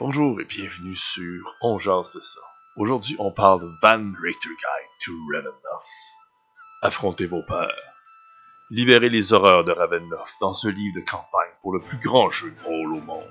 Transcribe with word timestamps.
Bonjour 0.00 0.40
et 0.40 0.46
bienvenue 0.46 0.96
sur 0.96 1.56
On 1.60 1.76
jase 1.76 2.14
de 2.14 2.20
ça. 2.22 2.40
Aujourd'hui, 2.76 3.16
on 3.18 3.30
parle 3.30 3.60
de 3.60 3.70
Van 3.82 4.12
Richter 4.18 4.48
Guide 4.48 5.04
to 5.04 5.12
Ravenloft. 5.30 5.86
Affrontez 6.80 7.26
vos 7.26 7.42
peurs. 7.42 7.68
Libérez 8.70 9.10
les 9.10 9.34
horreurs 9.34 9.62
de 9.62 9.72
Ravenloft 9.72 10.36
dans 10.40 10.54
ce 10.54 10.68
livre 10.68 10.94
de 10.94 11.04
campagne 11.04 11.52
pour 11.60 11.74
le 11.74 11.82
plus 11.82 11.98
grand 11.98 12.30
jeu 12.30 12.50
de 12.50 12.64
rôle 12.64 12.94
au 12.94 13.02
monde. 13.02 13.28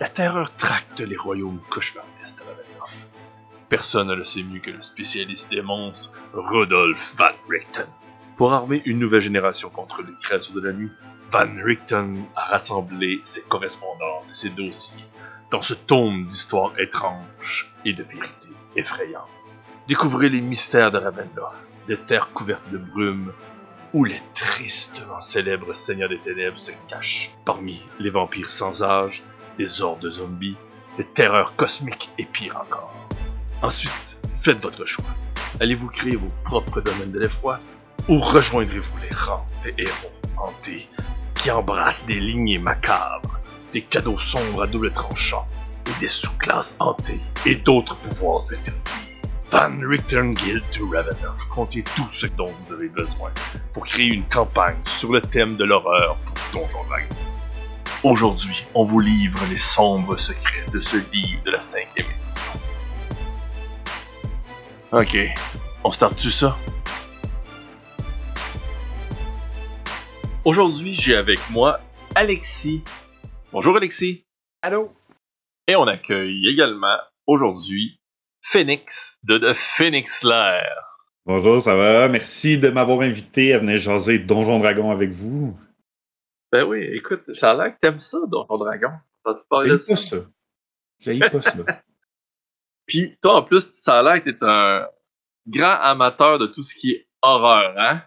La 0.00 0.10
terreur 0.10 0.54
tracte 0.56 1.00
les 1.00 1.16
royaumes 1.16 1.62
cauchemardesques 1.70 2.36
de 2.36 2.42
Ravenloft. 2.42 2.92
Personne 3.70 4.08
ne 4.08 4.14
le 4.14 4.26
sait 4.26 4.42
mieux 4.42 4.60
que 4.60 4.70
le 4.70 4.82
spécialiste 4.82 5.48
des 5.48 5.62
monstres, 5.62 6.12
Rodolphe 6.34 7.14
Van 7.16 7.32
Richten. 7.48 7.88
Pour 8.36 8.52
armer 8.52 8.82
une 8.86 8.98
nouvelle 8.98 9.20
génération 9.20 9.68
contre 9.68 10.02
les 10.02 10.14
créatures 10.20 10.54
de 10.54 10.60
la 10.60 10.72
nuit, 10.72 10.90
Van 11.30 11.62
Richten 11.64 12.24
a 12.34 12.46
rassemblé 12.46 13.20
ses 13.24 13.42
correspondances 13.42 14.30
et 14.30 14.34
ses 14.34 14.50
dossiers 14.50 15.04
dans 15.50 15.60
ce 15.60 15.74
tome 15.74 16.26
d'histoires 16.26 16.72
étranges 16.78 17.72
et 17.84 17.92
de 17.92 18.02
vérités 18.02 18.54
effrayantes. 18.74 19.28
Découvrez 19.86 20.30
les 20.30 20.40
mystères 20.40 20.90
de 20.90 20.98
Ravenloft, 20.98 21.56
des 21.86 21.98
terres 21.98 22.30
couvertes 22.32 22.70
de 22.70 22.78
brume, 22.78 23.32
où 23.92 24.04
les 24.04 24.20
tristement 24.34 25.20
célèbres 25.20 25.74
seigneurs 25.74 26.08
des 26.08 26.20
ténèbres 26.20 26.58
se 26.58 26.72
cachent 26.88 27.32
parmi 27.44 27.82
les 27.98 28.10
vampires 28.10 28.48
sans 28.48 28.82
âge, 28.82 29.22
des 29.58 29.82
hordes 29.82 30.00
de 30.00 30.08
zombies, 30.08 30.56
des 30.96 31.04
terreurs 31.04 31.54
cosmiques 31.56 32.10
et 32.16 32.24
pire 32.24 32.56
encore. 32.56 32.94
Ensuite, 33.60 34.16
faites 34.40 34.62
votre 34.62 34.86
choix. 34.86 35.04
Allez-vous 35.60 35.88
créer 35.88 36.16
vos 36.16 36.32
propres 36.44 36.80
domaines 36.80 37.12
de 37.12 37.20
l'effroi 37.20 37.60
ou 38.08 38.18
rejoindrez-vous 38.18 38.98
les 39.08 39.14
rangs 39.14 39.46
des 39.62 39.74
héros 39.78 40.12
hantés 40.36 40.88
qui 41.34 41.50
embrassent 41.50 42.04
des 42.06 42.20
lignées 42.20 42.58
macabres, 42.58 43.38
des 43.72 43.82
cadeaux 43.82 44.18
sombres 44.18 44.62
à 44.62 44.66
double 44.66 44.92
tranchant 44.92 45.46
et 45.86 46.00
des 46.00 46.08
sous-classes 46.08 46.76
hantées 46.78 47.20
et 47.46 47.54
d'autres 47.56 47.96
pouvoirs 47.96 48.42
interdits? 48.52 49.08
Van 49.50 49.70
Richten 49.86 50.32
Guild 50.34 50.62
to 50.70 50.88
Ravenloft 50.88 51.46
contient 51.50 51.82
tout 51.94 52.08
ce 52.12 52.26
dont 52.26 52.50
vous 52.64 52.72
avez 52.72 52.88
besoin 52.88 53.30
pour 53.74 53.86
créer 53.86 54.06
une 54.06 54.24
campagne 54.24 54.78
sur 54.86 55.12
le 55.12 55.20
thème 55.20 55.56
de 55.56 55.64
l'horreur 55.64 56.16
pour 56.24 56.36
Donjon 56.52 56.84
Dragon. 56.88 57.14
Aujourd'hui, 58.02 58.64
on 58.74 58.84
vous 58.84 59.00
livre 59.00 59.38
les 59.50 59.58
sombres 59.58 60.16
secrets 60.16 60.64
de 60.72 60.80
ce 60.80 60.96
livre 61.12 61.42
de 61.44 61.50
la 61.50 61.60
cinquième 61.62 62.06
édition. 62.18 62.52
Ok, 64.90 65.18
on 65.84 65.90
starte-tu 65.90 66.30
ça? 66.30 66.56
Aujourd'hui, 70.44 70.94
j'ai 70.94 71.16
avec 71.16 71.38
moi 71.50 71.80
Alexis. 72.14 72.82
Bonjour 73.52 73.76
Alexis. 73.76 74.24
Allô? 74.62 74.92
Et 75.68 75.76
on 75.76 75.84
accueille 75.84 76.46
également 76.48 76.98
aujourd'hui 77.26 78.00
Phoenix 78.42 79.18
de 79.22 79.38
The 79.38 79.54
Phoenix 79.54 80.24
Lair. 80.24 80.98
Bonjour, 81.24 81.62
ça 81.62 81.76
va? 81.76 82.08
Merci 82.08 82.58
de 82.58 82.68
m'avoir 82.68 83.00
invité 83.02 83.54
à 83.54 83.58
venir 83.58 83.78
jaser 83.78 84.18
Donjon 84.18 84.58
Dragon 84.58 84.90
avec 84.90 85.10
vous. 85.10 85.56
Ben 86.50 86.64
oui, 86.64 86.82
écoute, 86.92 87.22
ça 87.34 87.52
a 87.52 87.54
l'air 87.54 87.74
que 87.74 87.80
t'aimes 87.80 88.00
ça, 88.00 88.18
Donjon 88.26 88.58
Dragon. 88.58 88.90
T'as-tu 89.24 89.46
parlé 89.48 89.70
de 89.70 89.78
J'aime 89.78 89.86
pas 89.86 89.96
ça? 89.96 90.16
ça. 90.16 90.24
J'aime 90.98 91.20
pas 91.20 91.40
ça. 91.40 91.54
Puis 92.86 93.16
toi, 93.22 93.36
en 93.36 93.42
plus, 93.44 93.72
ça 93.74 94.00
a 94.00 94.02
l'air 94.02 94.24
que 94.24 94.30
t'es 94.30 94.44
un 94.44 94.88
grand 95.46 95.78
amateur 95.80 96.40
de 96.40 96.46
tout 96.48 96.64
ce 96.64 96.74
qui 96.74 96.90
est 96.90 97.06
horreur, 97.22 97.74
hein? 97.78 98.02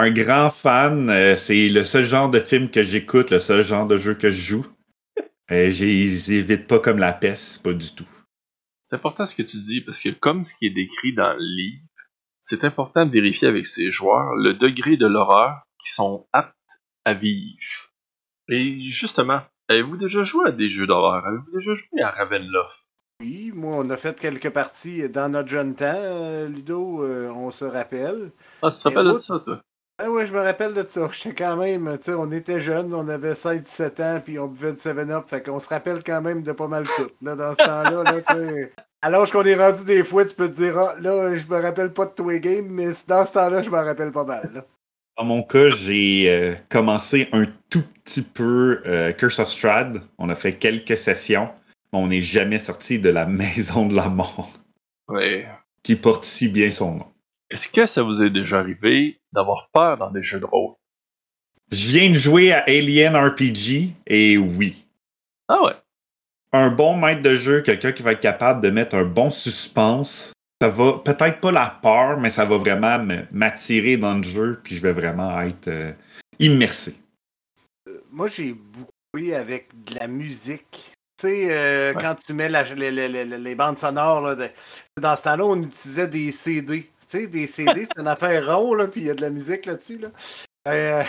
Un 0.00 0.12
grand 0.12 0.48
fan, 0.50 1.10
euh, 1.10 1.34
c'est 1.34 1.68
le 1.68 1.82
seul 1.82 2.04
genre 2.04 2.30
de 2.30 2.38
film 2.38 2.70
que 2.70 2.84
j'écoute, 2.84 3.32
le 3.32 3.40
seul 3.40 3.64
genre 3.64 3.84
de 3.84 3.98
jeu 3.98 4.14
que 4.14 4.30
je 4.30 4.40
joue. 4.40 4.66
Euh, 5.50 5.70
J'évite 5.70 6.68
pas 6.68 6.78
comme 6.78 6.98
la 6.98 7.12
peste, 7.12 7.64
pas 7.64 7.72
du 7.72 7.92
tout. 7.92 8.06
C'est 8.84 8.94
important 8.94 9.26
ce 9.26 9.34
que 9.34 9.42
tu 9.42 9.56
dis, 9.56 9.80
parce 9.80 10.00
que 10.00 10.10
comme 10.10 10.44
ce 10.44 10.54
qui 10.54 10.66
est 10.66 10.70
décrit 10.70 11.14
dans 11.14 11.32
le 11.32 11.42
livre, 11.42 11.82
c'est 12.40 12.62
important 12.62 13.06
de 13.06 13.10
vérifier 13.10 13.48
avec 13.48 13.66
ses 13.66 13.90
joueurs 13.90 14.36
le 14.36 14.54
degré 14.54 14.96
de 14.96 15.08
l'horreur 15.08 15.62
qui 15.84 15.90
sont 15.90 16.28
aptes 16.32 16.54
à 17.04 17.14
vivre. 17.14 17.90
Et 18.48 18.80
justement, 18.88 19.40
avez-vous 19.66 19.96
déjà 19.96 20.22
joué 20.22 20.46
à 20.46 20.52
des 20.52 20.70
jeux 20.70 20.86
d'horreur? 20.86 21.26
Avez-vous 21.26 21.50
déjà 21.52 21.74
joué 21.74 22.02
à 22.02 22.12
Ravenloft? 22.12 22.84
Oui, 23.20 23.50
moi, 23.52 23.78
on 23.78 23.90
a 23.90 23.96
fait 23.96 24.16
quelques 24.16 24.50
parties 24.50 25.08
dans 25.08 25.28
notre 25.28 25.48
jeune 25.48 25.74
temps, 25.74 25.86
euh, 25.92 26.46
Ludo, 26.46 27.02
euh, 27.02 27.30
on 27.30 27.50
se 27.50 27.64
rappelle. 27.64 28.30
Ah, 28.62 28.70
tu 28.70 28.80
te 28.80 28.88
rappelles 28.88 29.12
de 29.12 29.18
ça, 29.18 29.40
toi? 29.40 29.60
Ah 30.00 30.10
ouais, 30.10 30.26
je 30.26 30.32
me 30.32 30.40
rappelle 30.40 30.74
de 30.74 30.84
ça. 30.86 31.08
J'étais 31.12 31.34
quand 31.44 31.56
même, 31.56 31.96
tu 31.98 32.04
sais, 32.04 32.14
on 32.14 32.30
était 32.30 32.60
jeunes, 32.60 32.94
on 32.94 33.08
avait 33.08 33.32
16-17 33.32 34.02
ans, 34.02 34.20
puis 34.24 34.38
on 34.38 34.46
buvait 34.46 34.72
du 34.72 34.78
7-Up, 34.78 35.24
fait 35.28 35.42
qu'on 35.42 35.58
se 35.58 35.68
rappelle 35.68 36.02
quand 36.04 36.22
même 36.22 36.42
de 36.42 36.52
pas 36.52 36.68
mal 36.68 36.84
tout, 36.96 37.08
là, 37.22 37.34
dans 37.34 37.50
ce 37.52 37.56
temps-là, 37.56 38.02
là, 38.04 38.20
tu 38.20 38.34
sais. 38.34 38.72
Alors 39.02 39.30
qu'on 39.30 39.44
est 39.44 39.54
rendu 39.54 39.84
des 39.84 40.02
fois, 40.04 40.24
tu 40.24 40.34
peux 40.34 40.48
te 40.50 40.56
dire, 40.56 40.78
ah, 40.78 40.94
là, 41.00 41.36
je 41.36 41.46
me 41.46 41.60
rappelle 41.60 41.92
pas 41.92 42.06
de 42.06 42.12
tous 42.12 42.28
les 42.28 42.40
games, 42.40 42.66
mais 42.68 42.88
dans 43.06 43.26
ce 43.26 43.32
temps-là, 43.32 43.62
je 43.62 43.70
me 43.70 43.76
rappelle 43.76 44.12
pas 44.12 44.24
mal, 44.24 44.50
là. 44.54 44.64
Dans 45.16 45.24
mon 45.24 45.42
cas, 45.42 45.68
j'ai 45.70 46.26
euh, 46.30 46.54
commencé 46.68 47.28
un 47.32 47.46
tout 47.70 47.82
petit 48.04 48.22
peu 48.22 48.80
euh, 48.86 49.10
Curse 49.12 49.40
of 49.40 49.48
Strahd. 49.48 50.00
On 50.16 50.28
a 50.30 50.36
fait 50.36 50.52
quelques 50.52 50.96
sessions, 50.96 51.48
mais 51.92 51.98
on 51.98 52.06
n'est 52.06 52.22
jamais 52.22 52.60
sorti 52.60 53.00
de 53.00 53.08
la 53.08 53.26
maison 53.26 53.86
de 53.86 53.96
la 53.96 54.08
mort, 54.08 54.48
Ouais. 55.08 55.48
qui 55.82 55.96
porte 55.96 56.24
si 56.24 56.46
bien 56.46 56.70
son 56.70 56.94
nom. 56.96 57.06
Est-ce 57.50 57.68
que 57.68 57.86
ça 57.86 58.02
vous 58.02 58.22
est 58.22 58.30
déjà 58.30 58.58
arrivé 58.60 59.18
d'avoir 59.32 59.68
peur 59.72 59.96
dans 59.96 60.10
des 60.10 60.22
jeux 60.22 60.40
de 60.40 60.44
rôle? 60.44 60.74
Je 61.70 61.88
viens 61.88 62.10
de 62.10 62.18
jouer 62.18 62.52
à 62.52 62.64
Alien 62.66 63.14
RPG, 63.16 63.92
et 64.06 64.38
oui, 64.38 64.86
Ah 65.48 65.62
ouais? 65.64 65.74
un 66.52 66.70
bon 66.70 66.96
maître 66.96 67.20
de 67.22 67.34
jeu, 67.34 67.60
quelqu'un 67.60 67.92
qui 67.92 68.02
va 68.02 68.12
être 68.12 68.20
capable 68.20 68.62
de 68.62 68.70
mettre 68.70 68.96
un 68.96 69.04
bon 69.04 69.30
suspense, 69.30 70.32
ça 70.62 70.68
va 70.70 70.94
peut-être 71.04 71.40
pas 71.40 71.52
la 71.52 71.68
peur, 71.82 72.18
mais 72.18 72.30
ça 72.30 72.44
va 72.46 72.56
vraiment 72.56 72.98
me- 72.98 73.24
m'attirer 73.32 73.96
dans 73.98 74.14
le 74.14 74.22
jeu, 74.22 74.60
puis 74.64 74.74
je 74.76 74.80
vais 74.80 74.92
vraiment 74.92 75.38
être 75.42 75.68
euh, 75.68 75.92
immersé. 76.38 76.96
Moi, 78.10 78.28
j'ai 78.28 78.54
beaucoup 78.54 78.90
joué 79.14 79.34
avec 79.34 79.68
de 79.84 79.98
la 80.00 80.06
musique. 80.08 80.92
Tu 81.20 81.26
sais, 81.28 81.46
euh, 81.50 81.92
Ouais. 81.94 82.00
quand 82.02 82.14
tu 82.14 82.32
mets 82.32 82.48
la- 82.48 82.62
les, 82.62 82.90
les- 82.90 83.08
les- 83.08 83.24
les 83.24 83.54
bandes 83.54 83.76
sonores, 83.76 84.20
là, 84.22 84.34
de- 84.34 84.50
dans 85.00 85.16
ce 85.16 85.24
temps-là, 85.24 85.44
on 85.44 85.62
utilisait 85.62 86.08
des 86.08 86.32
CD. 86.32 86.88
Tu 87.08 87.20
sais, 87.20 87.26
des 87.26 87.46
CD, 87.46 87.86
c'est 87.86 88.00
une 88.00 88.08
affaire 88.08 88.54
rond, 88.54 88.74
là, 88.74 88.86
puis 88.86 89.00
il 89.00 89.06
y 89.06 89.10
a 89.10 89.14
de 89.14 89.22
la 89.22 89.30
musique 89.30 89.64
là-dessus. 89.64 89.98
Là. 89.98 90.08
Euh, 90.68 91.02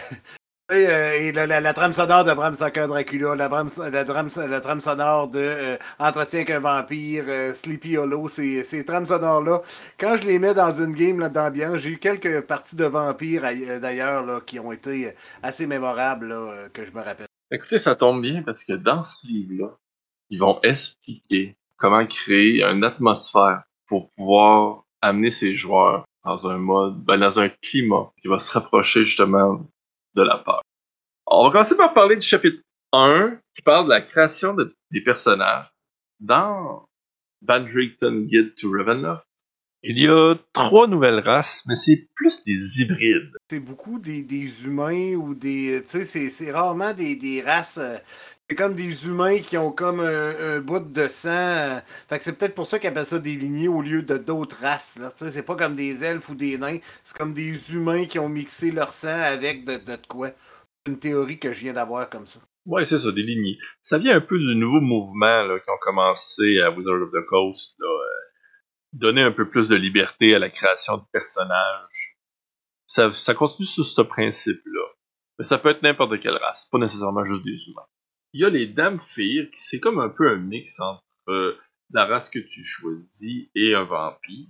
euh, 0.71 1.11
et 1.19 1.31
la, 1.31 1.73
trame 1.73 1.91
sonore 1.91 2.23
de 2.23 2.33
Bram 2.33 2.53
Stoker 2.53 2.87
Dracula, 2.87 3.35
la, 3.35 3.49
la, 3.89 4.05
trame, 4.05 4.29
la 4.47 4.61
trame 4.61 4.79
sonore 4.79 5.27
de 5.27 5.39
euh, 5.39 5.77
Entretien 5.97 6.41
avec 6.41 6.51
un 6.51 6.59
vampire, 6.59 7.25
euh, 7.27 7.53
Sleepy 7.53 7.97
Hollow, 7.97 8.27
ces, 8.27 8.85
trames 8.85 9.07
sonores-là, 9.07 9.63
quand 9.99 10.15
je 10.17 10.27
les 10.27 10.37
mets 10.37 10.53
dans 10.53 10.71
une 10.71 10.93
game 10.93 11.27
d'ambiance, 11.29 11.79
j'ai 11.79 11.89
eu 11.89 11.97
quelques 11.97 12.41
parties 12.41 12.75
de 12.75 12.85
vampires 12.85 13.45
aille- 13.45 13.79
d'ailleurs 13.81 14.45
qui 14.45 14.59
ont 14.59 14.71
été 14.71 15.13
assez 15.41 15.65
mémorables 15.65 16.35
que 16.71 16.85
je 16.85 16.91
me 16.91 17.01
rappelle. 17.01 17.27
Écoutez, 17.49 17.79
ça 17.79 17.95
tombe 17.95 18.21
bien 18.21 18.43
parce 18.43 18.63
que 18.63 18.73
dans 18.73 19.03
ce 19.03 19.25
livre-là, 19.25 19.75
ils 20.29 20.39
vont 20.39 20.59
expliquer 20.61 21.57
comment 21.77 22.05
créer 22.05 22.63
une 22.63 22.83
atmosphère 22.83 23.63
pour 23.87 24.11
pouvoir 24.11 24.83
amener 25.01 25.31
ses 25.31 25.55
joueurs 25.55 26.05
dans 26.25 26.47
un 26.47 26.57
mode, 26.57 27.03
ben, 27.03 27.17
dans 27.17 27.39
un 27.39 27.49
climat 27.49 28.11
qui 28.21 28.27
va 28.27 28.39
se 28.39 28.51
rapprocher 28.51 29.03
justement 29.03 29.65
de 30.15 30.23
la 30.23 30.37
peur. 30.37 30.61
On 31.27 31.45
va 31.45 31.51
commencer 31.51 31.77
par 31.77 31.93
parler 31.93 32.15
du 32.15 32.25
chapitre 32.25 32.61
1 32.93 33.37
qui 33.55 33.61
parle 33.61 33.85
de 33.85 33.89
la 33.91 34.01
création 34.01 34.53
de- 34.53 34.75
des 34.91 35.01
personnages. 35.01 35.67
Dans 36.19 36.85
Van 37.41 37.63
Richten 37.63 38.25
Guide 38.25 38.55
to 38.55 38.71
Ravenloft, 38.71 39.23
il 39.83 39.97
y 39.97 40.07
a 40.07 40.35
trois 40.51 40.87
nouvelles 40.87 41.19
races, 41.21 41.63
mais 41.65 41.75
c'est 41.75 42.09
plus 42.15 42.43
des 42.43 42.81
hybrides. 42.81 43.31
c'est 43.49 43.61
beaucoup 43.61 43.97
des, 43.99 44.65
humains 44.65 45.13
ou 45.15 45.33
des. 45.33 45.81
Tu 45.83 46.03
sais, 46.05 46.29
c'est- 46.29 46.51
rarement 46.51 46.93
des, 46.93 47.15
des 47.15 47.41
races. 47.41 47.77
euh, 47.77 47.97
c'est 48.49 48.55
comme 48.55 48.73
des 48.73 49.05
humains 49.05 49.39
qui 49.39 49.57
ont 49.57 49.71
comme 49.71 49.99
un, 49.99 50.59
bout 50.59 50.79
de 50.79 51.07
sang. 51.07 51.29
euh, 51.29 51.79
fait 52.07 52.17
que 52.17 52.23
c'est 52.23 52.35
peut-être 52.35 52.55
pour 52.55 52.65
ça 52.65 52.79
qu'ils 52.79 52.89
appellent 52.89 53.05
ça 53.05 53.19
des 53.19 53.35
lignées 53.35 53.67
au 53.67 53.83
lieu 53.83 54.01
de 54.01 54.17
d'autres 54.17 54.57
races. 54.59 54.97
Là. 54.97 55.11
C'est 55.13 55.45
pas 55.45 55.55
comme 55.55 55.75
des 55.75 56.03
elfes 56.03 56.29
ou 56.29 56.35
des 56.35 56.57
nains. 56.57 56.79
C'est 57.03 57.15
comme 57.15 57.35
des 57.35 57.71
humains 57.71 58.05
qui 58.05 58.17
ont 58.17 58.27
mixé 58.27 58.71
leur 58.71 58.91
sang 58.91 59.19
avec 59.19 59.65
de, 59.65 59.73
de, 59.73 59.95
de 59.95 60.07
quoi. 60.07 60.31
Une 60.87 60.97
théorie 60.97 61.37
que 61.37 61.51
je 61.53 61.59
viens 61.59 61.73
d'avoir 61.73 62.09
comme 62.09 62.25
ça. 62.25 62.39
Ouais, 62.65 62.85
c'est 62.85 62.97
ça, 62.97 63.11
des 63.11 63.21
lignées. 63.21 63.59
Ça 63.83 63.99
vient 63.99 64.15
un 64.15 64.21
peu 64.21 64.39
du 64.39 64.55
nouveau 64.55 64.81
mouvement 64.81 65.47
qui 65.59 65.69
ont 65.69 65.77
commencé 65.81 66.59
à 66.61 66.71
Wizard 66.71 67.03
of 67.03 67.11
the 67.11 67.25
Coast, 67.27 67.79
euh, 67.81 67.85
donner 68.93 69.21
un 69.21 69.31
peu 69.31 69.47
plus 69.47 69.69
de 69.69 69.75
liberté 69.75 70.33
à 70.33 70.39
la 70.39 70.49
création 70.49 70.97
de 70.97 71.03
personnages. 71.11 72.17
Ça, 72.87 73.11
ça 73.13 73.35
continue 73.35 73.67
sur 73.67 73.85
ce 73.85 74.01
principe-là. 74.01 74.85
Mais 75.37 75.45
ça 75.45 75.59
peut 75.59 75.69
être 75.69 75.83
n'importe 75.83 76.19
quelle 76.19 76.37
race, 76.37 76.67
pas 76.71 76.79
nécessairement 76.79 77.23
juste 77.23 77.43
des 77.43 77.69
humains. 77.69 77.85
Il 78.33 78.41
y 78.41 78.45
a 78.45 78.49
les 78.49 78.67
Damphir, 78.67 79.49
qui 79.51 79.61
c'est 79.61 79.79
comme 79.79 79.99
un 79.99 80.09
peu 80.09 80.29
un 80.29 80.37
mix 80.37 80.79
entre 80.79 81.03
euh, 81.29 81.57
la 81.91 82.05
race 82.05 82.29
que 82.29 82.39
tu 82.39 82.63
choisis 82.63 83.47
et 83.55 83.73
un 83.73 83.83
vampire. 83.83 84.47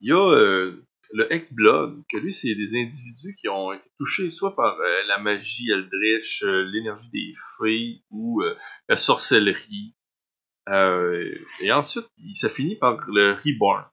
Il 0.00 0.10
y 0.10 0.12
a 0.12 0.30
euh, 0.30 0.86
le 1.12 1.32
Ex-Blood, 1.32 2.04
que 2.08 2.18
lui, 2.18 2.32
c'est 2.32 2.54
des 2.54 2.80
individus 2.80 3.34
qui 3.40 3.48
ont 3.48 3.72
été 3.72 3.88
touchés 3.98 4.30
soit 4.30 4.54
par 4.54 4.78
euh, 4.78 5.02
la 5.08 5.18
magie 5.18 5.70
eldritch, 5.70 6.42
l'énergie 6.44 7.10
des 7.10 7.34
fées 7.58 8.04
ou 8.10 8.42
la 8.88 8.96
sorcellerie. 8.96 9.94
Et 10.68 11.72
ensuite, 11.72 12.06
ça 12.34 12.48
finit 12.48 12.76
par 12.76 12.98
le 13.08 13.32
Reborn. 13.32 13.84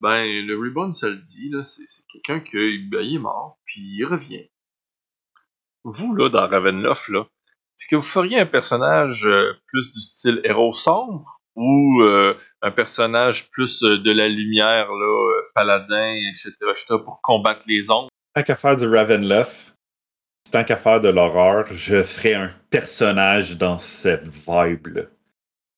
Ben, 0.00 0.46
le 0.46 0.58
Reborn, 0.58 0.92
ça 0.92 1.08
le 1.08 1.16
dit, 1.16 1.48
là, 1.50 1.64
c'est, 1.64 1.86
c'est 1.86 2.06
quelqu'un 2.08 2.40
qui 2.40 2.78
ben, 2.88 3.00
est 3.00 3.18
mort, 3.18 3.58
puis 3.64 3.80
il 3.80 4.04
revient. 4.04 4.50
Vous, 5.84 6.14
là, 6.14 6.28
dans 6.28 6.48
Ravenloft, 6.48 7.08
là, 7.08 7.28
est-ce 7.78 7.88
que 7.88 7.96
vous 7.96 8.02
feriez 8.02 8.38
un 8.38 8.46
personnage 8.46 9.26
euh, 9.26 9.52
plus 9.66 9.92
du 9.92 10.00
style 10.00 10.40
héros 10.44 10.72
sombre 10.72 11.40
ou 11.56 12.00
euh, 12.02 12.34
un 12.62 12.70
personnage 12.70 13.50
plus 13.50 13.82
euh, 13.82 13.98
de 13.98 14.12
la 14.12 14.28
lumière, 14.28 14.92
là, 14.92 15.42
paladin, 15.54 16.14
etc., 16.14 16.54
etc., 16.70 16.86
pour 17.04 17.20
combattre 17.22 17.62
les 17.66 17.90
ombres? 17.90 18.08
Tant 18.34 18.42
qu'à 18.42 18.56
faire 18.56 18.76
du 18.76 18.86
Ravenloft, 18.86 19.74
tant 20.50 20.64
qu'à 20.64 20.76
faire 20.76 21.00
de 21.00 21.08
l'horreur, 21.08 21.66
je 21.72 22.02
ferais 22.02 22.34
un 22.34 22.50
personnage 22.70 23.56
dans 23.56 23.78
cette 23.78 24.28
vibe-là. 24.28 25.02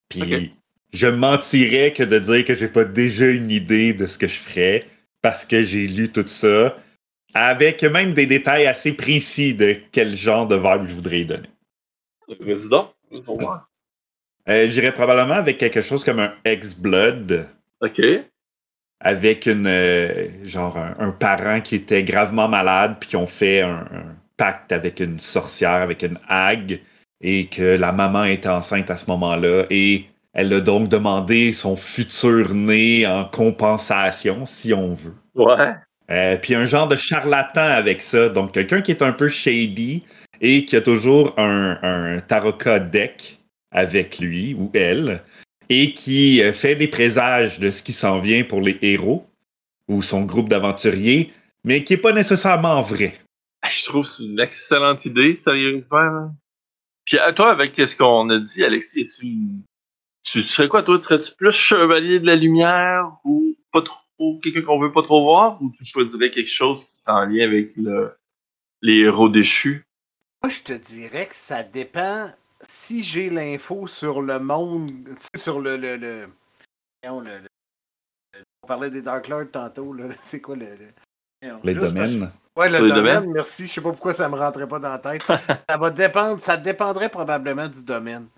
Puis 0.09 0.53
je 0.93 1.07
mentirais 1.09 1.93
que 1.93 2.03
de 2.03 2.19
dire 2.19 2.45
que 2.45 2.55
j'ai 2.55 2.69
pas 2.69 2.85
déjà 2.85 3.27
une 3.27 3.51
idée 3.51 3.93
de 3.93 4.07
ce 4.07 4.19
que 4.19 4.29
je 4.29 4.39
ferais 4.39 4.81
parce 5.23 5.45
que 5.45 5.63
j'ai 5.63 5.87
lu 5.89 6.11
tout 6.11 6.27
ça 6.27 6.77
avec 7.35 7.83
même 7.83 8.15
des 8.15 8.27
détails 8.27 8.67
assez 8.67 8.93
précis 8.93 9.55
de 9.55 9.77
quel 9.93 10.15
genre 10.15 10.47
de 10.47 10.57
vibe 10.57 10.87
je 10.87 10.95
voudrais 10.95 11.21
y 11.21 11.27
donner. 11.27 11.49
Résident? 12.41 12.93
Euh, 14.49 14.71
J'irais 14.71 14.93
probablement 14.93 15.35
avec 15.35 15.59
quelque 15.59 15.83
chose 15.83 16.05
comme 16.05 16.21
un 16.21 16.33
ex-blood. 16.45 17.49
OK. 17.81 18.03
Avec 19.01 19.47
une 19.47 19.67
euh, 19.67 20.27
genre 20.45 20.77
un, 20.77 21.11
parent 21.11 21.61
qui 21.61 21.77
était 21.77 22.03
gravement 22.03 22.49
malade 22.49 22.97
puis 22.99 23.11
qui 23.11 23.17
ont 23.17 23.27
fait 23.27 23.61
un, 23.61 23.87
pacte 24.37 24.73
avec 24.73 25.01
une 25.01 25.19
sorcière, 25.19 25.83
avec 25.83 26.03
une 26.03 26.19
hague, 26.29 26.81
et 27.21 27.47
que 27.47 27.77
la 27.77 27.93
maman 27.93 28.25
était 28.25 28.49
enceinte 28.49 28.91
à 28.91 28.97
ce 28.97 29.07
moment-là 29.11 29.65
et 29.71 30.07
elle 30.33 30.53
a 30.53 30.61
donc 30.61 30.89
demandé 30.89 31.53
son 31.53 31.77
futur 31.77 32.53
né 32.53 33.07
en 33.07 33.25
compensation, 33.25 34.45
si 34.45 34.75
on 34.75 34.93
veut. 34.93 35.15
Ouais. 35.35 35.75
Euh, 36.11 36.37
puis 36.37 36.55
un 36.55 36.67
genre 36.67 36.87
de 36.89 36.97
charlatan 36.97 37.63
avec 37.63 38.03
ça. 38.03 38.29
Donc, 38.29 38.53
quelqu'un 38.53 38.83
qui 38.83 38.91
est 38.91 39.03
un 39.03 39.13
peu 39.13 39.29
shady 39.29 40.05
et 40.41 40.65
qui 40.65 40.77
a 40.77 40.81
toujours 40.81 41.39
un, 41.39 41.79
un 41.83 42.21
tarot 42.21 42.53
deck 42.91 43.39
avec 43.71 44.19
lui 44.19 44.55
ou 44.55 44.71
elle 44.75 45.23
et 45.69 45.93
qui 45.95 46.43
euh, 46.43 46.53
fait 46.53 46.77
des 46.77 46.89
présages 46.89 47.59
de 47.59 47.71
ce 47.71 47.83
qui 47.83 47.93
s'en 47.93 48.21
vient 48.21 48.45
pour 48.45 48.61
les 48.61 48.79
héros 48.83 49.27
ou 49.89 50.03
son 50.03 50.23
groupe 50.23 50.49
d'aventuriers, 50.49 51.33
mais 51.65 51.85
qui 51.85 51.93
n'est 51.93 52.01
pas 52.01 52.13
nécessairement 52.13 52.83
vrai. 52.83 53.19
Je 53.69 53.85
trouve 53.85 54.05
que 54.05 54.11
c'est 54.11 54.25
une 54.25 54.41
excellente 54.41 55.05
idée, 55.05 55.37
sérieusement. 55.37 56.31
Puis 57.05 57.19
à 57.19 57.33
toi, 57.33 57.51
avec 57.51 57.75
ce 57.77 57.97
qu'on 57.97 58.31
a 58.31 58.39
dit, 58.39 58.65
Alexis, 58.65 59.07
tu, 59.07 59.27
tu 60.25 60.43
serais 60.43 60.69
quoi, 60.69 60.83
toi? 60.83 61.01
Serais-tu 61.01 61.33
plus 61.37 61.53
chevalier 61.53 62.21
de 62.21 62.27
la 62.27 62.37
lumière 62.37 63.13
ou 63.25 63.57
pas 63.73 63.83
trop 63.83 64.39
quelqu'un 64.43 64.63
qu'on 64.63 64.81
veut 64.81 64.93
pas 64.93 65.03
trop 65.03 65.23
voir? 65.23 65.61
Ou 65.63 65.73
tu 65.77 65.85
choisirais 65.85 66.31
quelque 66.31 66.51
chose 66.51 66.85
qui 66.85 67.01
est 67.07 67.11
en 67.11 67.25
lien 67.27 67.45
avec 67.45 67.75
les 68.83 68.99
héros 68.99 69.29
déchus? 69.29 69.85
Moi, 70.47 70.55
je 70.55 70.63
te 70.63 70.73
dirais 70.75 71.27
que 71.27 71.35
ça 71.35 71.65
dépend 71.65 72.29
si 72.63 73.03
j'ai 73.03 73.31
l'info 73.31 73.89
sur 73.89 74.23
le 74.23 74.39
monde, 74.39 74.93
sur 75.35 75.59
le. 75.59 75.77
le, 75.77 75.97
le, 75.97 76.29
on 77.03 78.67
parlait 78.69 78.89
des 78.89 79.03
Dark 79.03 79.27
Lords 79.27 79.51
tantôt, 79.51 79.93
c'est 80.23 80.41
quoi 80.41 80.55
le. 80.55 80.69
les 81.65 81.75
domaines. 81.75 82.31
Ouais, 82.57 82.71
le 82.71 82.93
domaine, 82.93 83.33
merci. 83.33 83.67
Je 83.67 83.73
sais 83.73 83.81
pas 83.81 83.91
pourquoi 83.91 84.13
ça 84.13 84.29
me 84.29 84.37
rentrait 84.37 84.69
pas 84.69 84.79
dans 84.79 84.91
la 84.91 85.01
tête. 85.01 85.23
ça 85.69 85.77
va 85.77 85.91
dépendre, 85.91 86.41
ça 86.41 86.57
dépendrait 86.57 87.09
probablement 87.09 87.67
du 87.67 87.83
domaine. 87.83 88.29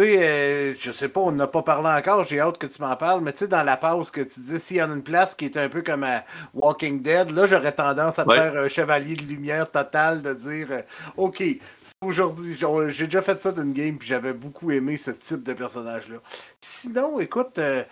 Tu 0.00 0.06
sais, 0.06 0.22
euh, 0.22 0.74
je 0.78 0.92
sais 0.92 1.08
pas, 1.08 1.22
on 1.22 1.32
n'a 1.32 1.48
pas 1.48 1.62
parlé 1.62 1.88
encore, 1.88 2.22
j'ai 2.22 2.38
hâte 2.38 2.56
que 2.56 2.68
tu 2.68 2.80
m'en 2.80 2.94
parles, 2.94 3.20
mais 3.20 3.32
tu 3.32 3.38
sais, 3.38 3.48
dans 3.48 3.64
la 3.64 3.76
pause 3.76 4.12
que 4.12 4.20
tu 4.20 4.38
dis, 4.38 4.60
s'il 4.60 4.76
y 4.76 4.82
en 4.82 4.92
a 4.92 4.94
une 4.94 5.02
place 5.02 5.34
qui 5.34 5.46
est 5.46 5.56
un 5.56 5.68
peu 5.68 5.82
comme 5.82 6.04
à 6.04 6.22
Walking 6.54 7.02
Dead, 7.02 7.32
là, 7.32 7.46
j'aurais 7.46 7.72
tendance 7.72 8.16
à 8.20 8.24
te 8.24 8.32
faire 8.32 8.56
un 8.56 8.68
chevalier 8.68 9.16
de 9.16 9.24
lumière 9.24 9.68
total, 9.68 10.22
de 10.22 10.32
dire, 10.34 10.68
euh, 10.70 10.82
OK, 11.16 11.42
aujourd'hui, 12.00 12.56
j'ai 12.90 13.06
déjà 13.06 13.22
fait 13.22 13.42
ça 13.42 13.50
d'une 13.50 13.72
game, 13.72 13.98
puis 13.98 14.06
j'avais 14.06 14.34
beaucoup 14.34 14.70
aimé 14.70 14.96
ce 14.98 15.10
type 15.10 15.42
de 15.42 15.52
personnage-là. 15.52 16.18
Sinon, 16.60 17.18
écoute, 17.18 17.58
euh, 17.58 17.82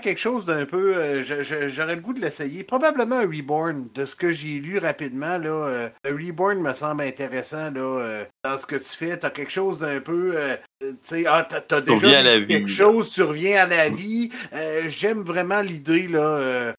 quelque 0.00 0.18
chose 0.18 0.44
d'un 0.44 0.66
peu. 0.66 0.96
Euh, 0.96 1.22
j'aurais 1.68 1.96
le 1.96 2.02
goût 2.02 2.12
de 2.12 2.20
l'essayer. 2.20 2.64
Probablement 2.64 3.16
un 3.16 3.26
Reborn. 3.26 3.88
De 3.94 4.04
ce 4.04 4.16
que 4.16 4.30
j'ai 4.32 4.58
lu 4.58 4.78
rapidement, 4.78 5.38
là, 5.38 5.48
euh, 5.48 5.88
le 6.04 6.14
Reborn 6.14 6.60
me 6.60 6.72
semble 6.72 7.02
intéressant 7.02 7.70
là, 7.70 7.80
euh, 7.80 8.24
dans 8.44 8.58
ce 8.58 8.66
que 8.66 8.76
tu 8.76 8.88
fais. 8.88 9.18
Tu 9.18 9.26
as 9.26 9.30
quelque 9.30 9.52
chose 9.52 9.78
d'un 9.78 10.00
peu. 10.00 10.34
tu 10.80 10.88
sais, 11.00 11.24
ah, 11.26 11.46
t'as 11.46 11.80
déjà 11.80 12.22
quelque 12.44 12.68
chose, 12.68 13.10
tu 13.12 13.22
reviens 13.22 13.62
à 13.62 13.66
la 13.66 13.88
vie. 13.88 14.30
J'aime 14.88 15.22
vraiment 15.22 15.60
l'idée, 15.60 16.08
là. 16.08 16.74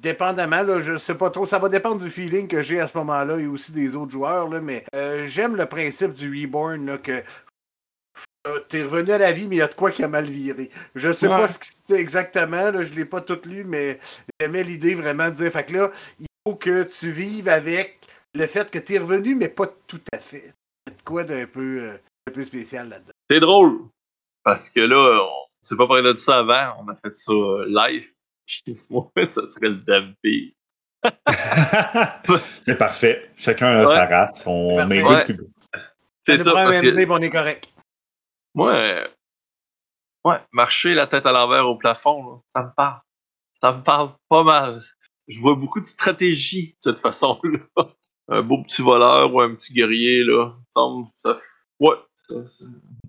dépendamment, 0.00 0.62
là, 0.62 0.80
je 0.80 0.96
sais 0.96 1.14
pas 1.14 1.30
trop. 1.30 1.46
Ça 1.46 1.58
va 1.58 1.68
dépendre 1.68 2.02
du 2.02 2.10
feeling 2.10 2.46
que 2.48 2.62
j'ai 2.62 2.80
à 2.80 2.86
ce 2.86 2.96
moment-là 2.98 3.38
et 3.38 3.46
aussi 3.46 3.72
des 3.72 3.96
autres 3.96 4.12
joueurs, 4.12 4.48
là, 4.48 4.60
mais 4.60 4.84
j'aime 5.26 5.56
le 5.56 5.66
principe 5.66 6.14
du 6.14 6.30
Reborn, 6.42 6.86
là, 6.86 6.98
que 6.98 7.22
euh, 8.46 8.58
t'es 8.68 8.82
revenu 8.82 9.12
à 9.12 9.18
la 9.18 9.32
vie, 9.32 9.46
mais 9.46 9.56
il 9.56 9.58
y 9.60 9.62
a 9.62 9.68
de 9.68 9.74
quoi 9.74 9.90
qui 9.90 10.02
a 10.02 10.08
mal 10.08 10.24
viré. 10.24 10.70
Je 10.94 11.12
sais 11.12 11.28
pas 11.28 11.46
ce 11.48 11.58
que 11.58 11.66
c'était 11.66 12.00
exactement, 12.00 12.70
là, 12.70 12.82
je 12.82 12.92
l'ai 12.94 13.04
pas 13.04 13.20
tout 13.20 13.40
lu, 13.44 13.64
mais 13.64 13.98
j'aimais 14.40 14.64
l'idée 14.64 14.94
vraiment 14.94 15.30
de 15.30 15.34
dire, 15.34 15.52
fait 15.52 15.64
que 15.64 15.72
là, 15.74 15.90
il 16.18 16.26
faut 16.46 16.56
que 16.56 16.82
tu 16.82 17.10
vives 17.12 17.48
avec 17.48 18.00
le 18.34 18.46
fait 18.46 18.70
que 18.70 18.78
t'es 18.78 18.98
revenu, 18.98 19.34
mais 19.34 19.48
pas 19.48 19.68
tout 19.86 20.00
à 20.12 20.18
fait. 20.18 20.54
Il 20.86 20.90
y 20.90 20.94
a 20.94 20.96
de 20.96 21.02
quoi 21.02 21.24
d'un 21.24 21.46
peu, 21.46 21.80
euh, 21.80 21.96
un 22.28 22.32
peu 22.32 22.42
spécial 22.42 22.88
là-dedans. 22.88 23.12
C'est 23.30 23.40
drôle, 23.40 23.78
parce 24.42 24.70
que 24.70 24.80
là, 24.80 25.22
on 25.22 25.46
s'est 25.60 25.76
pas 25.76 25.86
parlé 25.86 26.02
de 26.02 26.14
ça 26.14 26.38
avant, 26.38 26.82
on 26.84 26.88
a 26.88 26.96
fait 26.96 27.14
ça 27.14 27.32
euh, 27.32 27.66
live. 27.68 28.08
Moi, 28.90 29.08
ça 29.26 29.46
serait 29.46 29.68
le 29.68 29.76
damn 29.76 30.14
C'est 32.64 32.78
parfait. 32.78 33.30
Chacun 33.36 33.78
a 33.78 33.86
sa 33.86 34.06
race. 34.06 34.42
On 34.46 34.84
met 34.86 35.02
ouais. 35.02 35.24
C'est 36.26 36.38
ça. 36.38 36.52
Parce 36.52 36.80
que... 36.80 37.10
on 37.10 37.18
est 37.18 37.30
correct. 37.30 37.71
Moi, 38.54 38.74
euh, 38.74 39.08
ouais, 40.24 40.40
marcher 40.52 40.94
la 40.94 41.06
tête 41.06 41.26
à 41.26 41.32
l'envers 41.32 41.68
au 41.68 41.76
plafond, 41.76 42.42
ça 42.54 42.64
me 42.64 42.70
parle. 42.74 43.00
Ça 43.60 43.72
me 43.72 43.82
parle 43.82 44.14
pas 44.28 44.42
mal. 44.42 44.82
Je 45.28 45.40
vois 45.40 45.54
beaucoup 45.54 45.80
de 45.80 45.86
stratégie 45.86 46.72
de 46.72 46.76
cette 46.80 46.98
façon-là. 46.98 47.60
Un 48.28 48.42
beau 48.42 48.62
petit 48.62 48.82
voleur 48.82 49.34
ou 49.34 49.40
un 49.40 49.54
petit 49.56 49.74
guerrier, 49.74 50.22
là. 50.22 50.54
Ça, 51.16 51.38
ouais. 51.80 51.96
Ça, 52.22 52.36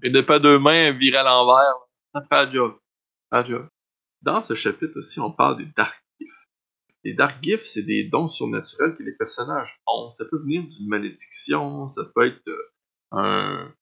Et 0.02 0.10
de 0.10 0.22
pas 0.22 0.40
deux 0.40 0.58
mains 0.58 0.92
virées 0.92 1.20
à 1.20 1.24
l'envers, 1.24 1.76
ça 2.14 2.22
fait 2.28 2.36
un 2.36 2.52
job. 2.52 2.76
Job. 3.46 3.68
Dans 4.22 4.42
ce 4.42 4.56
chapitre 4.56 5.00
aussi, 5.00 5.20
on 5.20 5.32
parle 5.32 5.58
des 5.58 5.68
Dark 5.78 6.04
Gifts. 6.20 6.34
Les 7.04 7.14
Dark 7.14 7.44
Gifts, 7.44 7.66
c'est 7.66 7.84
des 7.84 8.06
dons 8.06 8.28
surnaturels 8.28 8.96
que 8.98 9.04
les 9.04 9.14
personnages 9.14 9.82
ont. 9.88 10.12
Ça 10.14 10.26
peut 10.26 10.40
venir 10.40 10.64
d'une 10.64 10.88
malédiction, 10.88 11.90
ça 11.90 12.04
peut 12.14 12.28
être 12.28 12.48
euh, 12.48 12.72
un, 13.12 13.74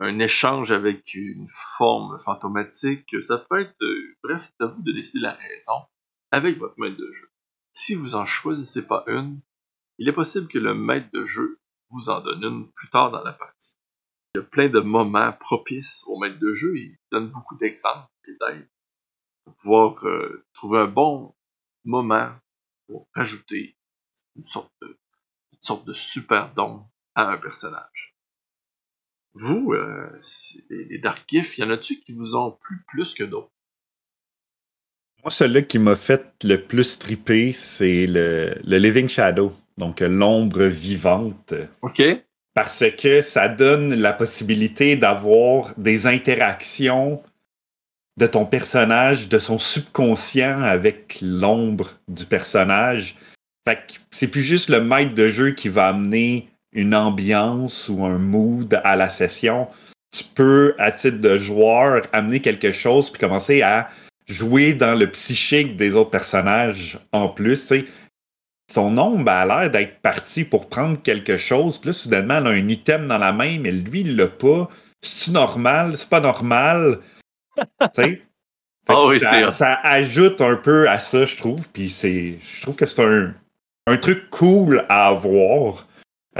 un 0.00 0.18
échange 0.18 0.72
avec 0.72 1.14
une 1.14 1.46
forme 1.48 2.18
fantomatique, 2.20 3.14
ça 3.22 3.38
peut 3.38 3.60
être, 3.60 3.82
euh, 3.82 4.16
bref, 4.22 4.42
c'est 4.42 4.64
à 4.64 4.66
vous 4.66 4.82
de 4.82 4.92
décider 4.92 5.20
la 5.20 5.34
raison 5.34 5.84
avec 6.30 6.58
votre 6.58 6.74
maître 6.78 6.96
de 6.96 7.12
jeu. 7.12 7.28
Si 7.74 7.94
vous 7.94 8.14
en 8.14 8.24
choisissez 8.24 8.86
pas 8.86 9.04
une, 9.06 9.40
il 9.98 10.08
est 10.08 10.14
possible 10.14 10.48
que 10.48 10.58
le 10.58 10.74
maître 10.74 11.10
de 11.12 11.26
jeu 11.26 11.60
vous 11.90 12.08
en 12.08 12.20
donne 12.20 12.42
une 12.42 12.72
plus 12.72 12.88
tard 12.88 13.10
dans 13.10 13.22
la 13.22 13.34
partie. 13.34 13.76
Il 14.34 14.38
y 14.38 14.40
a 14.40 14.44
plein 14.44 14.68
de 14.68 14.80
moments 14.80 15.32
propices 15.34 16.04
au 16.06 16.18
maître 16.18 16.38
de 16.38 16.52
jeu 16.52 16.72
il 16.76 16.96
donne 17.12 17.28
beaucoup 17.28 17.56
d'exemples 17.56 18.08
et 18.26 18.36
d'aide 18.40 18.68
pour 19.44 19.54
pouvoir 19.56 20.06
euh, 20.06 20.46
trouver 20.54 20.78
un 20.78 20.86
bon 20.86 21.34
moment 21.84 22.32
pour 22.86 23.08
ajouter 23.14 23.76
une 24.36 24.44
sorte 24.44 24.72
de, 24.80 24.98
une 25.52 25.62
sorte 25.62 25.84
de 25.84 25.92
super 25.92 26.54
don 26.54 26.86
à 27.14 27.32
un 27.32 27.38
personnage. 27.38 28.09
Vous, 29.34 29.72
euh, 29.72 30.10
les 30.70 30.98
Dark 30.98 31.24
Gifts, 31.28 31.58
y 31.58 31.62
en 31.62 31.70
a-tu 31.70 32.00
qui 32.00 32.12
vous 32.12 32.34
ont 32.34 32.52
plu 32.52 32.78
plus 32.88 33.14
que 33.14 33.24
d'autres? 33.24 33.52
Moi, 35.22 35.30
celui 35.30 35.66
qui 35.66 35.78
m'a 35.78 35.96
fait 35.96 36.32
le 36.44 36.62
plus 36.62 36.98
triper, 36.98 37.52
c'est 37.52 38.06
le, 38.06 38.58
Living 38.64 39.08
Shadow, 39.08 39.52
donc 39.76 40.00
l'ombre 40.00 40.64
vivante. 40.64 41.54
OK. 41.82 42.02
Parce 42.54 42.84
que 42.98 43.20
ça 43.20 43.48
donne 43.48 43.94
la 43.94 44.12
possibilité 44.12 44.96
d'avoir 44.96 45.74
des 45.78 46.06
interactions 46.06 47.22
de 48.16 48.26
ton 48.26 48.44
personnage, 48.44 49.28
de 49.28 49.38
son 49.38 49.58
subconscient 49.58 50.60
avec 50.62 51.18
l'ombre 51.22 51.90
du 52.08 52.24
personnage. 52.24 53.14
Fait 53.66 53.76
que 53.76 53.94
c'est 54.10 54.28
plus 54.28 54.42
juste 54.42 54.70
le 54.70 54.80
maître 54.80 55.14
de 55.14 55.28
jeu 55.28 55.52
qui 55.52 55.68
va 55.68 55.88
amener 55.88 56.48
une 56.72 56.94
ambiance 56.94 57.88
ou 57.88 58.04
un 58.04 58.18
mood 58.18 58.80
à 58.84 58.96
la 58.96 59.08
session, 59.08 59.68
tu 60.12 60.24
peux, 60.24 60.74
à 60.78 60.90
titre 60.90 61.18
de 61.18 61.38
joueur, 61.38 62.02
amener 62.12 62.40
quelque 62.40 62.72
chose 62.72 63.10
puis 63.10 63.20
commencer 63.20 63.62
à 63.62 63.90
jouer 64.28 64.74
dans 64.74 64.94
le 64.94 65.10
psychique 65.10 65.76
des 65.76 65.96
autres 65.96 66.10
personnages 66.10 66.98
en 67.12 67.28
plus. 67.28 67.72
Son 68.72 68.98
ombre 68.98 69.30
a 69.30 69.46
l'air 69.46 69.70
d'être 69.70 70.00
parti 70.00 70.44
pour 70.44 70.68
prendre 70.68 71.00
quelque 71.02 71.36
chose, 71.36 71.78
puis 71.78 71.88
là, 71.88 71.92
soudainement, 71.92 72.38
elle 72.38 72.46
a 72.46 72.50
un 72.50 72.68
item 72.68 73.06
dans 73.06 73.18
la 73.18 73.32
main, 73.32 73.58
mais 73.58 73.72
lui, 73.72 74.00
il 74.00 74.16
l'a 74.16 74.28
pas. 74.28 74.68
C'est-tu 75.00 75.32
normal? 75.32 75.96
C'est 75.96 76.08
pas 76.08 76.20
normal? 76.20 77.00
oui, 77.98 79.18
c'est 79.18 79.50
ça, 79.50 79.80
ajoute 79.82 80.40
un 80.40 80.56
peu 80.56 80.88
à 80.88 81.00
ça, 81.00 81.26
je 81.26 81.36
trouve. 81.36 81.68
Puis 81.72 81.88
c'est, 81.88 82.34
je 82.40 82.62
trouve 82.62 82.76
que 82.76 82.86
c'est 82.86 83.02
un, 83.02 83.34
un 83.86 83.96
truc 83.96 84.30
cool 84.30 84.84
à 84.88 85.08
avoir 85.08 85.86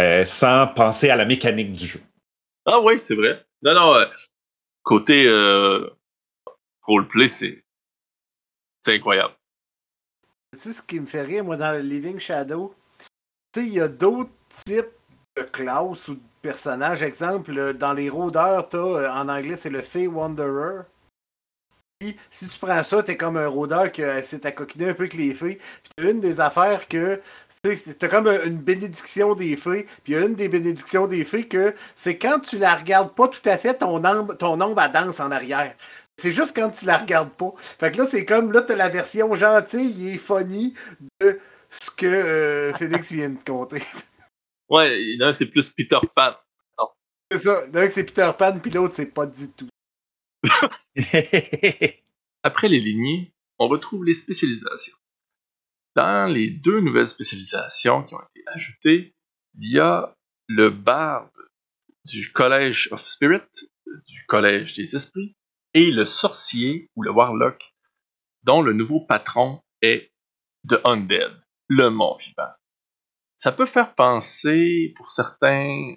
euh, 0.00 0.25
sans 0.25 0.66
penser 0.66 1.11
à 1.11 1.16
la 1.16 1.25
mécanique 1.25 1.73
du 1.73 1.87
jeu. 1.87 2.00
Ah 2.66 2.80
oui, 2.80 2.99
c'est 2.99 3.14
vrai. 3.14 3.45
Non, 3.62 3.75
non, 3.75 3.95
euh, 3.95 4.07
côté 4.83 5.26
euh, 5.26 5.88
roleplay, 6.83 7.28
c'est 7.28 7.62
c'est 8.85 8.95
incroyable. 8.95 9.35
sais 10.57 10.73
ce 10.73 10.83
qui 10.83 10.99
me 11.00 11.07
fait 11.07 11.23
rire, 11.23 11.45
moi, 11.45 11.57
dans 11.57 11.73
le 11.73 11.80
Living 11.80 12.19
Shadow? 12.19 12.75
Tu 13.52 13.61
sais, 13.61 13.66
il 13.66 13.75
y 13.75 13.80
a 13.80 13.88
d'autres 13.88 14.33
types 14.64 14.95
de 15.37 15.42
classes 15.42 16.09
ou 16.09 16.14
de 16.14 16.21
personnages. 16.40 17.02
Exemple, 17.02 17.57
euh, 17.57 17.73
dans 17.73 17.92
les 17.92 18.09
rôdeurs, 18.09 18.69
t'as, 18.69 19.21
en 19.21 19.28
anglais, 19.28 19.57
c'est 19.57 19.71
le 19.71 19.83
Fey 19.83 20.07
Wanderer. 20.07 20.83
Puis, 21.99 22.16
si 22.30 22.49
tu 22.49 22.59
prends 22.59 22.83
ça, 22.83 23.02
t'es 23.02 23.19
comme 23.19 23.37
un 23.37 23.49
rôdeur 23.49 23.92
qui 23.92 24.02
euh, 24.02 24.23
s'est 24.23 24.47
accoquiné 24.47 24.88
un 24.88 24.95
peu 24.95 25.02
avec 25.02 25.14
les 25.14 25.35
fées. 25.35 25.61
Puis, 25.83 26.09
une 26.11 26.21
des 26.21 26.40
affaires 26.40 26.88
que. 26.88 27.21
Tu 27.62 27.76
sais, 27.76 27.94
T'as 27.94 28.08
comme 28.08 28.28
une 28.28 28.58
bénédiction 28.58 29.34
des 29.34 29.56
fées. 29.56 29.86
Puis, 30.04 30.12
il 30.12 30.14
y 30.14 30.16
a 30.16 30.24
une 30.24 30.34
des 30.34 30.48
bénédictions 30.48 31.06
des 31.06 31.24
fées 31.24 31.46
que 31.46 31.74
c'est 31.94 32.18
quand 32.18 32.40
tu 32.40 32.58
la 32.58 32.74
regardes 32.74 33.14
pas 33.14 33.28
tout 33.28 33.46
à 33.46 33.56
fait, 33.56 33.74
ton 33.74 34.04
ombre, 34.04 34.34
ton 34.34 34.60
ombre 34.60 34.80
elle 34.80 34.92
danse 34.92 35.20
en 35.20 35.30
arrière. 35.30 35.74
C'est 36.16 36.32
juste 36.32 36.54
quand 36.54 36.70
tu 36.70 36.84
la 36.84 36.98
regardes 36.98 37.30
pas. 37.30 37.52
Fait 37.58 37.90
que 37.90 37.98
là, 37.98 38.06
c'est 38.06 38.24
comme, 38.24 38.52
là, 38.52 38.62
t'as 38.62 38.76
la 38.76 38.88
version 38.88 39.34
gentille 39.34 40.08
et 40.08 40.18
funny 40.18 40.74
de 41.20 41.40
ce 41.70 41.90
que 41.90 42.06
euh, 42.06 42.74
Phoenix 42.74 43.12
vient 43.12 43.30
de 43.30 43.42
compter. 43.42 43.82
Ouais, 44.68 45.16
un, 45.20 45.32
c'est 45.32 45.46
plus 45.46 45.68
Peter 45.68 45.98
Pan. 46.14 46.34
c'est 47.28 47.38
ça. 47.38 47.66
D'un, 47.70 47.90
c'est 47.90 48.04
Peter 48.04 48.30
Pan, 48.38 48.56
puis 48.60 48.70
l'autre, 48.70 48.94
c'est 48.94 49.06
pas 49.06 49.26
du 49.26 49.50
tout. 49.50 49.66
Après 52.44 52.68
les 52.68 52.78
lignées, 52.78 53.32
on 53.58 53.66
retrouve 53.66 54.04
les 54.04 54.14
spécialisations. 54.14 54.96
Dans 55.97 56.32
les 56.32 56.50
deux 56.50 56.80
nouvelles 56.80 57.09
spécialisations 57.09 58.04
qui 58.04 58.14
ont 58.14 58.20
été 58.35 58.44
ajoutées, 58.47 59.14
il 59.59 59.73
y 59.73 59.78
a 59.80 60.14
le 60.47 60.70
barde 60.70 61.30
du 62.04 62.32
Collège 62.32 62.88
of 62.92 63.06
Spirit, 63.06 63.42
du 64.06 64.25
Collège 64.26 64.75
des 64.75 64.94
Esprits, 64.94 65.35
et 65.75 65.90
le 65.90 66.04
sorcier 66.04 66.88
ou 66.97 67.02
le 67.02 67.11
warlock, 67.11 67.75
dont 68.44 68.62
le 68.62 68.73
nouveau 68.73 69.00
patron 69.00 69.61
est 69.82 70.12
The 70.68 70.80
Undead, 70.85 71.32
le 71.68 71.90
mort 71.90 72.18
vivant. 72.18 72.52
Ça 73.37 73.52
peut 73.52 73.66
faire 73.66 73.94
penser, 73.94 74.92
pour 74.97 75.11
certains 75.11 75.97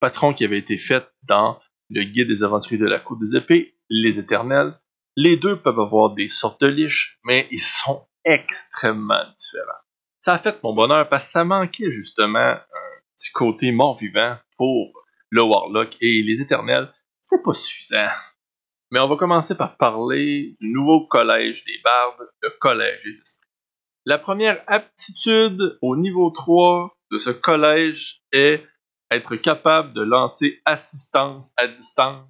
patrons 0.00 0.34
qui 0.34 0.44
avaient 0.44 0.58
été 0.58 0.78
faits 0.78 1.10
dans 1.22 1.60
le 1.90 2.04
Guide 2.04 2.28
des 2.28 2.44
aventuriers 2.44 2.80
de 2.80 2.86
la 2.86 3.00
Côte 3.00 3.20
des 3.20 3.36
Épées, 3.36 3.76
les 3.88 4.18
Éternels, 4.18 4.78
les 5.16 5.36
deux 5.36 5.60
peuvent 5.60 5.80
avoir 5.80 6.14
des 6.14 6.28
sortes 6.28 6.60
de 6.60 6.66
liches, 6.66 7.18
mais 7.24 7.48
ils 7.50 7.60
sont 7.60 8.06
extrêmement 8.26 9.24
différents. 9.38 9.80
Ça 10.20 10.34
a 10.34 10.38
fait 10.38 10.60
mon 10.62 10.74
bonheur 10.74 11.08
parce 11.08 11.26
que 11.26 11.30
ça 11.30 11.44
manquait 11.44 11.90
justement 11.92 12.38
un 12.40 12.60
petit 13.14 13.30
côté 13.30 13.70
mort-vivant 13.70 14.36
pour 14.56 14.92
le 15.30 15.42
Warlock 15.42 15.96
et 16.00 16.22
les 16.22 16.40
Éternels. 16.40 16.92
C'était 17.22 17.42
pas 17.42 17.52
suffisant. 17.52 18.08
Mais 18.90 19.00
on 19.00 19.08
va 19.08 19.16
commencer 19.16 19.56
par 19.56 19.76
parler 19.76 20.56
du 20.60 20.72
nouveau 20.72 21.06
collège 21.06 21.64
des 21.64 21.80
bardes, 21.84 22.28
le 22.42 22.50
collège 22.60 23.02
des 23.04 23.10
esprits. 23.10 23.48
La 24.04 24.18
première 24.18 24.62
aptitude 24.66 25.78
au 25.80 25.96
niveau 25.96 26.30
3 26.30 26.96
de 27.12 27.18
ce 27.18 27.30
collège 27.30 28.20
est 28.32 28.64
être 29.10 29.36
capable 29.36 29.92
de 29.92 30.02
lancer 30.02 30.60
assistance 30.64 31.52
à 31.56 31.68
distance, 31.68 32.28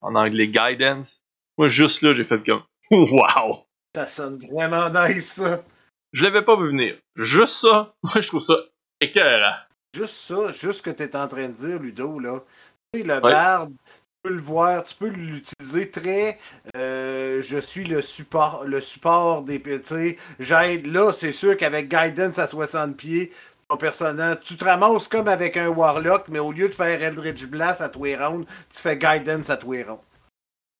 en 0.00 0.14
anglais 0.14 0.48
guidance. 0.48 1.22
Moi, 1.58 1.68
juste 1.68 2.02
là, 2.02 2.14
j'ai 2.14 2.24
fait 2.24 2.44
comme 2.44 2.62
Wow! 2.90 3.69
Ça 3.94 4.06
sonne 4.06 4.38
vraiment 4.38 4.88
nice, 4.90 5.34
ça. 5.34 5.62
Je 6.12 6.24
l'avais 6.24 6.44
pas 6.44 6.56
vu 6.56 6.68
venir. 6.68 6.96
Juste 7.16 7.60
ça, 7.60 7.94
moi, 8.02 8.14
je 8.20 8.28
trouve 8.28 8.40
ça 8.40 8.56
écœurant. 9.00 9.56
Juste 9.94 10.14
ça, 10.14 10.52
juste 10.52 10.78
ce 10.78 10.82
que 10.82 10.90
tu 10.90 11.02
es 11.02 11.16
en 11.16 11.26
train 11.28 11.48
de 11.48 11.54
dire, 11.54 11.78
Ludo, 11.78 12.18
là. 12.18 12.40
Tu 12.92 13.00
sais, 13.00 13.06
le 13.06 13.20
barde, 13.20 13.70
tu 13.70 13.92
peux 14.22 14.34
le 14.34 14.40
voir, 14.40 14.84
tu 14.84 14.94
peux 14.94 15.08
l'utiliser 15.08 15.90
très. 15.90 16.38
euh, 16.76 17.42
je 17.42 17.58
suis 17.58 17.84
le 17.84 18.02
support, 18.02 18.64
le 18.64 18.80
support 18.80 19.42
des 19.42 19.58
petits. 19.58 20.16
J'aide. 20.38 20.86
Là, 20.86 21.12
c'est 21.12 21.32
sûr 21.32 21.56
qu'avec 21.56 21.88
Guidance 21.88 22.38
à 22.38 22.46
60 22.46 22.96
pieds, 22.96 23.32
ton 23.68 23.76
personnage, 23.76 24.38
tu 24.42 24.56
te 24.56 24.64
ramasses 24.64 25.08
comme 25.08 25.28
avec 25.28 25.56
un 25.56 25.68
Warlock, 25.68 26.28
mais 26.28 26.40
au 26.40 26.52
lieu 26.52 26.68
de 26.68 26.74
faire 26.74 27.02
Eldritch 27.02 27.46
Blast 27.46 27.80
à 27.80 27.88
tous 27.88 28.04
les 28.04 28.16
rounds, 28.16 28.46
tu 28.72 28.80
fais 28.80 28.96
Guidance 28.96 29.50
à 29.50 29.56
tous 29.56 29.72
les 29.72 29.84
rounds. 29.84 30.02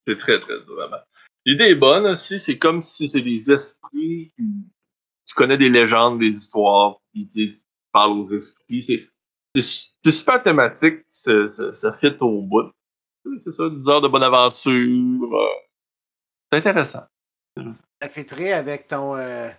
C'est 0.07 0.19
très, 0.19 0.41
très 0.41 0.61
dur, 0.63 0.75
vraiment. 0.75 1.03
L'idée 1.47 1.71
est 1.71 1.75
bonne 1.75 2.07
aussi, 2.07 2.39
c'est 2.39 2.59
comme 2.59 2.83
si 2.83 3.09
c'est 3.09 3.23
des 3.23 3.51
esprits. 3.51 4.33
Tu 4.37 5.35
connais 5.35 5.57
des 5.57 5.69
légendes, 5.71 6.19
des 6.19 6.29
histoires, 6.29 7.01
puis 7.13 7.27
tu 7.29 7.55
parles 7.93 8.13
aux 8.13 8.31
esprits. 8.33 8.83
C'est, 8.83 9.09
c'est, 9.55 9.91
c'est 10.05 10.13
super 10.13 10.43
thématique, 10.43 11.01
ça, 11.09 11.33
ça, 11.55 11.75
ça 11.75 11.93
fit 11.95 12.15
au 12.21 12.43
bout. 12.43 12.71
C'est 13.39 13.53
ça, 13.53 13.69
10 13.69 13.89
heures 13.89 14.01
de 14.01 14.09
bonne 14.09 14.23
aventure. 14.23 14.73
euh, 14.73 15.47
C'est 16.53 16.59
intéressant. 16.59 17.05
Ça 18.03 18.09
fait 18.09 18.25
très 18.25 18.53
avec 18.53 18.87
ton, 18.87 19.17
euh, 19.17 19.51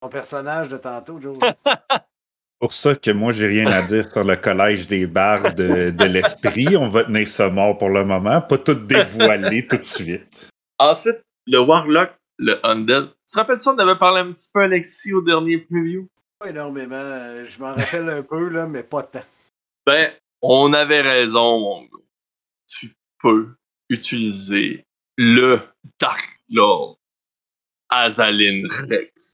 ton 0.00 0.08
personnage 0.08 0.68
de 0.68 0.76
tantôt, 0.76 1.20
Joe. 1.20 1.38
pour 2.60 2.72
ça 2.72 2.94
que 2.94 3.10
moi, 3.10 3.32
j'ai 3.32 3.46
rien 3.46 3.66
à 3.66 3.82
dire 3.82 4.10
sur 4.10 4.24
le 4.24 4.36
collège 4.36 4.86
des 4.86 5.06
bardes 5.06 5.54
de, 5.54 5.90
de 5.90 6.04
l'esprit. 6.04 6.76
On 6.76 6.88
va 6.88 7.04
tenir 7.04 7.28
ça 7.28 7.50
mort 7.50 7.76
pour 7.76 7.90
le 7.90 8.04
moment, 8.04 8.40
pas 8.40 8.58
tout 8.58 8.74
dévoiler 8.74 9.66
tout 9.66 9.76
de 9.76 9.84
suite. 9.84 10.48
Ensuite, 10.84 11.24
le 11.46 11.60
Warlock, 11.60 12.10
le 12.36 12.60
Undead. 12.66 13.08
Tu 13.26 13.32
te 13.32 13.38
rappelles 13.38 13.62
ça, 13.62 13.72
on 13.72 13.78
avait 13.78 13.98
parlé 13.98 14.20
un 14.20 14.32
petit 14.32 14.50
peu, 14.52 14.60
Alexis, 14.60 15.14
au 15.14 15.22
dernier 15.22 15.56
preview? 15.56 16.10
Pas 16.38 16.50
énormément. 16.50 16.94
euh, 16.96 17.46
Je 17.46 17.58
m'en 17.58 17.74
rappelle 17.74 18.06
un 18.10 18.22
peu, 18.22 18.50
là, 18.50 18.66
mais 18.66 18.82
pas 18.82 19.02
tant. 19.02 19.22
Ben, 19.86 20.12
on 20.42 20.74
avait 20.74 21.00
raison, 21.00 21.58
mon 21.58 21.82
gars. 21.84 22.04
Tu 22.66 22.92
peux 23.22 23.54
utiliser 23.88 24.84
le 25.16 25.60
Dark 25.98 26.28
Lord 26.50 26.98
Azalin 27.88 28.68
Rex. 28.90 29.32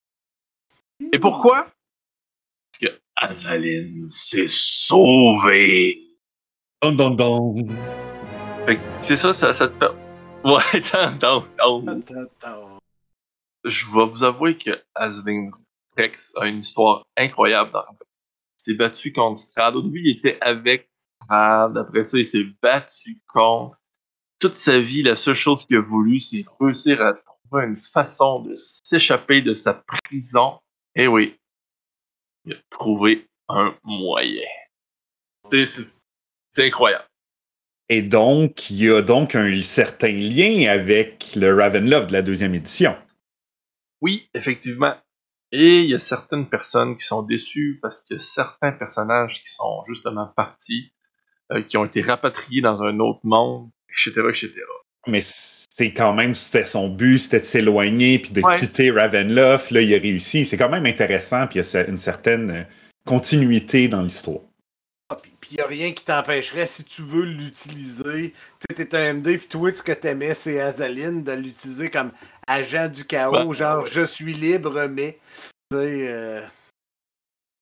Et 1.11 1.19
pourquoi? 1.19 1.63
Parce 1.65 2.93
que 2.93 2.99
Azalin 3.17 4.07
s'est 4.07 4.47
sauvé. 4.47 5.97
Don, 6.81 6.93
don, 6.93 7.09
don. 7.11 7.55
Fait 8.65 8.77
que 8.77 8.81
c'est 9.01 9.17
ça, 9.17 9.33
ça, 9.33 9.53
ça 9.53 9.67
te 9.67 9.73
fait. 9.85 10.10
Ouais, 10.43 10.81
tant, 10.91 11.17
tant, 11.19 11.45
tant. 11.57 11.87
Attends, 11.87 12.23
attends. 12.23 12.79
Je 13.63 13.85
vais 13.85 14.05
vous 14.05 14.23
avouer 14.23 14.57
que 14.57 14.71
Azalin 14.95 15.51
Rex 15.95 16.33
a 16.35 16.47
une 16.47 16.59
histoire 16.59 17.05
incroyable 17.15 17.71
dans 17.71 17.85
Il 17.91 18.05
s'est 18.57 18.73
battu 18.73 19.13
contre 19.13 19.39
Strad. 19.39 19.75
Au 19.75 19.83
début, 19.83 20.01
il 20.03 20.17
était 20.17 20.39
avec 20.41 20.89
Strad. 20.95 21.77
Après 21.77 22.03
ça, 22.03 22.17
il 22.17 22.25
s'est 22.25 22.47
battu 22.61 23.19
contre. 23.27 23.77
Toute 24.39 24.55
sa 24.55 24.79
vie, 24.79 25.03
la 25.03 25.15
seule 25.15 25.35
chose 25.35 25.67
qu'il 25.67 25.77
a 25.77 25.81
voulu, 25.81 26.19
c'est 26.19 26.43
réussir 26.59 26.99
à 26.99 27.13
trouver 27.13 27.65
une 27.67 27.75
façon 27.75 28.39
de 28.39 28.55
s'échapper 28.57 29.43
de 29.43 29.53
sa 29.53 29.75
prison. 29.75 30.57
Et 30.95 31.07
oui, 31.07 31.39
il 32.45 32.53
a 32.53 32.57
trouvé 32.71 33.29
un 33.47 33.75
moyen. 33.83 34.47
C'est 35.43 35.85
incroyable. 36.57 37.05
Et 37.93 38.01
donc, 38.01 38.69
il 38.69 38.77
y 38.85 38.89
a 38.89 39.01
donc 39.01 39.35
un 39.35 39.61
certain 39.63 40.13
lien 40.13 40.71
avec 40.71 41.33
le 41.35 41.53
Ravenloft 41.53 42.07
de 42.07 42.13
la 42.13 42.21
deuxième 42.21 42.55
édition. 42.55 42.95
Oui, 43.99 44.29
effectivement. 44.33 44.95
Et 45.51 45.73
il 45.79 45.89
y 45.89 45.93
a 45.93 45.99
certaines 45.99 46.47
personnes 46.47 46.95
qui 46.95 47.05
sont 47.05 47.21
déçues 47.21 47.79
parce 47.81 48.01
qu'il 48.01 48.15
y 48.15 48.19
a 48.21 48.23
certains 48.23 48.71
personnages 48.71 49.41
qui 49.43 49.51
sont 49.51 49.83
justement 49.89 50.31
partis, 50.37 50.93
euh, 51.51 51.63
qui 51.63 51.75
ont 51.75 51.83
été 51.83 52.01
rapatriés 52.01 52.61
dans 52.61 52.81
un 52.81 52.97
autre 53.01 53.19
monde, 53.23 53.69
etc., 53.89 54.21
etc. 54.29 54.53
Mais 55.07 55.19
c'est 55.21 55.91
quand 55.91 56.13
même, 56.13 56.33
c'était 56.33 56.65
son 56.65 56.87
but, 56.87 57.17
c'était 57.17 57.41
de 57.41 57.45
s'éloigner 57.45 58.19
puis 58.19 58.31
de 58.31 58.41
Ouais. 58.41 58.57
quitter 58.57 58.89
Ravenloft. 58.91 59.69
Là, 59.71 59.81
il 59.81 59.93
a 59.93 59.97
réussi. 59.97 60.45
C'est 60.45 60.55
quand 60.55 60.69
même 60.69 60.85
intéressant, 60.85 61.45
puis 61.45 61.59
il 61.59 61.73
y 61.73 61.75
a 61.77 61.87
une 61.89 61.97
certaine 61.97 62.65
continuité 63.05 63.89
dans 63.89 64.01
l'histoire. 64.01 64.39
Puis 65.51 65.57
il 65.57 65.63
n'y 65.63 65.65
a 65.65 65.83
rien 65.83 65.91
qui 65.91 66.05
t'empêcherait, 66.05 66.65
si 66.65 66.85
tu 66.85 67.01
veux 67.01 67.25
l'utiliser. 67.25 68.31
Tu 68.31 68.75
sais, 68.77 68.85
t'es 68.85 68.97
un 68.97 69.15
MD, 69.15 69.37
puis 69.37 69.47
toi, 69.49 69.73
ce 69.73 69.83
que 69.83 69.91
t'aimais, 69.91 70.33
c'est 70.33 70.61
Azaline, 70.61 71.23
de 71.23 71.33
l'utiliser 71.33 71.89
comme 71.89 72.11
agent 72.47 72.87
du 72.87 73.03
chaos. 73.03 73.47
Ouais. 73.49 73.53
genre, 73.53 73.85
je 73.85 74.05
suis 74.05 74.33
libre, 74.33 74.87
mais. 74.89 75.19
Tu 75.69 75.77
sais, 75.77 76.07
euh, 76.07 76.41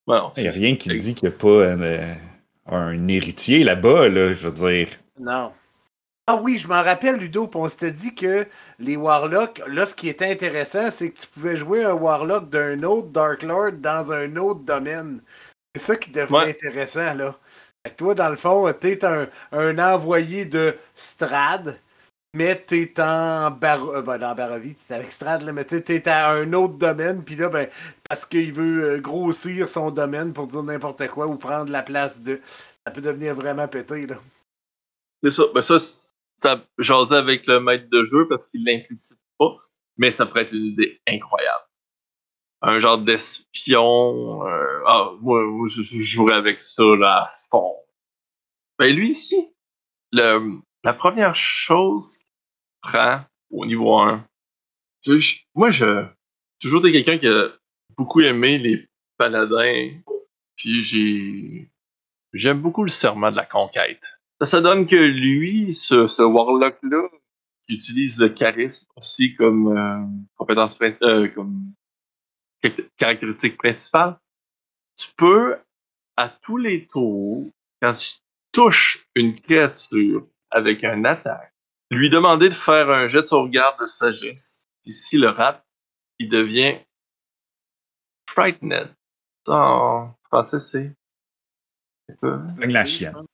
Bon, 0.06 0.32
Il 0.38 0.44
n'y 0.44 0.50
a 0.50 0.52
rien 0.52 0.76
qui 0.76 0.90
dit 1.00 1.16
qu'il 1.16 1.30
n'y 1.30 1.34
a 1.36 1.38
pas 1.38 1.66
un, 1.66 1.82
euh, 1.82 2.14
un 2.68 3.08
héritier 3.08 3.64
là-bas, 3.64 4.08
là, 4.08 4.34
je 4.34 4.48
veux 4.50 4.72
dire. 4.72 4.90
non. 5.20 5.52
Ah 6.28 6.36
oui, 6.36 6.60
je 6.60 6.68
m'en 6.68 6.84
rappelle, 6.84 7.16
Ludo, 7.16 7.48
puis 7.48 7.60
on 7.60 7.68
s'était 7.68 7.92
dit 7.92 8.14
que 8.14 8.46
les 8.78 8.96
Warlocks, 8.98 9.64
là, 9.68 9.88
ce 9.88 9.96
qui 9.96 10.10
était 10.10 10.30
intéressant, 10.30 10.92
c'est 10.92 11.10
que 11.10 11.22
tu 11.22 11.26
pouvais 11.26 11.56
jouer 11.56 11.84
un 11.84 11.94
Warlock 11.94 12.52
d'un 12.52 12.84
autre 12.84 13.08
Dark 13.08 13.42
Lord 13.42 13.72
dans 13.80 14.12
un 14.12 14.36
autre 14.36 14.60
domaine. 14.60 15.22
C'est 15.76 15.82
ça 15.82 15.96
qui 15.96 16.12
devenait 16.12 16.38
Ouais. 16.38 16.50
intéressant, 16.52 17.16
là. 17.16 17.36
Toi, 17.98 18.14
dans 18.14 18.30
le 18.30 18.36
fond, 18.36 18.72
t'es 18.74 19.06
un, 19.06 19.30
un 19.52 19.80
envoyé 19.80 20.46
de 20.46 20.76
Strad, 20.96 21.80
mais 22.36 22.56
t'es 22.56 22.94
en 23.00 23.52
bar... 23.52 23.84
euh, 23.90 24.02
ben, 24.02 24.18
dans 24.18 24.36
Barovie, 24.36 24.76
t'es 24.76 24.94
avec 24.94 25.10
Strad, 25.10 25.42
là, 25.44 25.54
mais 25.54 25.66
t'es 25.66 26.08
à 26.08 26.30
un 26.32 26.54
autre 26.54 26.76
domaine, 26.76 27.24
puis 27.24 27.36
là, 27.36 27.50
ben, 27.50 27.70
parce 28.08 28.26
qu'il 28.26 28.54
veut 28.54 28.84
euh, 28.84 29.00
grossir 29.00 29.70
son 29.70 29.92
domaine 29.92 30.34
pour 30.34 30.48
dire 30.48 30.64
n'importe 30.64 31.08
quoi 31.08 31.28
ou 31.28 31.38
prendre 31.38 31.72
la 31.72 31.84
place 31.84 32.22
de. 32.22 32.42
Ça 32.86 32.92
peut 32.92 33.02
devenir 33.02 33.34
vraiment 33.34 33.68
pété, 33.68 34.08
là. 34.08 34.18
C'est 35.24 35.32
ça. 35.32 35.44
Ben 35.54 35.62
ça, 35.62 35.78
ça 36.42 36.66
jasait 36.78 37.16
avec 37.16 37.48
le 37.48 37.60
maître 37.60 37.90
de 37.90 38.04
jeu 38.04 38.28
parce 38.28 38.46
qu'il 38.48 38.66
l'implicite 38.66 39.20
pas, 39.38 39.56
mais 39.98 40.12
ça 40.12 40.26
pourrait 40.26 40.44
être 40.44 40.54
une 40.54 40.66
idée 40.66 41.00
incroyable. 41.08 41.64
Un 42.62 42.80
genre 42.80 42.98
d'espion. 42.98 44.46
euh, 44.46 44.84
ah, 44.86 45.12
moi, 45.22 45.42
je, 45.70 45.82
je 45.82 46.02
jouerais 46.02 46.36
avec 46.36 46.60
ça 46.60 46.84
là, 46.84 47.24
à 47.24 47.32
fond. 47.50 47.76
Ben 48.78 48.94
lui 48.96 49.10
ici, 49.12 49.54
le, 50.12 50.60
la 50.84 50.94
première 50.94 51.36
chose 51.36 52.18
qu'il 52.18 52.92
prend 52.92 53.22
au 53.52 53.66
niveau 53.66 53.98
1, 53.98 54.26
je- 55.06 55.18
je- 55.18 55.38
moi, 55.56 55.70
je 55.70 56.06
toujours 56.60 56.86
été 56.86 56.92
quelqu'un 57.04 57.18
qui 57.18 57.28
a 57.28 57.50
beaucoup 57.98 58.22
aimé 58.22 58.58
les 58.58 58.88
paladins, 59.18 59.92
puis 60.56 60.82
j'ai 60.82 61.70
j'aime 62.34 62.62
beaucoup 62.62 62.84
le 62.84 62.90
serment 62.90 63.32
de 63.32 63.38
la 63.38 63.46
conquête. 63.46 64.20
Ça, 64.42 64.46
ça 64.48 64.62
donne 64.62 64.86
que 64.88 64.96
lui, 64.96 65.74
ce, 65.74 66.08
ce 66.08 66.22
warlock-là, 66.22 67.08
qui 67.68 67.76
utilise 67.76 68.18
le 68.20 68.30
charisme 68.30 68.88
aussi 68.96 69.36
comme 69.36 69.78
euh, 69.78 70.06
compétence 70.38 70.78
euh, 71.02 71.28
comme 71.30 71.74
caractéristique 72.98 73.58
principale, 73.58 74.20
tu 74.98 75.08
peux, 75.16 75.58
à 76.18 76.30
tous 76.30 76.58
les 76.58 76.88
tours, 76.88 77.50
quand 77.82 77.94
tu 77.94 78.12
touches 78.52 79.08
une 79.16 79.40
créature 79.40 80.28
avec 80.52 80.84
un 80.84 81.06
attaque, 81.06 81.54
lui 81.92 82.10
demander 82.10 82.50
de 82.50 82.54
faire 82.54 82.90
un 82.90 83.08
jet 83.08 83.22
de 83.22 83.26
sauvegarde 83.28 83.80
de 83.80 83.88
sagesse. 83.88 84.66
Puis 84.84 84.94
s'il 84.94 85.22
le 85.22 85.30
rate, 85.30 85.66
il 86.20 86.30
devient 86.30 86.80
frightened. 88.30 88.94
Ça, 89.46 89.56
en 89.56 90.16
français, 90.26 90.60
c'est... 90.60 90.94
la 92.22 92.86
chienne. 92.86 93.26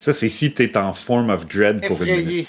Ça, 0.00 0.12
c'est 0.12 0.28
si 0.28 0.54
t'es 0.54 0.76
en 0.76 0.92
form 0.92 1.30
of 1.30 1.46
dread 1.46 1.84
pour 1.86 2.02
une 2.02 2.16
minute. 2.16 2.48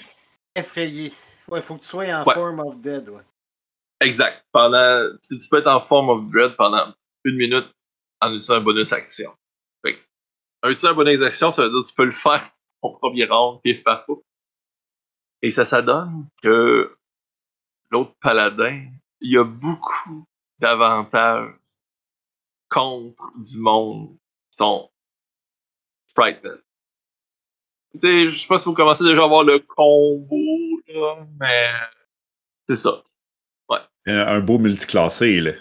Effrayé. 0.54 1.12
Ouais, 1.48 1.60
faut 1.60 1.76
que 1.76 1.80
tu 1.80 1.88
sois 1.88 2.04
en 2.04 2.24
Ouais. 2.24 2.34
form 2.34 2.60
of 2.60 2.80
dead, 2.80 3.08
ouais. 3.08 3.22
Exact. 4.00 4.44
Pendant, 4.52 5.10
tu 5.22 5.38
tu 5.38 5.48
peux 5.48 5.58
être 5.58 5.66
en 5.66 5.80
form 5.80 6.08
of 6.08 6.30
dread 6.30 6.56
pendant 6.56 6.92
une 7.24 7.36
minute 7.36 7.70
en 8.20 8.28
utilisant 8.28 8.54
un 8.56 8.60
bonus 8.60 8.92
action. 8.92 9.30
Fait 9.84 9.96
que, 9.96 10.02
en 10.62 10.68
utilisant 10.68 10.90
un 10.90 10.94
bonus 10.94 11.22
action, 11.22 11.52
ça 11.52 11.62
veut 11.62 11.70
dire 11.70 11.80
que 11.80 11.88
tu 11.88 11.94
peux 11.94 12.04
le 12.04 12.12
faire 12.12 12.50
au 12.82 12.96
premier 12.96 13.26
round, 13.26 13.60
puis 13.62 13.76
faire. 13.76 14.04
Et 15.42 15.50
ça, 15.50 15.64
ça 15.64 15.82
donne 15.82 16.26
que 16.42 16.96
l'autre 17.90 18.14
paladin, 18.20 18.86
il 19.20 19.32
y 19.32 19.38
a 19.38 19.44
beaucoup 19.44 20.24
d'avantages 20.58 21.54
contre 22.68 23.32
du 23.36 23.58
monde 23.58 24.16
qui 24.50 24.58
sont 24.58 24.90
frightened. 26.14 26.62
Je 27.94 28.30
sais 28.30 28.46
pas 28.46 28.58
si 28.58 28.66
vous 28.66 28.74
commencez 28.74 29.04
déjà 29.04 29.24
à 29.24 29.26
voir 29.26 29.44
le 29.44 29.58
combo, 29.58 30.36
là, 30.88 31.26
mais 31.40 31.72
c'est 32.68 32.76
ça. 32.76 33.02
Un, 34.06 34.18
un 34.18 34.40
beau 34.40 34.58
multiclassé, 34.58 35.40
là. 35.40 35.52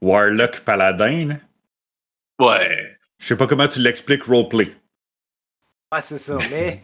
Warlock 0.00 0.60
Paladin, 0.60 1.26
là. 1.28 1.34
Ouais. 2.38 2.96
Je 3.18 3.26
sais 3.26 3.36
pas 3.36 3.46
comment 3.46 3.68
tu 3.68 3.80
l'expliques 3.80 4.24
roleplay. 4.24 4.72
Ouais, 5.92 6.00
c'est 6.02 6.18
ça, 6.18 6.38
mais. 6.50 6.80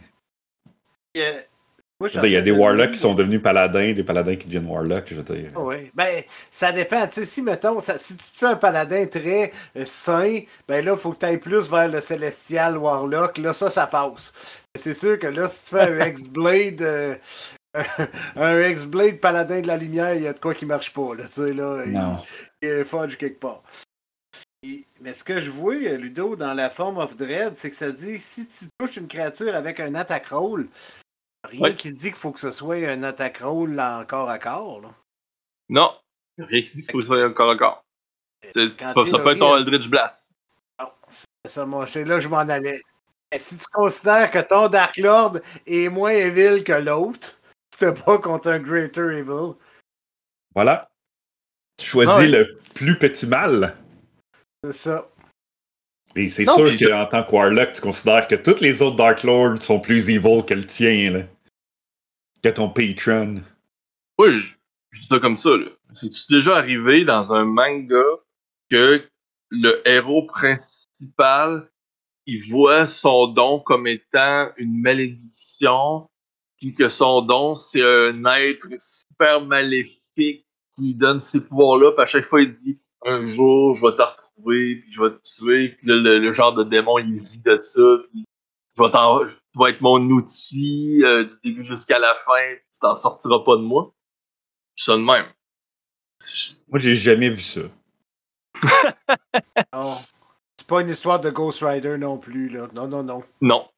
euh, 1.17 1.33
moi, 1.99 2.09
je 2.11 2.19
dire, 2.21 2.27
Il 2.27 2.33
y 2.33 2.37
a 2.37 2.43
des 2.43 2.51
Warlocks 2.51 2.91
qui 2.91 2.99
sont 2.99 3.15
devenus 3.15 3.41
paladins, 3.41 3.93
des 3.95 4.05
paladins 4.05 4.37
qui 4.37 4.47
deviennent 4.49 4.67
Warlocks, 4.67 5.09
je 5.09 5.15
veux 5.15 5.23
dire. 5.23 5.51
Oui, 5.57 5.91
ben, 5.95 6.23
ça 6.51 6.71
dépend. 6.73 7.07
Tu 7.07 7.21
sais, 7.21 7.25
si, 7.25 7.41
mettons, 7.41 7.81
ça- 7.81 7.97
si 7.97 8.19
tu 8.19 8.25
te 8.25 8.39
fais 8.39 8.47
un 8.47 8.57
paladin 8.57 9.07
très 9.07 9.53
euh, 9.77 9.85
sain, 9.87 10.41
ben 10.69 10.85
là, 10.85 10.93
il 10.93 10.99
faut 10.99 11.13
que 11.13 11.19
tu 11.21 11.25
ailles 11.25 11.39
plus 11.39 11.71
vers 11.71 11.89
le 11.89 12.03
Celestial 12.03 12.77
Warlock. 12.77 13.39
Là, 13.39 13.55
ça, 13.55 13.71
ça 13.71 13.87
passe. 13.87 14.35
C'est 14.75 14.93
sûr 14.93 15.19
que 15.19 15.29
là, 15.29 15.49
si 15.49 15.65
tu 15.65 15.71
fais 15.71 16.03
un 16.03 16.07
X-Blade, 16.09 16.83
euh, 16.83 17.17
un 18.37 18.61
X-Blade 18.69 19.21
paladin 19.21 19.61
de 19.61 19.67
la 19.67 19.77
lumière, 19.77 20.15
il 20.15 20.23
y 20.23 20.27
a 20.27 20.33
de 20.33 20.39
quoi 20.41 20.55
qui 20.55 20.67
marche 20.67 20.93
pas, 20.93 21.15
là. 21.15 21.25
Tu 21.27 21.33
sais, 21.35 21.53
là, 21.53 21.83
il- 21.87 21.93
Non. 21.93 22.17
il 22.63 22.69
y 22.69 22.73
a 22.73 22.79
un 22.81 22.85
fudge 22.85 23.17
quelque 23.17 23.41
part. 23.41 23.63
Et- 24.63 24.85
mais 25.01 25.13
ce 25.15 25.23
que 25.25 25.39
je 25.39 25.51
vois, 25.51 25.75
Ludo, 25.75 26.37
dans 26.37 26.55
la 26.55 26.71
forme 26.71 26.99
of 26.99 27.17
Dread, 27.17 27.57
c'est 27.57 27.71
que 27.71 27.77
ça 27.77 27.91
dit 27.93 28.19
si 28.21 28.47
tu 28.47 28.67
touches 28.79 28.97
une 28.97 29.07
créature 29.09 29.55
avec 29.55 29.79
un 29.81 29.95
attack 29.95 30.29
roll, 30.29 30.69
rien 31.45 31.61
Ouais. 31.63 31.75
qui 31.77 31.93
dit 31.93 32.01
qu'il 32.09 32.15
faut 32.15 32.33
que 32.33 32.41
ce 32.41 32.51
soit 32.51 32.77
un 32.89 33.03
attack 33.03 33.39
roll 33.39 33.79
encore 33.79 34.29
à 34.31 34.39
corps. 34.39 34.81
Là. 34.81 34.89
Non. 35.69 35.93
Rien 36.39 36.63
qui 36.63 36.73
dit 36.75 36.83
qu'il 36.83 36.91
faut 36.93 36.99
que 36.99 37.03
ce 37.05 37.09
soit 37.09 37.25
encore 37.29 37.51
encore. 37.51 37.85
C'est- 38.43 38.77
Quand 38.79 38.93
Ça, 39.05 39.11
ça 39.11 39.19
peut 39.19 39.33
être 39.33 39.39
ton 39.39 39.57
Eldritch 39.57 39.89
Blast. 39.89 40.31
C'est 41.45 41.53
ça, 41.53 41.65
mon 41.65 41.87
c'est 41.87 42.05
là 42.05 42.17
que 42.17 42.23
je 42.23 42.29
m'en 42.29 42.39
allais. 42.39 42.81
Et 43.33 43.39
si 43.39 43.57
tu 43.57 43.65
considères 43.73 44.31
que 44.31 44.39
ton 44.41 44.69
Dark 44.69 44.97
Lord 44.99 45.39
est 45.67 45.89
moins 45.89 46.11
evil 46.11 46.63
que 46.65 46.73
l'autre, 46.73 47.39
te 47.79 47.91
bats 48.05 48.19
contre 48.19 48.49
un 48.49 48.59
Greater 48.59 49.11
Evil. 49.13 49.55
Voilà. 50.55 50.89
Tu 51.77 51.87
choisis 51.87 52.15
Ah 52.15 52.19
ouais. 52.21 52.29
le 52.29 52.59
plus 52.75 52.99
petit 52.99 53.27
mal. 53.27 53.77
C'est 54.65 54.73
ça. 54.73 55.09
Et 56.15 56.29
c'est 56.31 56.47
sûr 56.47 56.71
qu'en 56.79 57.07
tant 57.07 57.25
que 57.25 57.33
Warlock, 57.33 57.75
tu 57.75 57.83
considères 57.83 58.27
que 58.27 58.37
tous 58.37 58.61
les 58.63 58.81
autres 58.81 58.97
Dark 58.97 59.23
Lords 59.23 59.61
sont 59.61 59.81
plus 59.81 60.09
evil 60.09 60.45
que 60.47 60.55
le 60.55 60.65
tien, 60.67 61.11
là. 61.11 61.23
Que 62.43 62.49
ton 62.49 62.71
patron. 62.71 63.43
Oui, 64.19 64.39
je, 64.39 64.55
je 64.93 65.01
dis 65.01 65.07
ça 65.07 65.19
comme 65.19 65.37
ça. 65.37 65.51
là. 65.51 65.67
C'est-tu 65.93 66.33
déjà 66.33 66.57
arrivé 66.57 67.05
dans 67.05 67.35
un 67.35 67.45
manga 67.45 68.03
que 68.71 69.07
le 69.51 69.87
héros 69.87 70.27
principal, 70.27 71.69
il 72.25 72.43
voit 72.51 72.87
son 72.87 73.29
don 73.29 73.61
comme 73.61 73.87
étant 73.87 74.51
une 74.57 74.81
malédiction, 74.81 76.09
puis 76.59 76.75
que 76.75 76.89
son 76.89 77.23
don, 77.23 77.55
c'est 77.55 77.83
un 77.83 78.25
être 78.37 78.67
super 78.81 79.41
maléfique 79.43 80.47
qui 80.79 80.95
donne 80.95 81.21
ces 81.21 81.41
pouvoirs-là, 81.41 81.93
puis 81.93 82.03
à 82.03 82.07
chaque 82.07 82.27
fois, 82.27 82.43
il 82.43 82.51
dit 82.53 82.79
un 83.05 83.27
jour, 83.27 83.75
je 83.77 83.87
vais 83.87 83.97
te 83.97 84.03
retrouver, 84.03 84.77
puis 84.77 84.93
je 84.93 85.03
vais 85.03 85.11
te 85.11 85.23
tuer, 85.23 85.69
puis 85.71 85.87
là, 85.87 85.95
le, 85.97 86.19
le 86.19 86.33
genre 86.33 86.55
de 86.55 86.65
démon, 86.65 86.99
il 86.99 87.21
rit 87.21 87.39
de 87.45 87.59
ça, 87.61 87.99
puis 88.11 88.25
je 88.77 88.83
vais 88.83 88.91
t'en- 88.91 89.21
tu 89.25 89.33
vas 89.59 89.71
être 89.71 89.81
mon 89.81 90.01
outil 90.11 91.01
euh, 91.03 91.25
du 91.25 91.35
début 91.45 91.65
jusqu'à 91.65 91.99
la 91.99 92.15
fin, 92.27 92.55
tu 92.73 92.79
t'en 92.81 92.97
sortiras 92.97 93.39
pas 93.41 93.57
de 93.57 93.63
moi. 93.63 93.93
C'est 94.77 94.91
ça 94.93 94.97
de 94.99 95.03
même. 95.03 95.27
Moi, 96.69 96.79
j'ai 96.79 96.95
jamais 96.97 97.31
vu 97.31 97.41
ça. 97.41 97.63
Non. 99.73 99.99
C'est 100.59 100.67
pas 100.69 100.81
une 100.81 100.89
histoire 100.89 101.21
de 101.21 101.31
Ghost 101.31 101.63
Rider 101.63 101.97
non 101.99 102.19
plus. 102.19 102.49
Là. 102.49 102.69
Non, 102.75 102.87
non, 102.89 103.03
non. 103.03 103.23
Non. 103.41 103.69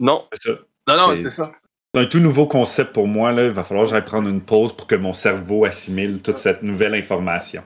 Non. 0.00 0.28
C'est 0.32 0.42
ça. 0.42 0.58
Non, 0.88 0.96
non, 0.96 1.14
C'est- 1.16 1.22
c'est 1.22 1.30
ça. 1.30 1.52
C'est 1.94 2.00
un 2.00 2.06
tout 2.06 2.20
nouveau 2.20 2.46
concept 2.46 2.94
pour 2.94 3.06
moi. 3.06 3.32
Là. 3.32 3.46
Il 3.46 3.50
va 3.50 3.64
falloir 3.64 3.86
que 3.86 3.90
j'aille 3.90 4.04
prendre 4.04 4.28
une 4.28 4.40
pause 4.40 4.74
pour 4.74 4.86
que 4.86 4.94
mon 4.94 5.12
cerveau 5.12 5.66
assimile 5.66 6.22
toute 6.22 6.38
cette 6.38 6.62
nouvelle 6.62 6.94
information. 6.94 7.62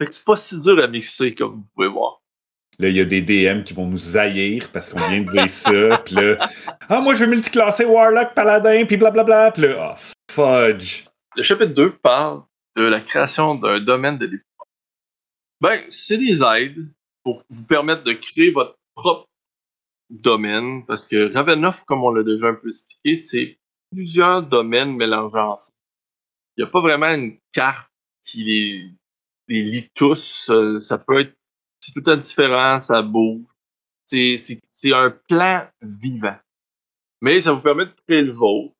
Fait 0.00 0.08
que 0.08 0.14
c'est 0.14 0.24
pas 0.24 0.36
si 0.36 0.60
dur 0.60 0.82
à 0.82 0.88
mixer 0.88 1.32
comme 1.32 1.54
vous 1.54 1.66
pouvez 1.76 1.88
voir. 1.88 2.22
Là, 2.80 2.88
il 2.88 2.96
y 2.96 3.00
a 3.00 3.04
des 3.04 3.22
DM 3.22 3.62
qui 3.62 3.74
vont 3.74 3.86
nous 3.86 4.16
haïr 4.16 4.68
parce 4.72 4.90
qu'on 4.90 4.98
vient 5.08 5.20
de 5.20 5.30
dire 5.30 5.48
ça. 5.48 5.98
Puis 6.04 6.16
là, 6.16 6.48
ah, 6.88 7.00
moi, 7.00 7.14
je 7.14 7.24
veux 7.24 7.30
multiclasser 7.30 7.84
Warlock, 7.84 8.34
Paladin, 8.34 8.84
puis 8.84 8.96
blablabla. 8.96 9.52
Puis 9.52 9.62
là, 9.62 9.94
oh, 9.94 10.00
fudge. 10.32 11.04
Le 11.36 11.42
chapitre 11.42 11.74
2 11.74 11.92
parle 11.98 12.42
de 12.76 12.82
la 12.82 13.00
création 13.00 13.54
d'un 13.54 13.78
domaine 13.78 14.18
de 14.18 14.26
l'époque. 14.26 14.68
Ben, 15.60 15.84
c'est 15.88 16.16
des 16.16 16.42
aides 16.42 16.88
pour 17.22 17.44
vous 17.48 17.64
permettre 17.64 18.02
de 18.02 18.14
créer 18.14 18.50
votre 18.50 18.76
propre 18.96 19.28
domaine, 20.12 20.84
parce 20.86 21.04
que 21.06 21.32
Ravenloft, 21.32 21.84
comme 21.86 22.04
on 22.04 22.12
l'a 22.12 22.22
déjà 22.22 22.48
un 22.48 22.54
peu 22.54 22.68
expliqué, 22.68 23.16
c'est 23.16 23.58
plusieurs 23.90 24.42
domaines 24.44 24.96
mélangés 24.96 25.38
ensemble. 25.38 25.76
Il 26.56 26.64
n'y 26.64 26.68
a 26.68 26.72
pas 26.72 26.80
vraiment 26.80 27.08
une 27.14 27.38
carte 27.52 27.90
qui 28.24 28.44
les, 28.44 28.90
lie 29.48 29.90
tous. 29.94 30.50
euh, 30.50 30.80
Ça 30.80 30.98
peut 30.98 31.20
être 31.20 31.34
c'est 31.80 31.92
tout 31.92 31.98
le 32.00 32.04
temps 32.04 32.16
différent, 32.16 32.78
ça 32.80 33.02
bouge. 33.02 33.42
C'est- 34.06 34.36
C'est 34.38 34.60
c'est 34.70 34.92
un 34.94 35.10
plan 35.28 35.66
vivant. 35.82 36.36
Mais 37.22 37.40
ça 37.40 37.52
vous 37.52 37.62
permet 37.62 37.86
de 37.86 37.94
créer 38.06 38.22
le 38.22 38.32
vôtre. 38.32 38.74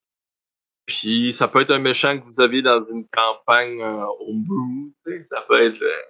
Puis 0.87 1.33
ça 1.33 1.49
peut 1.49 1.62
être 1.62 1.71
un 1.73 1.79
méchant 1.79 2.18
que 2.18 2.25
vous 2.25 2.40
avez 2.40 2.62
dans 2.62 2.85
une 2.90 3.07
campagne 3.09 3.81
euh, 3.83 4.05
tu 5.07 5.12
sais. 5.12 5.27
Ça 5.31 5.42
peut 5.49 5.61
être, 5.62 5.81
euh, 5.83 6.03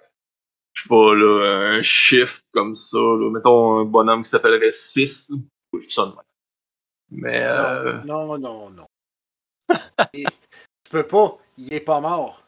sais 0.83 0.89
pas, 0.89 1.15
là, 1.15 1.75
un 1.77 1.81
shift 1.81 2.43
comme 2.53 2.75
ça. 2.75 2.97
Là. 2.97 3.29
Mettons 3.31 3.79
un 3.79 3.85
bonhomme 3.85 4.23
qui 4.23 4.29
s'appellerait 4.29 4.71
6. 4.71 5.31
Je 5.73 5.79
dis 5.79 5.89
ça 5.89 6.03
de 6.05 6.09
même. 6.11 6.17
Mais 7.11 7.43
euh, 7.43 8.01
Non, 8.03 8.37
non, 8.37 8.69
non. 8.69 8.85
Et 10.13 10.23
tu 10.23 10.91
peux 10.91 11.07
pas. 11.07 11.37
Il 11.57 11.71
est 11.73 11.79
pas 11.79 11.99
mort. 11.99 12.43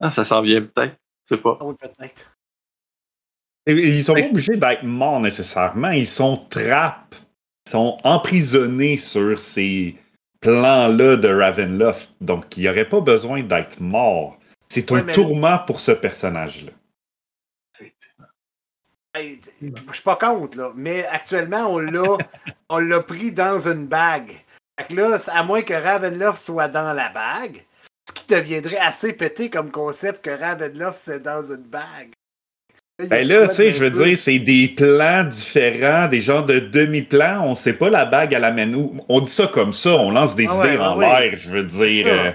ah, 0.00 0.10
ça 0.10 0.24
s'en 0.24 0.42
vient 0.42 0.62
peut-être. 0.62 0.96
Je 1.24 1.34
sais 1.34 1.40
pas. 1.40 1.56
Ah 1.60 1.64
oui, 1.64 1.74
peut-être. 1.80 2.30
Ils 3.66 4.04
sont 4.04 4.14
pas 4.14 4.28
obligés 4.30 4.56
d'être 4.56 4.82
morts 4.84 5.20
nécessairement. 5.20 5.90
Ils 5.90 6.06
sont 6.06 6.36
trappes 6.36 7.14
sont 7.66 7.96
emprisonnés 8.04 8.98
sur 8.98 9.40
ces 9.40 9.96
plans-là 10.40 11.16
de 11.16 11.28
Ravenloft. 11.28 12.10
Donc, 12.20 12.56
il 12.58 12.64
n'y 12.64 12.68
aurait 12.68 12.86
pas 12.88 13.00
besoin 13.00 13.42
d'être 13.42 13.80
mort. 13.80 14.38
C'est 14.68 14.92
un 14.92 14.96
Ouais, 14.96 15.02
mais- 15.02 15.12
tourment 15.14 15.58
pour 15.60 15.80
ce 15.80 15.92
personnage-là. 15.92 16.72
Je 19.16 19.92
suis 19.92 20.02
pas 20.02 20.16
contre, 20.16 20.58
là, 20.58 20.72
mais 20.74 21.06
actuellement, 21.06 21.66
on 21.68 21.78
l'a, 21.78 22.16
on 22.68 22.78
l'a 22.78 23.00
pris 23.00 23.30
dans 23.32 23.58
une 23.68 23.86
bague. 23.86 24.32
Fait 24.78 24.88
que 24.88 25.00
là, 25.00 25.18
à 25.32 25.42
moins 25.44 25.62
que 25.62 25.74
Ravenloft 25.74 26.38
soit 26.44 26.68
dans 26.68 26.92
la 26.92 27.08
bague, 27.10 27.64
ce 28.08 28.12
qui 28.12 28.26
deviendrait 28.34 28.78
assez 28.78 29.12
pété 29.12 29.50
comme 29.50 29.70
concept 29.70 30.24
que 30.24 30.30
Ravenloft 30.30 30.98
c'est 30.98 31.22
dans 31.22 31.42
une 31.42 31.62
bague. 31.62 32.10
Ben 33.08 33.26
là, 33.26 33.48
tu 33.48 33.54
sais, 33.56 33.72
je 33.72 33.84
veux 33.84 33.90
dire, 33.90 34.16
c'est 34.16 34.38
des 34.38 34.68
plans 34.68 35.24
différents, 35.24 36.06
des 36.06 36.20
genres 36.20 36.44
de 36.44 36.60
demi-plans. 36.60 37.42
On 37.44 37.56
sait 37.56 37.72
pas 37.72 37.90
la 37.90 38.04
bague 38.04 38.32
à 38.34 38.38
la 38.38 38.52
menu. 38.52 38.90
On 39.08 39.20
dit 39.20 39.30
ça 39.30 39.48
comme 39.48 39.72
ça, 39.72 39.90
on 39.96 40.12
lance 40.12 40.36
des 40.36 40.46
Ah 40.48 40.56
ouais, 40.58 40.68
idées 40.74 40.78
en 40.78 40.96
ouais, 40.96 41.06
ouais. 41.06 41.20
l'air, 41.30 41.36
je 41.40 41.50
veux 41.50 41.64
dire. 41.64 42.06
euh, 42.08 42.32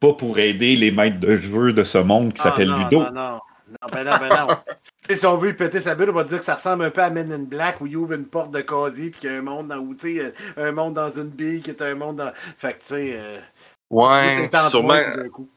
pas 0.00 0.14
pour 0.14 0.38
aider 0.38 0.76
les 0.76 0.90
maîtres 0.90 1.20
de 1.20 1.36
jeu 1.36 1.72
de 1.74 1.82
ce 1.82 1.98
monde 1.98 2.32
qui 2.32 2.40
Ah, 2.40 2.44
s'appelle 2.44 2.68
Ludo. 2.70 3.02
Non, 3.02 3.12
non, 3.12 3.40
non, 3.80 3.88
ben 3.92 4.04
non, 4.04 4.18
ben 4.18 4.28
non. 4.28 4.56
Si 5.10 5.26
on 5.26 5.36
veut 5.36 5.48
lui 5.50 5.56
péter 5.56 5.80
sa 5.80 5.94
bulle, 5.96 6.10
on 6.10 6.14
va 6.14 6.24
dire 6.24 6.38
que 6.38 6.44
ça 6.44 6.54
ressemble 6.54 6.84
un 6.84 6.90
peu 6.90 7.02
à 7.02 7.10
Men 7.10 7.30
in 7.32 7.42
Black 7.44 7.80
où 7.80 7.86
il 7.86 7.96
ouvre 7.96 8.12
une 8.14 8.26
porte 8.28 8.50
de 8.52 8.60
casier 8.60 9.10
puis 9.10 9.20
qu'il 9.20 9.32
y 9.32 9.34
a 9.34 9.38
un 9.38 9.42
monde 9.42 9.68
dans 9.68 9.78
où, 9.78 9.94
tu 9.94 10.16
sais, 10.16 10.32
un 10.56 10.72
monde 10.72 10.94
dans 10.94 11.10
une 11.10 11.28
bille 11.28 11.60
qui 11.60 11.70
est 11.70 11.82
un 11.82 11.94
monde 11.96 12.16
dans. 12.16 12.32
Fait 12.56 12.74
que, 12.74 12.78
tu 12.78 12.86
sais, 12.86 13.12
euh, 13.16 13.40
Ouais, 13.90 14.48
sûrement, 14.70 15.00
tout 15.00 15.30
coup. 15.30 15.50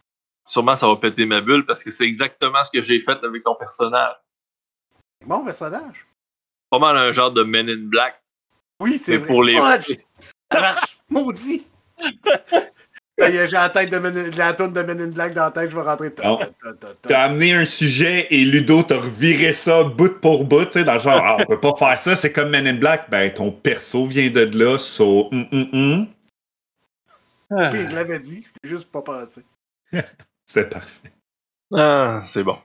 sûrement 0.45 0.75
ça 0.75 0.87
va 0.87 0.95
péter 0.97 1.25
ma 1.25 1.39
bulle 1.41 1.65
parce 1.65 1.83
que 1.83 1.91
c'est 1.91 2.03
exactement 2.05 2.61
ce 2.63 2.71
que 2.71 2.83
j'ai 2.83 2.99
fait 2.99 3.23
avec 3.23 3.43
ton 3.43 3.55
personnage. 3.55 4.15
Bon 5.25 5.45
personnage. 5.45 6.05
Pas 6.69 6.79
mal 6.79 6.97
un 6.97 7.11
genre 7.13 7.31
de 7.31 7.43
Men 7.43 7.69
in 7.69 7.87
Black. 7.87 8.21
Oui, 8.81 8.97
c'est 8.97 9.17
vrai. 9.17 9.27
pour 9.27 9.43
les- 9.43 9.59
Fudge! 9.61 9.95
Ça 10.51 10.59
marche! 10.59 10.97
Maudit! 11.09 11.65
J'ai 13.17 13.47
la 13.47 13.69
tête 13.69 13.89
de, 13.89 13.97
Men 13.97 14.17
in- 14.17 14.29
la 14.31 14.53
tourne 14.53 14.73
de 14.73 14.81
Men 14.81 14.99
in 14.99 15.07
Black 15.07 15.33
dans 15.33 15.43
la 15.45 15.51
tête, 15.51 15.71
je 15.71 15.75
vais 15.75 15.81
rentrer. 15.81 16.13
T'as 16.13 17.21
amené 17.23 17.53
un 17.53 17.65
sujet 17.65 18.27
et 18.29 18.43
Ludo 18.43 18.83
t'a 18.83 18.97
reviré 18.97 19.53
ça 19.53 19.83
bout 19.83 20.19
pour 20.19 20.43
bout, 20.43 20.65
tu 20.65 20.73
sais, 20.73 20.83
dans 20.83 20.95
le 20.95 20.99
genre, 20.99 21.21
ah, 21.23 21.37
on 21.39 21.45
peut 21.45 21.59
pas 21.59 21.75
faire 21.77 21.97
ça, 21.97 22.15
c'est 22.15 22.33
comme 22.33 22.49
Men 22.49 22.67
in 22.67 22.73
Black. 22.73 23.09
Ben, 23.09 23.33
ton 23.33 23.51
perso 23.51 24.05
vient 24.05 24.29
de 24.29 24.41
là, 24.57 24.77
so, 24.77 25.29
hum, 25.31 25.47
hum, 25.51 25.69
hum. 25.71 26.07
Puis 27.71 27.89
je 27.89 27.95
l'avais 27.95 28.19
dit, 28.19 28.45
juste 28.63 28.91
pas 28.91 29.01
pensé. 29.01 29.43
C'était 30.45 30.67
parfait. 30.67 31.11
Ah, 31.73 32.21
c'est 32.25 32.43
bon. 32.43 32.57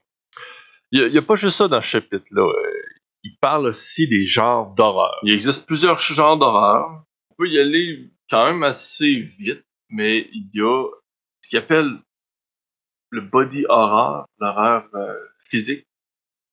Il 0.91 1.13
n'y 1.13 1.19
a, 1.19 1.23
pas 1.23 1.37
juste 1.37 1.59
ça 1.59 1.69
dans 1.69 1.81
ce 1.81 1.87
chapitre-là. 1.87 2.43
euh, 2.43 2.83
Il 3.23 3.37
parle 3.41 3.67
aussi 3.67 4.09
des 4.09 4.27
genres 4.27 4.75
d'horreur. 4.75 5.17
Il 5.23 5.33
existe 5.33 5.65
plusieurs 5.67 6.01
genres 6.01 6.37
d'horreur. 6.37 7.05
On 7.31 7.35
peut 7.37 7.49
y 7.49 7.61
aller 7.61 8.11
quand 8.29 8.47
même 8.47 8.63
assez 8.65 9.21
vite, 9.39 9.65
mais 9.91 10.29
il 10.33 10.49
y 10.55 10.61
a 10.61 10.89
ce 11.43 11.49
qu'il 11.49 11.59
appelle 11.59 11.99
le 13.11 13.21
body 13.21 13.67
horror, 13.69 14.27
l'horreur 14.39 14.89
euh, 14.95 15.15
physique. 15.49 15.87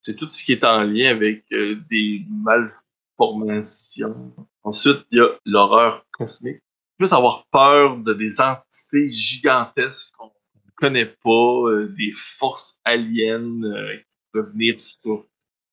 C'est 0.02 0.16
tout 0.16 0.28
ce 0.30 0.42
qui 0.42 0.52
est 0.52 0.64
en 0.64 0.84
lien 0.84 1.10
avec 1.10 1.44
euh, 1.52 1.76
des 1.88 2.24
malformations. 2.28 4.34
Ensuite, 4.62 5.06
il 5.10 5.18
y 5.18 5.20
a 5.20 5.28
l'horreur 5.44 6.04
cosmique. 6.12 6.60
Plus 6.98 7.12
avoir 7.12 7.46
peur 7.52 7.96
de 7.98 8.12
des 8.12 8.40
entités 8.40 9.08
gigantesques 9.08 10.12
qu'on 10.16 10.26
ne 10.26 10.70
connaît 10.74 11.14
pas, 11.22 11.30
euh, 11.30 11.94
des 11.96 12.12
forces 12.12 12.80
aliens 12.84 13.60
qui 13.60 14.04
peuvent 14.32 14.50
venir 14.50 14.80
sur, 14.80 15.26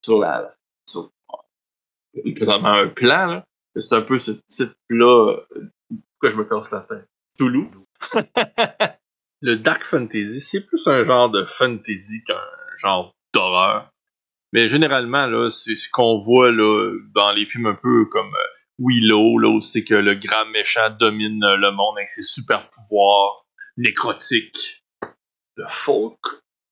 sur 0.04 0.20
la. 0.20 0.56
Sur, 0.88 1.12
un 2.16 2.88
plan. 2.90 3.44
C'est 3.76 3.96
un 3.96 4.02
peu 4.02 4.20
ce 4.20 4.32
type-là. 4.32 5.38
Pourquoi 5.90 6.30
je 6.30 6.38
me 6.38 6.46
casse 6.46 6.72
la 6.72 6.82
tête? 6.82 7.10
Toulouse. 7.38 7.70
le 9.42 9.56
Dark 9.58 9.84
Fantasy, 9.84 10.42
c'est 10.42 10.66
plus 10.66 10.88
un 10.88 11.04
genre 11.04 11.30
de 11.30 11.46
fantasy 11.46 12.24
qu'un 12.26 12.40
genre 12.78 13.14
d'horreur. 13.34 13.90
Mais 14.54 14.68
généralement, 14.68 15.26
là, 15.28 15.50
c'est 15.50 15.76
ce 15.76 15.90
qu'on 15.90 16.20
voit 16.20 16.52
là, 16.52 16.92
dans 17.14 17.32
les 17.32 17.46
films 17.46 17.66
un 17.66 17.76
peu 17.76 18.06
comme 18.06 18.34
euh, 18.34 18.48
Willow, 18.80 19.38
là, 19.40 19.50
où 19.50 19.62
c'est 19.62 19.84
que 19.84 19.96
le 19.96 20.16
grand 20.16 20.46
méchant 20.46 20.90
domine 20.98 21.44
euh, 21.44 21.58
le 21.58 21.72
monde 21.72 21.98
avec 21.98 22.10
ses 22.10 22.24
super 22.24 22.70
pouvoirs 22.70 23.46
nécrotiques. 23.78 24.84
Le 25.58 25.66
folk 25.68 26.20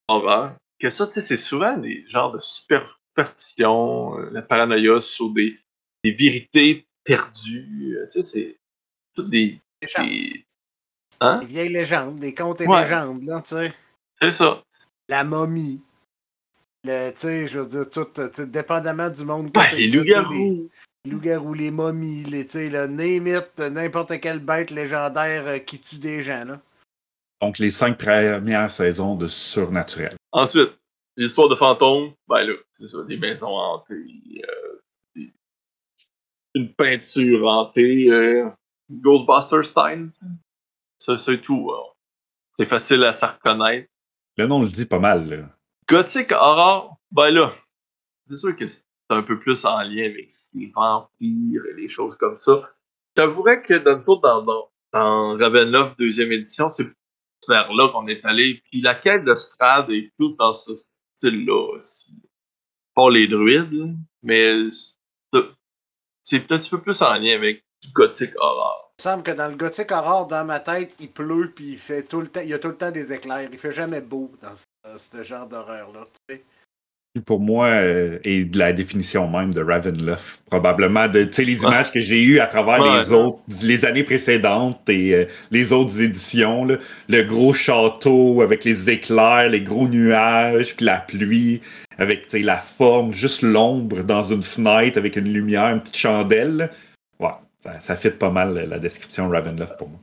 horreur. 0.08 0.56
Que 0.80 0.89
ça, 0.89 1.08
tu 1.08 1.13
sais, 1.13 1.21
c'est 1.21 1.38
souvent 1.38 1.78
des 1.78 2.06
genres 2.10 2.32
de 2.32 2.39
superstitions, 2.39 4.17
euh, 4.17 4.30
la 4.32 4.41
paranoïa 4.41 4.99
sur 5.02 5.30
des, 5.30 5.58
des 6.04 6.12
vérités 6.12 6.86
perdues. 7.04 7.97
Tu 8.12 8.21
sais, 8.21 8.23
c'est 8.23 8.58
toutes 9.15 9.30
des- 9.30 9.60
Hein? 11.23 11.39
Des 11.39 11.47
vieilles 11.47 11.69
légendes, 11.69 12.19
des 12.19 12.36
contes 12.36 12.59
et 12.59 12.67
Ouais. 12.67 12.81
légendes, 12.81 13.23
là, 13.23 13.41
tu 13.41 13.55
sais. 13.55 13.73
C'est 14.21 14.31
ça. 14.33 14.62
La 15.07 15.23
momie. 15.23 15.81
Le, 16.83 17.12
tu 17.12 17.17
sais, 17.19 17.47
je 17.47 17.59
veux 17.59 17.65
dire, 17.65 17.89
tout, 17.89 18.07
euh, 18.19 18.27
tu 18.27 18.41
sais, 18.41 18.45
dépendamment 18.45 19.09
du 19.09 19.23
monde. 19.23 19.55
Ouais, 19.55 19.73
les 19.73 19.88
loups-garous. 19.88 20.69
Les 21.05 21.12
loups-garous, 21.12 21.53
les 21.53 21.71
momies, 21.71 22.23
les, 22.25 22.43
tu 22.43 22.51
sais, 22.51 22.69
le 22.69 22.89
it, 23.01 23.59
n'importe 23.59 24.19
quelle 24.19 24.39
bête 24.39 24.69
légendaire 24.69 25.47
euh, 25.47 25.59
qui 25.59 25.79
tue 25.79 25.97
des 25.97 26.21
gens, 26.21 26.43
là. 26.43 26.59
Donc, 27.41 27.57
les 27.57 27.69
cinq 27.69 27.97
premières 27.97 28.69
saisons 28.69 29.15
de 29.15 29.27
Surnaturel. 29.27 30.15
Ensuite, 30.33 30.71
l'histoire 31.15 31.47
de 31.47 31.55
fantômes, 31.55 32.13
ben 32.27 32.43
là, 32.43 32.53
c'est 32.73 32.88
ça, 32.89 33.01
des 33.03 33.17
maisons 33.17 33.55
hantées, 33.55 34.43
euh, 34.45 34.81
des- 35.15 35.33
une 36.55 36.73
peinture 36.73 37.47
hantée, 37.47 38.09
euh, 38.09 38.49
Ghostbusters 38.91 39.65
style. 39.65 40.09
C'est 41.03 41.41
tout. 41.41 41.71
C'est 42.57 42.65
facile 42.65 43.03
à 43.03 43.13
se 43.13 43.25
reconnaître. 43.25 43.89
Le 44.37 44.47
nom, 44.47 44.65
je 44.65 44.73
dis 44.73 44.85
pas 44.85 44.99
mal. 44.99 45.29
là. 45.29 45.49
Gothic 45.87 46.31
horror, 46.31 46.97
ben 47.11 47.29
là, 47.29 47.53
c'est 48.29 48.37
sûr 48.37 48.55
que 48.55 48.67
c'est 48.67 48.83
un 49.09 49.21
peu 49.21 49.39
plus 49.39 49.65
en 49.65 49.81
lien 49.81 50.05
avec 50.05 50.29
les 50.53 50.71
vampires 50.73 51.65
et 51.65 51.73
les 51.73 51.87
choses 51.87 52.17
comme 52.17 52.37
ça. 52.39 52.69
J'avouerais 53.15 53.61
que 53.61 53.75
dans, 53.75 53.97
le 53.97 54.03
tour 54.03 54.21
dans, 54.21 54.41
dans, 54.41 54.69
dans 54.91 55.37
Ravenloft 55.37 55.99
deuxième 55.99 56.31
édition, 56.31 56.69
c'est 56.69 56.87
vers 57.47 57.71
là 57.73 57.89
qu'on 57.89 58.07
est 58.07 58.23
allé. 58.25 58.61
Puis 58.71 58.81
la 58.81 58.95
quête 58.95 59.25
de 59.25 59.35
Strad 59.35 59.89
est 59.91 60.11
plus 60.17 60.35
dans 60.37 60.53
ce 60.53 60.71
style-là 61.17 61.75
aussi. 61.75 62.15
Pas 62.95 63.09
les 63.09 63.27
druides, 63.27 63.95
mais 64.21 64.69
c'est 66.23 66.51
un 66.51 66.57
petit 66.57 66.69
peu 66.69 66.81
plus 66.81 67.01
en 67.01 67.13
lien 67.15 67.35
avec 67.35 67.63
du 67.84 67.91
gothic 67.93 68.32
horror. 68.38 68.91
Il 69.00 69.02
me 69.08 69.12
semble 69.12 69.24
que 69.24 69.32
dans 69.32 69.48
le 69.48 69.56
gothique 69.56 69.91
horror, 69.91 70.28
dans 70.28 70.46
ma 70.46 70.60
tête, 70.60 70.96
il 71.00 71.10
pleut 71.10 71.52
puis 71.56 71.72
il 71.74 71.78
fait 71.78 72.04
tout 72.04 72.22
le 72.22 72.28
temps. 72.28 72.41
Il 72.41 72.50
y 72.50 72.54
a 72.54 72.60
tout 72.60 72.67
le 72.69 72.76
temps 72.78 72.91
des 72.91 73.12
éclair. 73.12 73.50
Il 73.52 73.58
fait 73.58 73.72
jamais 73.72 74.02
beau 74.02 74.32
dans 74.41 74.56
ce, 74.56 74.65
dans 74.84 74.98
ce 74.98 75.24
genre 75.24 75.48
d'horreur-là. 75.48 76.02
tu 76.28 76.36
sais. 76.36 76.43
Qui, 77.15 77.22
pour 77.22 77.39
moi, 77.39 77.67
euh, 77.67 78.17
est 78.24 78.46
de 78.46 78.58
la 78.58 78.74
définition 78.74 79.28
même 79.28 79.54
de 79.54 79.62
Ravenloft. 79.62 80.41
Probablement 80.50 81.08
de 81.08 81.26
tu 81.26 81.34
sais, 81.34 81.43
les 81.43 81.62
images 81.62 81.91
que 81.91 82.00
j'ai 82.00 82.22
eues 82.24 82.39
à 82.39 82.48
travers 82.48 82.80
Ouais. 82.82 82.98
les 83.00 83.12
autres, 83.12 83.38
les 83.62 83.86
années 83.86 84.04
précédentes 84.04 84.88
et 84.89 85.13
euh, 85.13 85.26
les 85.52 85.74
autres 85.74 86.02
éditions. 86.02 86.65
là. 86.65 86.78
Le 87.10 87.22
gros 87.24 87.54
château 87.54 88.41
avec 88.41 88.63
les 88.63 88.89
éclairs, 88.89 89.50
les 89.50 89.62
gros 89.62 89.88
nuages, 89.88 90.76
puis 90.76 90.86
la 90.86 90.98
pluie, 91.00 91.62
avec 92.00 92.24
tu 92.24 92.30
sais, 92.32 92.39
la 92.39 92.58
forme, 92.58 93.13
juste 93.13 93.41
l'ombre 93.43 94.02
dans 94.02 94.24
une 94.24 94.41
fenêtre 94.43 94.98
avec 94.98 95.15
une 95.15 95.32
lumière, 95.32 95.67
une 95.69 95.82
petite 95.82 95.98
chandelle. 95.98 96.56
là. 96.58 96.69
Ouais, 97.19 97.34
ça, 97.63 97.80
ça 97.80 97.95
fit 97.95 98.12
pas 98.12 98.30
mal 98.30 98.54
la 98.54 98.80
description 98.80 99.30
Ravenloft 99.30 99.78
pour 99.78 99.89
moi. 99.89 99.99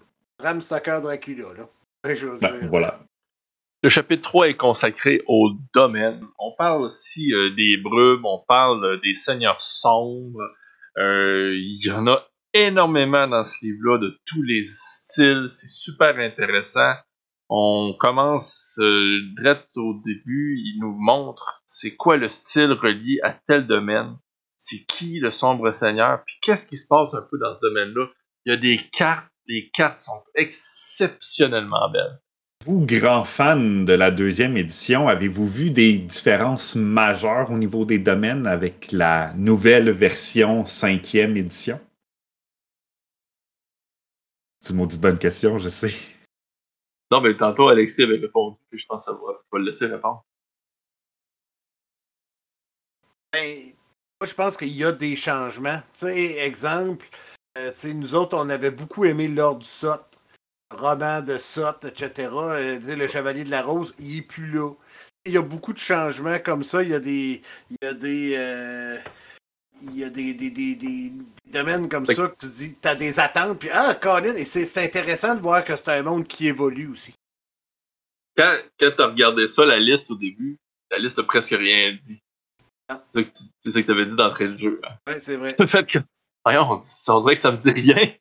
Stoker 0.60 1.00
Dracula, 1.02 1.52
là. 1.56 1.68
Ouais, 2.04 2.16
je 2.16 2.26
veux 2.26 2.38
Ben, 2.38 2.68
voilà. 2.68 3.00
Le 3.82 3.88
chapitre 3.88 4.22
3 4.22 4.48
est 4.48 4.56
consacré 4.56 5.22
au 5.26 5.50
domaine. 5.74 6.22
On 6.38 6.52
parle 6.56 6.82
aussi 6.82 7.32
euh, 7.34 7.54
des 7.54 7.76
brumes, 7.76 8.24
on 8.24 8.42
parle 8.46 8.84
euh, 8.84 9.00
des 9.02 9.14
seigneurs 9.14 9.60
sombres. 9.60 10.42
Euh, 10.98 11.54
Il 11.54 11.84
y 11.84 11.90
en 11.90 12.06
a 12.06 12.26
énormément 12.52 13.26
dans 13.28 13.44
ce 13.44 13.56
livre-là, 13.62 13.98
de 13.98 14.18
tous 14.26 14.42
les 14.42 14.64
styles. 14.64 15.46
C'est 15.48 15.68
super 15.68 16.18
intéressant. 16.18 16.92
On 17.48 17.94
commence 17.98 18.78
euh, 18.80 19.18
direct 19.36 19.68
au 19.76 20.00
début. 20.04 20.56
Il 20.58 20.78
nous 20.80 20.94
montre 20.98 21.62
c'est 21.66 21.96
quoi 21.96 22.16
le 22.16 22.28
style 22.28 22.72
relié 22.72 23.18
à 23.22 23.32
tel 23.32 23.66
domaine. 23.66 24.16
C'est 24.62 24.84
qui 24.84 25.20
le 25.20 25.30
sombre 25.30 25.72
seigneur? 25.72 26.22
Puis 26.26 26.36
qu'est-ce 26.42 26.66
qui 26.66 26.76
se 26.76 26.86
passe 26.86 27.14
un 27.14 27.22
peu 27.22 27.38
dans 27.38 27.54
ce 27.54 27.60
domaine-là? 27.62 28.08
Il 28.44 28.52
y 28.52 28.54
a 28.54 28.58
des 28.58 28.76
cartes. 28.76 29.26
Les 29.46 29.70
cartes 29.70 29.98
sont 29.98 30.22
exceptionnellement 30.34 31.90
belles. 31.90 32.20
Vous, 32.66 32.84
grand 32.84 33.24
fan 33.24 33.86
de 33.86 33.94
la 33.94 34.10
deuxième 34.10 34.58
édition, 34.58 35.08
avez-vous 35.08 35.46
vu 35.48 35.70
des 35.70 35.94
différences 35.94 36.74
majeures 36.74 37.50
au 37.50 37.56
niveau 37.56 37.86
des 37.86 37.98
domaines 37.98 38.46
avec 38.46 38.92
la 38.92 39.32
nouvelle 39.32 39.90
version 39.92 40.66
cinquième 40.66 41.38
édition? 41.38 41.80
C'est 44.60 44.74
une 44.74 44.76
maudite 44.76 45.00
bonne 45.00 45.18
question, 45.18 45.58
je 45.58 45.70
sais. 45.70 45.94
Non, 47.10 47.22
mais 47.22 47.34
tantôt, 47.34 47.68
Alexis 47.68 48.02
avait 48.02 48.18
répondu, 48.18 48.58
puis 48.68 48.78
je 48.78 48.86
pense 48.86 49.06
que 49.06 49.10
ça 49.10 49.16
va, 49.16 49.40
je 49.42 49.56
vais 49.56 49.58
le 49.58 49.64
laisser 49.64 49.86
répondre. 49.86 50.22
Ben, 53.32 53.72
moi, 54.20 54.28
je 54.28 54.34
pense 54.34 54.56
qu'il 54.56 54.76
y 54.76 54.84
a 54.84 54.92
des 54.92 55.16
changements. 55.16 55.80
Tu 55.94 56.06
sais, 56.06 56.36
exemple, 56.38 57.06
Euh, 57.58 57.72
nous 57.84 58.14
autres, 58.14 58.36
on 58.36 58.48
avait 58.48 58.70
beaucoup 58.70 59.04
aimé 59.04 59.26
Lord 59.26 59.56
du 59.56 59.66
Sot, 59.66 60.06
roman 60.70 61.20
de 61.20 61.36
Sot, 61.36 61.84
etc. 61.84 62.30
Euh, 62.32 62.78
le 62.78 63.08
Chevalier 63.08 63.42
de 63.42 63.50
la 63.50 63.62
Rose, 63.62 63.92
il 63.98 64.16
n'est 64.16 64.22
plus 64.22 64.52
là. 64.52 64.70
Il 65.26 65.32
y 65.32 65.36
a 65.36 65.42
beaucoup 65.42 65.72
de 65.72 65.78
changements 65.78 66.38
comme 66.38 66.62
ça. 66.62 66.80
Il 66.84 66.90
y 66.90 66.94
a 66.94 67.00
des. 67.00 67.42
Il 67.70 67.76
y 67.82 67.86
a 67.86 67.92
des. 67.92 68.36
Euh, 68.36 68.98
il 69.82 69.96
y 69.98 70.04
a 70.04 70.10
des, 70.10 70.32
des, 70.34 70.50
des, 70.50 70.76
des, 70.76 71.12
domaines 71.46 71.88
comme 71.88 72.06
ça 72.06 72.28
que 72.28 72.36
tu 72.38 72.46
dis, 72.46 72.74
tu 72.80 72.86
as 72.86 72.94
des 72.94 73.18
attentes, 73.18 73.58
puis 73.58 73.70
ah, 73.72 73.94
Colin, 73.94 74.34
et 74.34 74.44
c'est 74.44 74.84
intéressant 74.84 75.34
de 75.34 75.40
voir 75.40 75.64
que 75.64 75.74
c'est 75.74 75.88
un 75.88 76.02
monde 76.02 76.28
qui 76.28 76.46
évolue 76.46 76.88
aussi. 76.88 77.14
Quand, 78.36 78.58
quand 78.78 78.90
tu 78.94 79.02
as 79.02 79.06
regardé 79.06 79.48
ça, 79.48 79.64
la 79.64 79.78
liste 79.78 80.10
au 80.10 80.16
début, 80.16 80.58
la 80.90 80.98
liste 80.98 81.16
n'a 81.16 81.24
presque 81.24 81.52
rien 81.52 81.96
dit. 82.00 82.20
Ah. 82.90 83.04
C'est 83.14 83.70
ça 83.70 83.80
que 83.80 83.86
tu 83.86 83.92
avais 83.92 84.06
dit 84.06 84.16
d'entrée 84.16 84.48
de 84.48 84.56
jeu. 84.56 84.80
Hein. 84.84 84.94
Oui, 85.06 85.14
c'est 85.20 85.36
vrai. 85.36 85.54
Le 85.58 85.66
fait 85.68 85.86
que 85.90 85.98
Voyons, 86.44 86.80
on 87.08 87.20
dirait 87.20 87.34
que 87.34 87.40
ça 87.40 87.52
me 87.52 87.58
dit 87.58 87.70
rien. 87.70 88.12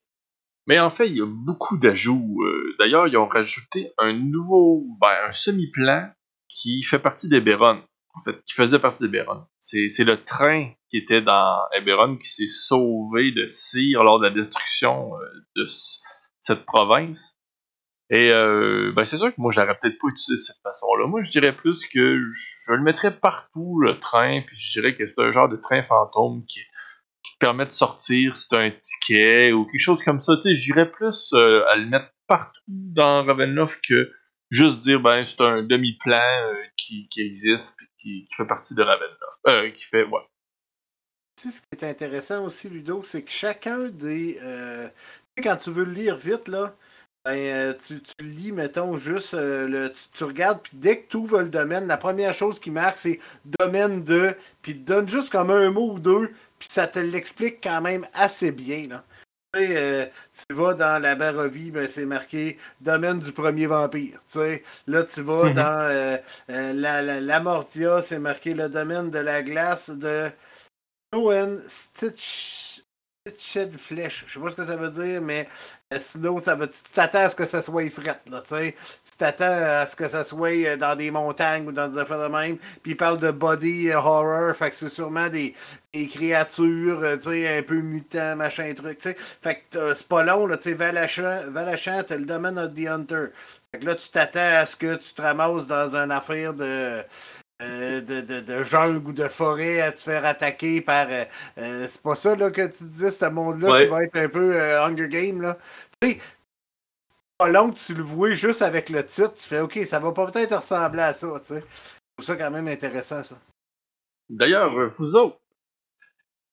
Mais 0.68 0.80
en 0.80 0.90
fait, 0.90 1.08
il 1.08 1.18
y 1.18 1.22
a 1.22 1.26
beaucoup 1.26 1.78
d'ajouts. 1.78 2.44
Euh, 2.44 2.76
d'ailleurs, 2.80 3.08
ils 3.08 3.18
ont 3.18 3.28
rajouté 3.28 3.92
un 3.98 4.14
nouveau, 4.14 4.86
ben, 5.02 5.30
un 5.30 5.32
semi-plan 5.32 6.12
qui 6.48 6.84
fait 6.84 7.00
partie 7.00 7.30
d'Eberron. 7.30 7.82
En 8.16 8.24
fait, 8.24 8.44
qui 8.46 8.54
faisait 8.54 8.80
partie 8.80 9.04
d'Eberron. 9.04 9.46
C'est, 9.60 10.04
le 10.04 10.24
train 10.24 10.72
qui 10.90 10.98
était 10.98 11.22
dans 11.22 11.58
Eberron 11.74 12.18
qui 12.18 12.28
s'est 12.28 12.48
sauvé 12.48 13.32
de 13.32 13.48
Cyr 13.48 14.04
lors 14.04 14.20
de 14.20 14.26
la 14.26 14.32
destruction 14.32 15.16
euh, 15.16 15.26
de 15.56 15.68
cette 16.42 16.66
province. 16.66 17.39
Et 18.12 18.32
euh, 18.34 18.92
ben 18.96 19.06
c'est 19.06 19.18
sûr 19.18 19.34
que 19.34 19.40
moi, 19.40 19.52
j'aurais 19.52 19.78
peut-être 19.78 20.00
pas 20.00 20.08
utilisé 20.08 20.36
cette 20.42 20.62
façon-là. 20.64 21.06
Moi, 21.06 21.22
je 21.22 21.30
dirais 21.30 21.54
plus 21.56 21.86
que 21.86 22.18
je 22.18 22.74
le 22.74 22.82
mettrais 22.82 23.16
partout, 23.16 23.80
le 23.80 24.00
train, 24.00 24.42
puis 24.42 24.58
je 24.58 24.80
dirais 24.80 24.96
que 24.96 25.06
c'est 25.06 25.20
un 25.20 25.32
genre 25.32 25.48
de 25.48 25.58
train 25.58 25.84
fantôme 25.84 26.44
qui, 26.46 26.62
qui 27.24 27.34
te 27.34 27.38
permet 27.40 27.66
de 27.66 27.72
sortir 27.72 28.36
si 28.36 28.48
t'as 28.50 28.62
un 28.62 28.72
ticket 28.72 29.52
ou 29.52 29.66
quelque 29.66 29.80
chose 29.80 30.04
comme 30.04 30.22
ça. 30.22 30.36
Tu 30.36 30.42
sais, 30.42 30.56
j'irais 30.56 30.90
plus 30.90 31.34
euh, 31.34 31.64
à 31.70 31.76
le 31.76 31.86
mettre 31.86 32.10
partout 32.28 32.62
dans 32.68 33.26
Ravenloft 33.26 33.80
que 33.88 34.12
juste 34.50 34.80
dire 34.80 35.00
ben 35.00 35.24
c'est 35.26 35.42
un 35.42 35.62
demi-plan 35.62 36.18
euh, 36.18 36.56
qui, 36.78 37.08
qui, 37.10 37.22
existe 37.22 37.78
et 37.82 37.86
qui, 38.00 38.28
fait 38.36 38.46
partie 38.46 38.74
de 38.74 38.82
Ravenloft. 38.82 39.22
Euh, 39.50 39.70
qui 39.72 39.84
fait 39.84 40.04
ouais. 40.04 40.22
Tu 41.36 41.52
sais, 41.52 41.58
ce 41.58 41.62
qui 41.62 41.86
est 41.86 41.90
intéressant 41.90 42.44
aussi, 42.46 42.70
Ludo, 42.70 43.04
c'est 43.04 43.22
que 43.22 43.32
chacun 43.32 43.90
des. 43.90 44.40
Quand 45.42 45.56
tu 45.56 45.72
veux 45.72 45.86
le 45.86 45.94
lire 45.94 46.18
vite, 46.18 46.50
là, 46.50 46.76
ben, 47.30 47.76
tu, 47.76 48.02
tu, 48.02 48.26
lis, 48.26 48.52
mettons, 48.52 48.98
juste, 48.98 49.34
le, 49.34 49.92
tu, 50.14 50.24
regardes, 50.24 50.62
puis 50.62 50.74
dès 50.76 51.00
que 51.00 51.10
tu 51.10 51.18
ouvres 51.18 51.42
le 51.42 51.50
domaine, 51.50 51.88
la 51.88 51.98
première 51.98 52.34
chose 52.34 52.60
qui 52.60 52.72
marque, 52.72 53.00
c'est 53.00 53.20
domaine 53.60 54.04
de, 54.04 54.36
puis 54.62 54.74
te 54.74 54.86
donne 54.86 55.08
juste 55.08 55.32
comme 55.32 55.52
un 55.52 55.70
mot 55.70 55.94
ou 55.94 56.00
deux, 56.00 56.32
puis 56.58 56.68
ça 56.72 56.88
te 56.88 57.00
l'explique 57.00 57.60
quand 57.64 57.82
même 57.82 58.08
assez 58.14 58.52
bien. 58.52 58.88
Là. 58.90 59.04
Euh, 59.56 60.06
tu 60.48 60.56
vas 60.56 60.76
dans 60.76 61.02
la 61.02 61.16
Barovie, 61.16 61.72
ben, 61.72 61.88
c'est 61.88 62.06
marqué 62.06 62.60
domaine 62.82 63.18
du 63.18 63.32
premier 63.32 63.66
vampire. 63.66 64.20
Là, 64.86 65.04
tu 65.04 65.22
vas 65.22 65.46
mhm. 65.46 65.54
dans 65.54 65.82
euh, 65.90 66.18
euh, 66.52 66.74
la, 66.74 67.02
la, 67.02 67.40
Mordia, 67.40 68.04
c'est 68.04 68.20
marqué 68.20 68.54
le 68.54 68.70
domaine 68.70 69.10
de 69.10 69.18
la 69.18 69.42
glace 69.42 69.90
de 69.90 70.30
Owen 71.16 71.60
Stitch 71.68 72.69
flèche. 73.78 74.26
Je 74.28 74.34
sais 74.34 74.40
pas 74.40 74.52
ce 74.52 74.56
que 74.56 74.66
ça 74.66 74.76
veut 74.76 74.90
dire, 74.90 75.22
mais 75.22 75.48
euh, 75.94 75.98
sinon, 76.00 76.40
ça 76.40 76.54
veut, 76.56 76.68
tu 76.68 76.82
t'attends 76.94 77.22
à 77.22 77.30
ce 77.30 77.36
que 77.36 77.46
ça 77.46 77.62
soit 77.62 77.90
fret, 77.90 78.20
là, 78.30 78.42
tu 78.42 78.56
sais. 78.56 78.76
Tu 79.10 79.18
t'attends 79.18 79.46
à 79.46 79.86
ce 79.86 79.96
que 79.96 80.08
ça 80.08 80.24
soit 80.24 80.68
euh, 80.68 80.78
dans 80.78 80.96
des 80.96 81.10
montagnes 81.10 81.68
ou 81.68 81.72
dans 81.72 81.88
des 81.88 81.98
affaires 81.98 82.22
de 82.22 82.28
même. 82.28 82.58
Puis 82.84 82.92
il 82.92 82.98
parle 82.98 83.18
de 83.18 83.32
body 83.32 83.92
horror, 83.92 84.56
fait 84.56 84.70
que 84.70 84.76
c'est 84.76 84.90
sûrement 84.90 85.30
des, 85.30 85.56
créatures, 85.94 87.00
euh, 87.02 87.18
tu 87.18 87.24
sais, 87.24 87.58
un 87.58 87.64
peu 87.64 87.82
mutants, 87.82 88.36
machin 88.36 88.72
truc, 88.76 89.00
tu 89.00 89.10
sais. 89.10 89.18
Fait 89.18 89.64
que 89.70 89.96
c'est 89.96 90.08
pas 90.08 90.24
long, 90.24 90.46
là, 90.46 90.58
tu 90.58 90.70
sais, 90.70 90.74
Valachant, 90.76 92.04
t'as 92.08 92.18
le 92.18 92.26
domaine 92.26 92.60
of 92.60 92.74
the 92.74 92.88
Hunter. 92.88 93.28
Fait 93.72 93.80
que 93.80 93.86
là, 93.86 93.96
tu 93.96 94.10
t'attends 94.10 94.40
à 94.40 94.66
ce 94.66 94.76
que 94.76 94.96
tu 94.96 95.14
te 95.14 95.22
ramasses 95.22 95.68
dans 95.68 95.96
une 95.96 96.12
affaire 96.12 96.54
de 96.54 97.04
euh, 97.62 98.00
de, 98.00 98.22
de, 98.22 98.40
de, 98.40 98.64
jungle 98.64 99.06
ou 99.06 99.12
de 99.12 99.28
forêt 99.28 99.82
à 99.82 99.92
te 99.92 100.00
faire 100.00 100.24
attaquer 100.24 100.80
par. 100.80 101.08
Euh, 101.10 101.26
euh, 101.58 101.88
c'est 101.90 102.02
pas 102.02 102.16
ça 102.16 102.34
là, 102.34 102.52
que 102.52 102.66
tu 102.68 102.86
disais, 102.86 103.12
ce 103.12 103.26
monde-là 103.26 103.84
qui 103.84 103.90
va 103.90 104.04
être 104.06 104.16
un 104.16 104.30
peu 104.30 104.58
Hunger 104.82 105.10
Game. 105.10 105.42
Là. 105.42 105.58
Tu 106.02 106.12
sais, 106.12 106.20
pas 107.38 107.50
long 107.50 107.72
que 107.72 107.78
tu 107.78 107.96
le 107.96 108.04
vois 108.04 108.32
juste 108.32 108.62
avec 108.62 108.90
le 108.90 109.06
titre, 109.06 109.34
tu 109.34 109.44
fais 109.44 109.60
OK, 109.60 109.78
ça 109.84 110.00
va 110.00 110.14
pas 110.14 110.32
peut-être 110.32 110.56
ressembler 110.56 111.02
à 111.02 111.12
ça. 111.12 111.28
Tu 111.40 111.48
sais. 111.48 111.60
Je 111.60 112.24
trouve 112.24 112.26
ça 112.26 112.38
quand 112.38 112.52
même 112.52 112.70
intéressant, 112.70 113.24
ça. 113.24 113.38
D'ailleurs, 114.30 114.90
vous 114.92 115.18
autres, 115.18 115.38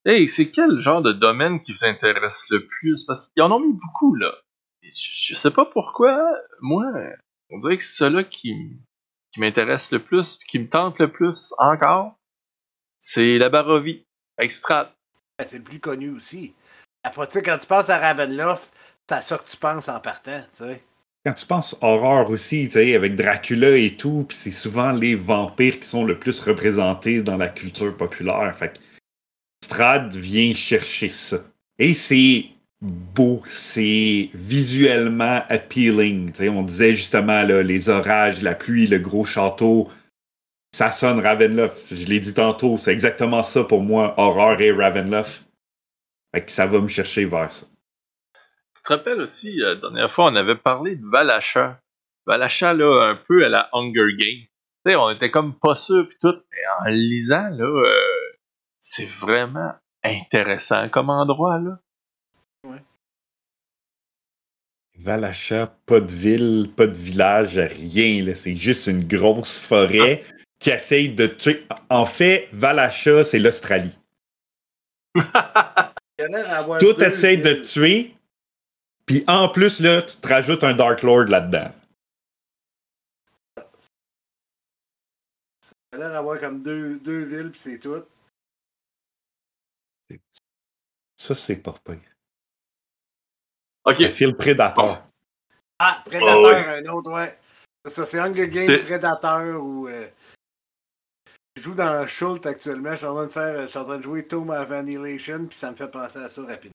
hey, 0.04 0.26
c'est 0.26 0.50
quel 0.50 0.80
genre 0.80 1.02
de 1.02 1.12
domaine 1.12 1.62
qui 1.62 1.72
vous 1.72 1.84
intéresse 1.84 2.46
le 2.50 2.66
plus? 2.66 3.04
Parce 3.04 3.28
qu'ils 3.28 3.44
en 3.44 3.52
ont 3.52 3.60
mis 3.60 3.74
beaucoup, 3.74 4.16
là. 4.16 4.34
Je, 4.82 4.90
je 4.92 5.34
sais 5.36 5.52
pas 5.52 5.66
pourquoi, 5.66 6.20
moi, 6.60 6.84
on 7.50 7.60
dirait 7.60 7.76
que 7.76 7.84
c'est 7.84 7.96
ça 7.96 8.10
là 8.10 8.24
qui, 8.24 8.76
qui 9.36 9.40
m'intéresse 9.40 9.92
le 9.92 9.98
plus, 9.98 10.38
qui 10.48 10.58
me 10.58 10.66
tente 10.66 10.98
le 10.98 11.12
plus 11.12 11.52
encore, 11.58 12.18
c'est 12.98 13.36
la 13.36 13.50
Barovie, 13.50 14.06
Extrat. 14.38 14.94
Ben, 15.38 15.44
c'est 15.46 15.58
le 15.58 15.62
plus 15.62 15.78
connu 15.78 16.08
aussi. 16.08 16.54
Après, 17.04 17.28
tu 17.28 17.42
quand 17.42 17.58
tu 17.58 17.66
penses 17.66 17.90
à 17.90 17.98
Ravenloft, 17.98 18.72
c'est 19.06 19.14
à 19.14 19.20
ça 19.20 19.36
que 19.36 19.48
tu 19.50 19.58
penses 19.58 19.90
en 19.90 20.00
partant, 20.00 20.40
tu 20.56 20.64
sais. 20.64 20.82
Quand 21.26 21.34
tu 21.34 21.44
penses 21.44 21.76
horreur 21.82 22.30
aussi, 22.30 22.64
tu 22.64 22.72
sais, 22.72 22.94
avec 22.94 23.14
Dracula 23.14 23.76
et 23.76 23.94
tout, 23.94 24.24
puis 24.26 24.38
c'est 24.38 24.50
souvent 24.50 24.92
les 24.92 25.14
vampires 25.14 25.80
qui 25.80 25.86
sont 25.86 26.04
le 26.04 26.18
plus 26.18 26.40
représentés 26.40 27.20
dans 27.20 27.36
la 27.36 27.48
culture 27.48 27.94
populaire. 27.94 28.56
Fait 28.56 28.72
que 28.72 28.78
Strad 29.62 30.16
vient 30.16 30.54
chercher 30.54 31.10
ça. 31.10 31.40
Et 31.78 31.92
c'est 31.92 32.46
beau, 32.80 33.42
c'est 33.46 34.30
visuellement 34.34 35.42
appealing. 35.48 36.32
on 36.48 36.62
disait 36.62 36.96
justement 36.96 37.42
les 37.42 37.88
orages, 37.88 38.42
la 38.42 38.54
pluie, 38.54 38.86
le 38.86 38.98
gros 38.98 39.24
château. 39.24 39.90
Ça 40.72 40.90
sonne 40.90 41.20
Ravenloft. 41.20 41.94
Je 41.94 42.06
l'ai 42.06 42.20
dit 42.20 42.34
tantôt, 42.34 42.76
c'est 42.76 42.92
exactement 42.92 43.42
ça 43.42 43.64
pour 43.64 43.82
moi, 43.82 44.14
horreur 44.18 44.60
et 44.60 44.72
Ravenloft. 44.72 45.44
Ça 46.48 46.66
va 46.66 46.80
me 46.80 46.88
chercher 46.88 47.24
vers 47.24 47.50
ça. 47.50 47.66
Tu 48.74 48.82
te 48.82 48.92
rappelles 48.92 49.22
aussi, 49.22 49.62
euh, 49.62 49.74
la 49.74 49.80
dernière 49.80 50.10
fois, 50.10 50.26
on 50.26 50.36
avait 50.36 50.56
parlé 50.56 50.96
de 50.96 51.06
Valacha. 51.06 51.80
Valacha, 52.26 52.74
là, 52.74 53.08
un 53.08 53.16
peu 53.16 53.42
à 53.42 53.48
la 53.48 53.70
Hunger 53.72 54.14
Game. 54.18 54.98
on 54.98 55.10
était 55.10 55.30
comme 55.30 55.58
pas 55.58 55.74
sûr 55.74 56.06
pis 56.06 56.18
tout. 56.20 56.36
Mais 56.50 56.58
en 56.80 56.90
lisant, 56.90 57.48
là, 57.48 57.64
euh, 57.64 58.36
c'est 58.80 59.08
vraiment 59.18 59.72
intéressant 60.04 60.90
comme 60.90 61.08
endroit, 61.08 61.58
là. 61.58 61.78
Valacha, 64.98 65.66
pas 65.86 66.00
de 66.00 66.12
ville, 66.12 66.72
pas 66.74 66.86
de 66.86 66.96
village, 66.96 67.58
rien. 67.58 68.34
C'est 68.34 68.56
juste 68.56 68.86
une 68.86 69.06
grosse 69.06 69.58
forêt 69.58 70.24
qui 70.58 70.70
essaye 70.70 71.14
de 71.14 71.26
tuer. 71.26 71.66
En 71.90 72.06
fait, 72.06 72.48
Valacha, 72.52 73.24
c'est 73.24 73.38
l'Australie. 73.38 73.96
Tout 76.80 77.02
essaye 77.02 77.36
de 77.38 77.54
tuer. 77.54 78.14
Puis 79.04 79.22
en 79.28 79.48
plus, 79.48 79.80
là, 79.80 80.02
tu 80.02 80.16
te 80.16 80.26
rajoutes 80.26 80.64
un 80.64 80.74
Dark 80.74 81.02
Lord 81.02 81.26
là-dedans. 81.26 81.72
Ça 85.60 85.74
a 85.92 85.96
l'air 85.98 86.10
d'avoir 86.10 86.40
comme 86.40 86.62
deux, 86.62 86.98
deux 86.98 87.24
villes, 87.24 87.50
puis 87.50 87.60
c'est 87.60 87.78
tout. 87.78 88.02
Ça, 91.16 91.34
c'est 91.34 91.56
pas 91.56 91.74
pire. 91.84 92.15
Ok. 93.86 94.00
Ça 94.00 94.10
fait 94.10 94.26
le 94.26 94.36
Predator. 94.36 95.02
Ah, 95.78 96.02
Predator, 96.04 96.52
un 96.52 96.84
autre, 96.86 97.12
ouais. 97.12 97.38
Ça, 97.86 98.04
c'est 98.04 98.18
Hunger 98.18 98.48
Games 98.48 98.84
Predator 98.84 99.62
ou. 99.62 99.88
Euh, 99.88 100.08
je 101.56 101.62
joue 101.62 101.74
dans 101.74 102.06
Schult 102.06 102.44
actuellement. 102.44 102.90
Je 102.90 102.96
suis 102.96 103.06
en 103.06 103.14
train 103.14 103.26
de 103.26 103.30
faire. 103.30 103.62
Je 103.62 103.66
suis 103.68 103.78
en 103.78 103.84
train 103.84 103.98
de 103.98 104.02
jouer 104.02 104.26
Tomb 104.26 104.50
of 104.50 104.70
Annihilation, 104.70 105.46
puis 105.46 105.56
ça 105.56 105.70
me 105.70 105.76
fait 105.76 105.90
penser 105.90 106.18
à 106.18 106.28
ça 106.28 106.42
rapidement. 106.42 106.72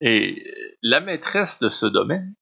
Et 0.00 0.76
la 0.82 1.00
maîtresse 1.00 1.58
de 1.58 1.68
ce 1.68 1.86
domaine 1.86 2.34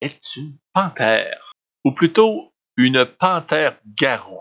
est 0.00 0.36
une 0.36 0.56
panthère. 0.72 1.52
Ou 1.84 1.92
plutôt 1.92 2.52
une 2.76 3.04
panthère 3.04 3.78
garou. 3.98 4.40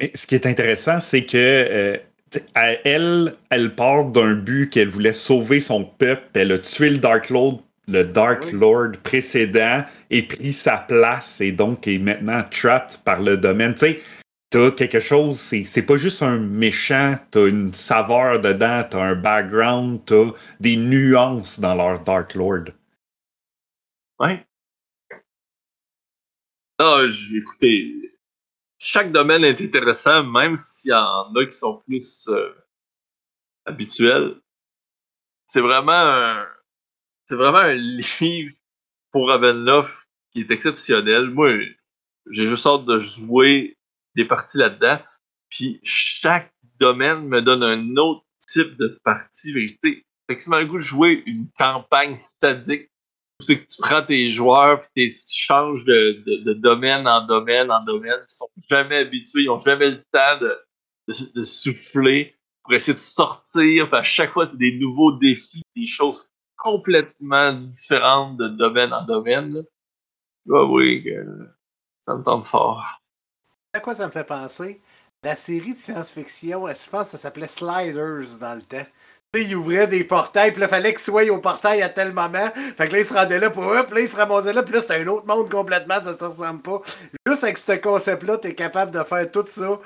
Mais 0.00 0.12
ce 0.14 0.26
qui 0.26 0.34
est 0.34 0.46
intéressant, 0.46 0.98
c'est 0.98 1.24
que 1.24 1.36
euh, 1.36 1.98
elle, 2.54 3.32
elle 3.50 3.74
part 3.74 4.06
d'un 4.06 4.34
but 4.34 4.70
qu'elle 4.70 4.88
voulait 4.88 5.12
sauver 5.12 5.60
son 5.60 5.84
peuple. 5.84 6.28
Elle 6.34 6.52
a 6.52 6.58
tué 6.58 6.90
le 6.90 6.98
Dark 6.98 7.30
Lord, 7.30 7.62
le 7.88 8.04
Dark 8.04 8.50
Lord 8.52 8.92
précédent 9.02 9.84
et 10.10 10.22
pris 10.22 10.52
sa 10.52 10.78
place 10.78 11.40
et 11.40 11.52
donc 11.52 11.86
est 11.86 11.98
maintenant 11.98 12.42
trapped 12.50 12.98
par 13.04 13.22
le 13.22 13.36
domaine. 13.36 13.74
Tu 13.74 13.80
sais, 13.80 14.00
t'as 14.50 14.70
quelque 14.70 15.00
chose, 15.00 15.38
c'est 15.40 15.82
pas 15.82 15.96
juste 15.96 16.22
un 16.22 16.38
méchant, 16.38 17.16
t'as 17.30 17.46
une 17.46 17.72
saveur 17.72 18.40
dedans, 18.40 18.84
t'as 18.88 19.02
un 19.02 19.14
background, 19.14 20.00
t'as 20.06 20.32
des 20.60 20.76
nuances 20.76 21.60
dans 21.60 21.74
leur 21.74 22.00
Dark 22.00 22.34
Lord. 22.34 22.64
Ouais. 24.18 24.44
Ah, 26.78 27.02
écouté 27.34 28.05
chaque 28.78 29.12
domaine 29.12 29.44
est 29.44 29.60
intéressant, 29.60 30.24
même 30.24 30.56
s'il 30.56 30.90
y 30.90 30.94
en 30.94 31.34
a 31.34 31.46
qui 31.46 31.56
sont 31.56 31.82
plus 31.86 32.28
euh, 32.28 32.54
habituels. 33.64 34.40
c'est 35.46 35.60
vraiment 35.60 35.92
un, 35.92 36.46
c'est 37.26 37.36
vraiment 37.36 37.58
un 37.58 37.74
livre 38.20 38.54
pour 39.10 39.28
Ravenloft 39.28 39.94
qui 40.30 40.40
est 40.40 40.50
exceptionnel. 40.50 41.30
Moi, 41.30 41.54
j'ai 42.30 42.48
juste 42.48 42.66
hâte 42.66 42.84
de 42.84 43.00
jouer 43.00 43.78
des 44.14 44.24
parties 44.24 44.58
là-dedans. 44.58 44.98
Puis 45.48 45.80
chaque 45.82 46.52
domaine 46.78 47.26
me 47.28 47.40
donne 47.40 47.62
un 47.62 47.96
autre 47.96 48.24
type 48.46 48.76
de 48.76 48.98
partie. 49.04 49.52
Fait 49.52 50.36
que 50.36 50.42
si 50.42 50.50
le 50.50 50.66
goût 50.66 50.78
de 50.78 50.82
jouer 50.82 51.22
une 51.26 51.48
campagne 51.56 52.16
stadique, 52.16 52.90
c'est 53.40 53.60
que 53.60 53.66
tu 53.66 53.80
prends 53.80 54.02
tes 54.02 54.28
joueurs 54.28 54.80
puis 54.94 55.12
tu 55.12 55.38
changes 55.38 55.84
de, 55.84 56.52
domaine 56.54 57.06
en 57.06 57.26
domaine 57.26 57.70
en 57.70 57.82
domaine. 57.84 58.20
Ils 58.28 58.34
sont 58.34 58.48
jamais 58.68 58.98
habitués, 58.98 59.42
ils 59.42 59.50
ont 59.50 59.60
jamais 59.60 59.90
le 59.90 60.02
temps 60.10 60.38
de, 60.40 61.44
souffler 61.44 62.34
pour 62.62 62.74
essayer 62.74 62.94
de 62.94 62.98
sortir. 62.98 63.92
à 63.92 64.02
chaque 64.02 64.32
fois, 64.32 64.48
c'est 64.48 64.56
des 64.56 64.78
nouveaux 64.78 65.12
défis, 65.12 65.62
des 65.76 65.86
choses 65.86 66.28
complètement 66.56 67.52
différentes 67.52 68.36
de 68.38 68.48
domaine 68.48 68.92
en 68.92 69.04
domaine. 69.04 69.62
Ah 70.50 70.64
oui, 70.64 71.06
ça 72.06 72.16
me 72.16 72.22
tente 72.22 72.46
fort. 72.46 72.84
À 73.72 73.80
quoi 73.80 73.94
ça 73.94 74.06
me 74.06 74.12
fait 74.12 74.24
penser? 74.24 74.80
La 75.22 75.36
série 75.36 75.72
de 75.72 75.78
science-fiction, 75.78 76.66
je 76.66 76.90
pense 76.90 77.06
que 77.06 77.10
ça 77.12 77.18
s'appelait 77.18 77.48
Sliders 77.48 78.38
dans 78.40 78.54
le 78.54 78.62
temps? 78.62 78.86
Il 79.42 79.56
ouvrait 79.56 79.86
des 79.86 80.04
portails, 80.04 80.52
puis 80.52 80.60
là, 80.60 80.68
fallait 80.68 80.92
qu'il 80.92 81.02
soit 81.02 81.28
au 81.30 81.38
portail 81.38 81.82
à 81.82 81.88
tel 81.88 82.12
moment. 82.12 82.50
Fait 82.76 82.88
que 82.88 82.92
là, 82.92 82.98
il 83.00 83.04
se 83.04 83.14
rendait 83.14 83.38
là, 83.38 83.50
pour 83.50 83.66
hop, 83.66 83.92
là, 83.92 84.00
il 84.00 84.08
se 84.08 84.16
ramassait 84.16 84.52
là, 84.52 84.62
puis 84.62 84.74
là, 84.74 84.80
c'était 84.80 84.96
un 84.96 85.06
autre 85.08 85.26
monde 85.26 85.50
complètement, 85.50 85.96
ça 86.02 86.16
se 86.18 86.24
ressemble 86.24 86.62
pas. 86.62 86.82
Juste 87.26 87.44
avec 87.44 87.58
ce 87.58 87.72
concept-là, 87.72 88.38
t'es 88.38 88.54
capable 88.54 88.90
de 88.90 89.02
faire 89.02 89.30
tout 89.30 89.44
ça 89.46 89.78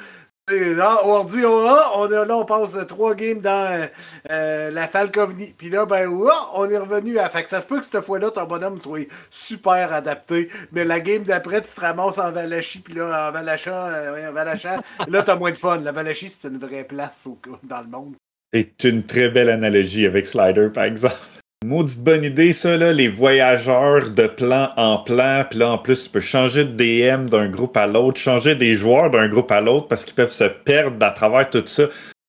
aujourd'hui, 1.05 1.45
on, 1.45 1.67
on, 1.95 2.07
là, 2.09 2.37
on 2.37 2.45
passe 2.45 2.77
trois 2.89 3.15
games 3.15 3.41
dans 3.41 3.73
euh, 3.73 3.87
euh, 4.31 4.71
la 4.71 4.89
Falcovnie. 4.89 5.55
Puis 5.57 5.71
là, 5.71 5.87
ben, 5.87 6.09
on 6.55 6.69
est 6.69 6.79
revenu 6.79 7.19
à. 7.19 7.29
Fait 7.29 7.45
que 7.45 7.51
ça 7.51 7.61
se 7.61 7.67
peut 7.67 7.79
que 7.79 7.85
cette 7.85 8.01
fois-là, 8.01 8.31
ton 8.31 8.45
bonhomme 8.45 8.81
soit 8.81 9.09
super 9.31 9.93
adapté. 9.93 10.51
Mais 10.73 10.85
la 10.85 11.01
game 11.01 11.23
d'après, 11.23 11.61
tu 11.63 11.73
te 11.73 11.81
ramasses 11.81 12.19
en 12.19 12.31
Valachie. 12.31 12.81
Puis 12.81 12.95
là, 12.95 13.29
en 13.29 13.33
Valachat, 13.33 13.87
euh, 13.87 14.31
en 14.31 15.07
là, 15.09 15.23
t'as 15.23 15.37
moins 15.37 15.53
de 15.53 15.57
fun. 15.57 15.79
La 15.79 15.93
Valachie, 15.93 16.29
c'est 16.29 16.49
une 16.49 16.59
vraie 16.59 16.85
place 16.85 17.29
dans 17.63 17.81
le 17.81 17.89
monde. 17.89 18.15
C'est 18.53 18.85
une 18.85 19.05
très 19.05 19.29
belle 19.29 19.49
analogie 19.49 20.07
avec 20.07 20.27
Slider, 20.27 20.69
par 20.75 20.85
exemple. 20.85 21.17
Maudite 21.65 22.03
bonne 22.03 22.25
idée, 22.25 22.55
ça, 22.55 22.79
là, 22.79 22.93
les 22.93 23.09
voyageurs 23.09 24.11
de 24.11 24.27
plan 24.27 24.73
en 24.77 24.97
plan. 24.97 25.45
Puis 25.49 25.59
là, 25.59 25.71
en 25.71 25.79
plus, 25.79 26.05
tu 26.05 26.11
peux 26.11 26.21
changer 26.21 26.65
de 26.65 26.73
DM 26.73 27.29
d'un 27.29 27.51
groupe 27.51 27.77
à 27.77 27.87
l'autre, 27.87 28.19
changer 28.19 28.55
des 28.55 28.77
joueurs 28.77 29.11
d'un 29.11 29.29
groupe 29.29 29.53
à 29.53 29.61
l'autre 29.61 29.87
parce 29.87 30.05
qu'ils 30.05 30.15
peuvent 30.15 30.33
se 30.33 30.45
perdre 30.45 31.05
à 31.05 31.11
travers 31.11 31.49
tout 31.51 31.63
ça. 31.67 31.85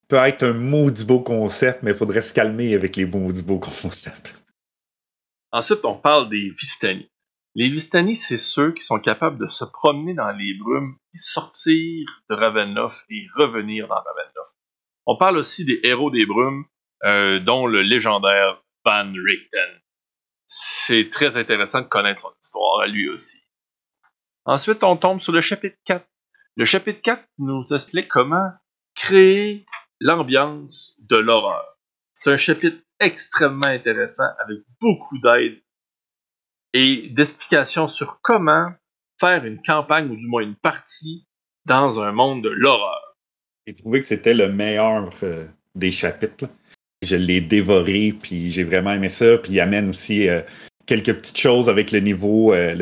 peut 0.10 0.18
être 0.18 0.44
un 0.44 0.52
maudit 0.52 1.06
beau 1.06 1.22
concept, 1.22 1.82
mais 1.82 1.92
il 1.92 1.98
faudrait 1.98 2.22
se 2.22 2.34
calmer 2.34 2.76
avec 2.76 2.98
les 2.98 3.06
maudits 3.06 3.44
beaux 3.44 3.60
concepts. 3.60 4.36
Ensuite, 5.54 5.86
on 5.86 5.96
parle 5.96 6.30
des 6.30 6.52
Vistani. 6.60 7.10
Les 7.56 7.70
Vistani, 7.70 8.18
c'est 8.18 8.38
ceux 8.38 8.74
qui 8.74 8.84
sont 8.84 9.00
capables 9.00 9.40
de 9.40 9.48
se 9.48 9.64
promener 9.64 10.14
dans 10.14 10.32
les 10.32 10.54
brumes 10.60 10.96
et 11.14 11.18
sortir 11.18 12.06
de 12.30 12.36
Ravenloft 12.36 13.06
et 13.10 13.26
revenir 13.36 13.88
dans 13.88 13.96
Ravenloft. 13.96 14.41
On 15.06 15.18
parle 15.18 15.38
aussi 15.38 15.66
des 15.66 15.80
héros 15.84 16.12
des 16.12 16.26
brumes, 16.26 16.66
euh, 17.04 17.40
dont 17.40 17.66
le 17.66 17.82
légendaire 17.82 18.64
Van 18.86 19.12
Richten. 19.12 19.82
C'est 20.48 21.10
très 21.10 21.38
intéressant 21.38 21.82
de 21.82 21.88
connaître 21.88 22.22
son 22.22 22.34
histoire 22.42 22.82
à 22.84 22.88
lui 22.88 23.10
aussi. 23.10 23.44
Ensuite, 24.46 24.84
on 24.84 24.98
tombe 24.98 25.22
sur 25.22 25.34
le 25.34 25.42
chapitre 25.42 25.78
4. 25.86 26.06
Le 26.56 26.66
chapitre 26.66 27.02
4 27.02 27.24
nous 27.38 27.64
explique 27.72 28.08
comment 28.08 28.52
créer 28.96 29.66
l'ambiance 30.00 30.96
de 31.00 31.18
l'horreur. 31.18 31.78
C'est 32.14 32.34
un 32.34 32.38
chapitre 32.38 32.78
extrêmement 33.00 33.68
intéressant 33.68 34.28
avec 34.40 34.60
beaucoup 34.80 35.18
d'aide 35.20 35.62
et 36.74 37.10
d'explications 37.10 37.88
sur 37.88 38.20
comment 38.22 38.72
faire 39.20 39.46
une 39.46 39.62
campagne 39.62 40.10
ou 40.10 40.16
du 40.16 40.28
moins 40.28 40.42
une 40.42 40.56
partie 40.56 41.28
dans 41.66 42.00
un 42.02 42.12
monde 42.12 42.44
de 42.44 42.50
l'horreur. 42.50 43.11
J'ai 43.72 43.78
trouvé 43.78 44.02
que 44.02 44.08
c'était 44.08 44.34
le 44.34 44.52
meilleur 44.52 45.10
euh, 45.24 45.46
des 45.76 45.92
chapitres. 45.92 46.50
Je 47.04 47.16
l'ai 47.16 47.40
dévoré, 47.40 48.14
puis 48.22 48.52
j'ai 48.52 48.66
vraiment 48.66 48.92
aimé 48.92 49.08
ça. 49.08 49.38
Puis 49.38 49.54
il 49.54 49.62
amène 49.62 49.88
aussi 49.88 50.28
euh, 50.28 50.42
quelques 50.86 51.14
petites 51.14 51.38
choses 51.38 51.70
avec 51.70 51.94
le 51.94 52.02
niveau, 52.02 52.54
euh, 52.54 52.76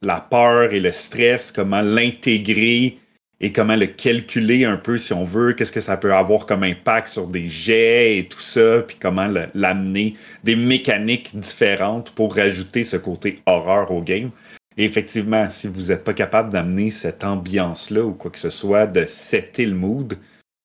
la, 0.00 0.20
peur 0.20 0.72
et 0.72 0.78
le 0.78 0.92
stress, 0.92 1.50
comment 1.50 1.80
l'intégrer 1.80 2.98
et 3.40 3.50
comment 3.50 3.74
le 3.74 3.88
calculer 3.88 4.64
un 4.64 4.76
peu 4.76 4.96
si 4.96 5.12
on 5.12 5.24
veut, 5.24 5.54
qu'est-ce 5.54 5.72
que 5.72 5.80
ça 5.80 5.96
peut 5.96 6.14
avoir 6.14 6.46
comme 6.46 6.62
impact 6.62 7.08
sur 7.08 7.26
des 7.26 7.48
jets 7.48 8.18
et 8.18 8.28
tout 8.28 8.40
ça, 8.40 8.82
puis 8.86 8.96
comment 9.00 9.26
l'amener, 9.54 10.14
des 10.44 10.54
mécaniques 10.54 11.36
différentes 11.36 12.12
pour 12.12 12.36
rajouter 12.36 12.84
ce 12.84 12.96
côté 12.96 13.42
horreur 13.46 13.90
au 13.90 14.02
game. 14.02 14.30
Effectivement, 14.80 15.50
si 15.50 15.66
vous 15.66 15.88
n'êtes 15.88 16.04
pas 16.04 16.14
capable 16.14 16.52
d'amener 16.52 16.90
cette 16.90 17.24
ambiance-là 17.24 18.04
ou 18.04 18.14
quoi 18.14 18.30
que 18.30 18.38
ce 18.38 18.48
soit, 18.48 18.86
de 18.86 19.06
setter 19.06 19.66
le 19.66 19.74
mood, 19.74 20.16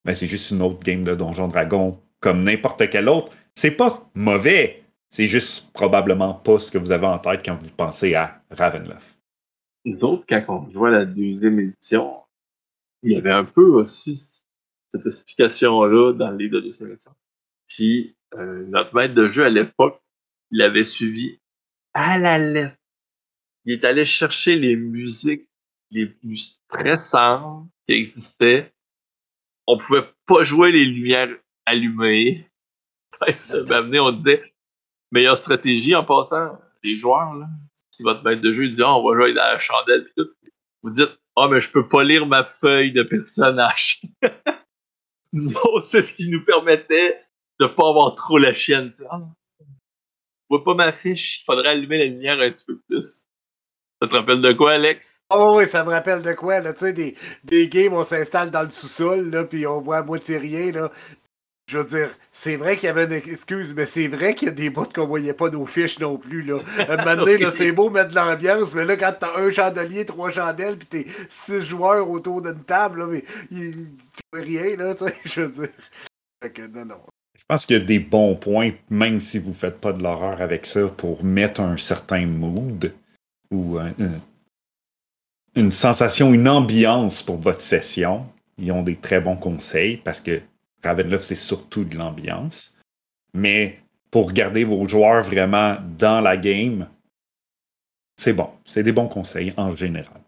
ben 0.06 0.14
c'est 0.14 0.28
juste 0.28 0.52
une 0.52 0.62
autre 0.62 0.80
game 0.82 1.04
de 1.04 1.16
Donjon 1.16 1.48
Dragon 1.48 2.00
comme 2.20 2.44
n'importe 2.44 2.90
quel 2.92 3.10
autre. 3.10 3.32
C'est 3.56 3.72
pas 3.72 4.08
mauvais, 4.14 4.84
c'est 5.10 5.26
juste 5.26 5.74
probablement 5.74 6.36
pas 6.36 6.60
ce 6.60 6.72
que 6.72 6.78
vous 6.78 6.92
avez 6.92 7.08
en 7.08 7.18
tête 7.18 7.42
quand 7.44 7.58
vous 7.60 7.72
pensez 7.72 8.14
à 8.14 8.40
Ravenloft. 8.52 9.18
D'autres, 9.84 10.26
quand 10.30 10.44
on 10.48 10.70
jouait 10.70 10.92
la 10.92 11.06
deuxième 11.06 11.60
édition, 11.60 12.22
il 13.02 13.14
y 13.14 13.16
avait 13.16 13.32
un 13.32 13.46
peu 13.46 13.66
aussi 13.66 14.44
cette 14.90 15.08
explication-là 15.08 16.14
dans 16.14 16.30
le 16.30 16.38
livre 16.38 16.56
de 16.58 16.62
deuxième. 16.62 16.96
Puis, 17.68 18.16
euh, 18.36 18.64
notre 18.68 18.94
maître 18.94 19.16
de 19.16 19.28
jeu 19.30 19.44
à 19.44 19.50
l'époque, 19.50 20.00
il 20.52 20.62
avait 20.62 20.84
suivi 20.84 21.40
à 21.96 22.20
la 22.20 22.38
lettre. 22.38 22.76
Il 23.66 23.74
est 23.74 23.86
allé 23.86 24.06
chercher 24.06 24.56
les 24.56 24.76
musiques 24.76 25.48
les 25.92 26.08
plus 26.08 26.38
stressantes 26.38 27.70
qui 27.88 27.96
existaient. 27.96 28.74
On 29.68 29.78
pouvait 29.78 30.06
pas 30.26 30.44
jouer 30.44 30.72
les 30.72 30.86
lumières 30.86 31.30
allumé. 31.66 32.48
ça 33.38 33.82
m'a 33.82 34.00
on 34.02 34.12
disait 34.12 34.44
meilleure 35.12 35.38
stratégie 35.38 35.96
en 35.96 36.04
passant, 36.04 36.60
les 36.84 36.98
joueurs, 36.98 37.34
là, 37.36 37.48
si 37.92 38.04
votre 38.04 38.24
maître 38.24 38.42
de 38.42 38.52
jeu 38.52 38.68
dit 38.68 38.82
ah, 38.84 38.98
on 38.98 39.08
va 39.08 39.16
jouer 39.16 39.34
dans 39.34 39.44
la 39.44 39.60
chandelle 39.60 40.08
tout, 40.18 40.28
vous 40.82 40.90
dites 40.90 41.18
Ah, 41.36 41.48
mais 41.48 41.62
je 41.62 41.72
peux 41.72 41.88
pas 41.88 42.04
lire 42.04 42.26
ma 42.26 42.44
feuille 42.44 42.92
de 42.92 43.04
personnage. 43.04 44.02
c'est 45.86 46.02
ce 46.02 46.14
qui 46.14 46.30
nous 46.30 46.44
permettait 46.44 47.24
de 47.60 47.68
pas 47.68 47.88
avoir 47.88 48.16
trop 48.16 48.38
la 48.38 48.54
chienne. 48.54 48.92
Ah, 49.10 49.22
je 49.60 49.66
vois 50.50 50.64
pas 50.64 50.74
ma 50.74 50.92
fiche, 50.92 51.42
il 51.42 51.44
faudrait 51.46 51.70
allumer 51.70 52.00
la 52.00 52.06
lumière 52.06 52.40
un 52.40 52.52
petit 52.52 52.66
peu 52.66 52.80
plus. 52.90 53.28
Ça 54.04 54.10
te 54.10 54.16
rappelle 54.16 54.42
de 54.42 54.52
quoi, 54.52 54.74
Alex? 54.74 55.22
Oh 55.34 55.56
oui, 55.58 55.66
ça 55.66 55.82
me 55.86 55.90
rappelle 55.90 56.22
de 56.22 56.34
quoi, 56.34 56.60
là, 56.60 56.74
tu 56.74 56.80
sais, 56.80 56.92
des, 56.92 57.16
des 57.46 57.70
games, 57.70 57.94
on 57.94 58.04
s'installe 58.04 58.52
dans 58.52 58.64
le 58.64 58.70
sous-sol, 58.70 59.30
là, 59.30 59.46
puis 59.46 59.66
on 59.66 59.80
voit 59.80 60.00
à 60.00 60.04
moitié 60.04 60.38
rien, 60.38 60.74
là, 60.74 60.92
je 61.68 61.78
veux 61.78 61.86
dire, 61.86 62.10
c'est 62.30 62.58
vrai 62.58 62.76
qu'il 62.76 62.88
y 62.88 62.90
avait 62.90 63.06
une 63.06 63.14
excuse, 63.14 63.74
mais 63.74 63.86
c'est 63.86 64.10
vrai 64.10 64.36
qu'il 64.36 64.50
y 64.50 64.52
a 64.52 64.54
des 64.54 64.70
bouts 64.70 64.90
qu'on 64.94 65.08
voyait 65.08 65.34
pas 65.34 65.50
nos 65.50 65.66
fiches 65.66 66.00
non 66.00 66.18
plus. 66.18 66.42
Là. 66.42 66.60
À 66.80 66.96
un 66.96 66.98
moment 66.98 67.24
donné, 67.24 67.46
c'est 67.52 67.72
beau 67.72 67.90
mettre 67.90 68.10
de 68.10 68.16
l'ambiance, 68.16 68.76
mais 68.76 68.84
là, 68.84 68.98
quand 68.98 69.14
t'as 69.18 69.40
un 69.40 69.50
chandelier, 69.50 70.04
trois 70.04 70.30
chandelles, 70.30 70.76
puis 70.76 70.88
t'es 71.06 71.08
six 71.30 71.62
joueurs 71.62 72.10
autour 72.10 72.42
d'une 72.42 72.62
table, 72.66 73.00
là, 73.00 73.08
mais 73.08 73.24
il, 73.52 73.96
tu 73.96 74.42
rien, 74.42 74.76
là, 74.76 74.96
tu 74.96 75.06
sais, 75.06 75.16
je 75.24 75.42
veux 75.44 75.64
dire. 75.64 75.74
Fait 76.44 76.52
que 76.52 76.68
non, 76.68 76.84
non. 76.84 77.00
Je 77.38 77.44
pense 77.48 77.66
qu'il 77.66 77.78
y 77.78 77.82
a 77.82 77.86
des 77.86 78.00
bons 78.00 78.36
points, 78.36 78.72
même 78.90 79.22
si 79.22 79.40
vous 79.40 79.54
faites 79.54 79.80
pas 79.80 79.94
de 79.94 80.04
l'horreur 80.04 80.42
avec 80.42 80.66
ça, 80.66 80.90
pour 80.90 81.24
mettre 81.24 81.62
un 81.62 81.78
certain 81.78 82.26
mood 82.26 82.94
ou 83.54 83.80
une 85.56 85.72
sensation, 85.72 86.34
une 86.34 86.48
ambiance 86.48 87.22
pour 87.22 87.38
votre 87.38 87.62
session. 87.62 88.26
Ils 88.58 88.72
ont 88.72 88.84
des 88.84 88.96
très 88.96 89.22
bons 89.22 89.36
conseils 89.36 89.98
parce 89.98 90.20
que 90.20 90.42
Ravenloft, 90.84 91.24
c'est 91.24 91.36
surtout 91.36 91.84
de 91.84 91.96
l'ambiance. 91.96 92.74
Mais 93.34 93.80
pour 94.12 94.32
garder 94.32 94.64
vos 94.64 94.88
joueurs 94.88 95.24
vraiment 95.24 95.78
dans 95.98 96.22
la 96.22 96.38
game, 96.38 96.88
c'est 98.16 98.34
bon. 98.34 98.50
C'est 98.66 98.84
des 98.84 98.92
bons 98.92 99.08
conseils 99.08 99.54
en 99.58 99.76
général. 99.76 100.22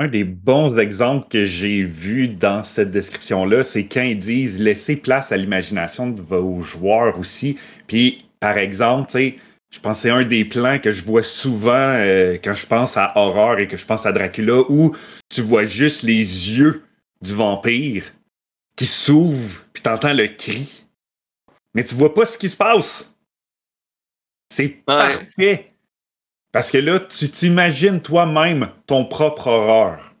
Un 0.00 0.06
des 0.06 0.24
bons 0.24 0.78
exemples 0.78 1.26
que 1.28 1.44
j'ai 1.44 1.82
vu 1.82 2.28
dans 2.28 2.62
cette 2.62 2.90
description-là, 2.90 3.64
c'est 3.64 3.86
quand 3.86 4.02
ils 4.02 4.18
disent 4.18 4.60
laissez 4.60 4.96
place 4.96 5.32
à 5.32 5.36
l'imagination 5.36 6.10
de 6.10 6.20
vos 6.20 6.60
joueurs 6.60 7.18
aussi. 7.18 7.58
Puis, 7.86 8.24
par 8.38 8.58
exemple, 8.58 9.10
je 9.70 9.80
pense 9.80 9.98
que 9.98 10.02
c'est 10.02 10.10
un 10.10 10.24
des 10.24 10.44
plans 10.44 10.78
que 10.78 10.90
je 10.90 11.02
vois 11.02 11.22
souvent 11.22 11.72
euh, 11.74 12.38
quand 12.42 12.54
je 12.54 12.66
pense 12.66 12.96
à 12.96 13.12
Horror 13.16 13.58
et 13.58 13.68
que 13.68 13.76
je 13.76 13.84
pense 13.84 14.06
à 14.06 14.12
Dracula, 14.12 14.62
où 14.68 14.96
tu 15.28 15.42
vois 15.42 15.64
juste 15.64 16.02
les 16.02 16.16
yeux 16.18 16.84
du 17.20 17.34
vampire 17.34 18.04
qui 18.76 18.86
s'ouvre, 18.86 19.64
puis 19.72 19.82
t'entends 19.82 20.14
le 20.14 20.28
cri. 20.28 20.86
Mais 21.74 21.84
tu 21.84 21.94
vois 21.94 22.14
pas 22.14 22.24
ce 22.24 22.38
qui 22.38 22.48
se 22.48 22.56
passe. 22.56 23.10
C'est 24.54 24.68
parfait. 24.68 25.72
Parce 26.50 26.70
que 26.70 26.78
là, 26.78 26.98
tu 27.00 27.28
t'imagines 27.28 28.00
toi-même 28.00 28.70
ton 28.86 29.04
propre 29.04 29.48
horreur. 29.48 30.14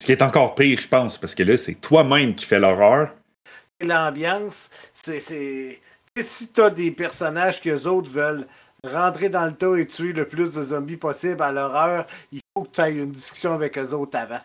Ce 0.00 0.06
qui 0.06 0.12
est 0.12 0.22
encore 0.22 0.54
pire, 0.56 0.78
je 0.80 0.88
pense, 0.88 1.16
parce 1.16 1.34
que 1.34 1.44
là, 1.44 1.56
c'est 1.56 1.76
toi-même 1.76 2.34
qui 2.34 2.44
fais 2.44 2.58
l'horreur. 2.58 3.14
L'ambiance, 3.80 4.68
c'est 4.92 5.80
si 6.22 6.48
t'as 6.48 6.70
des 6.70 6.90
personnages 6.90 7.60
que 7.60 7.70
les 7.70 7.86
autres 7.86 8.10
veulent 8.10 8.46
rentrer 8.88 9.28
dans 9.28 9.46
le 9.46 9.54
tas 9.54 9.76
et 9.76 9.86
tuer 9.86 10.12
le 10.12 10.26
plus 10.26 10.54
de 10.54 10.62
zombies 10.62 10.96
possible 10.96 11.42
à 11.42 11.52
l'horreur, 11.52 12.06
il 12.32 12.40
faut 12.54 12.64
que 12.64 12.70
tu 12.70 12.80
aies 12.80 12.92
une 12.92 13.12
discussion 13.12 13.54
avec 13.54 13.78
eux 13.78 13.92
autres 13.92 14.18
avant. 14.18 14.40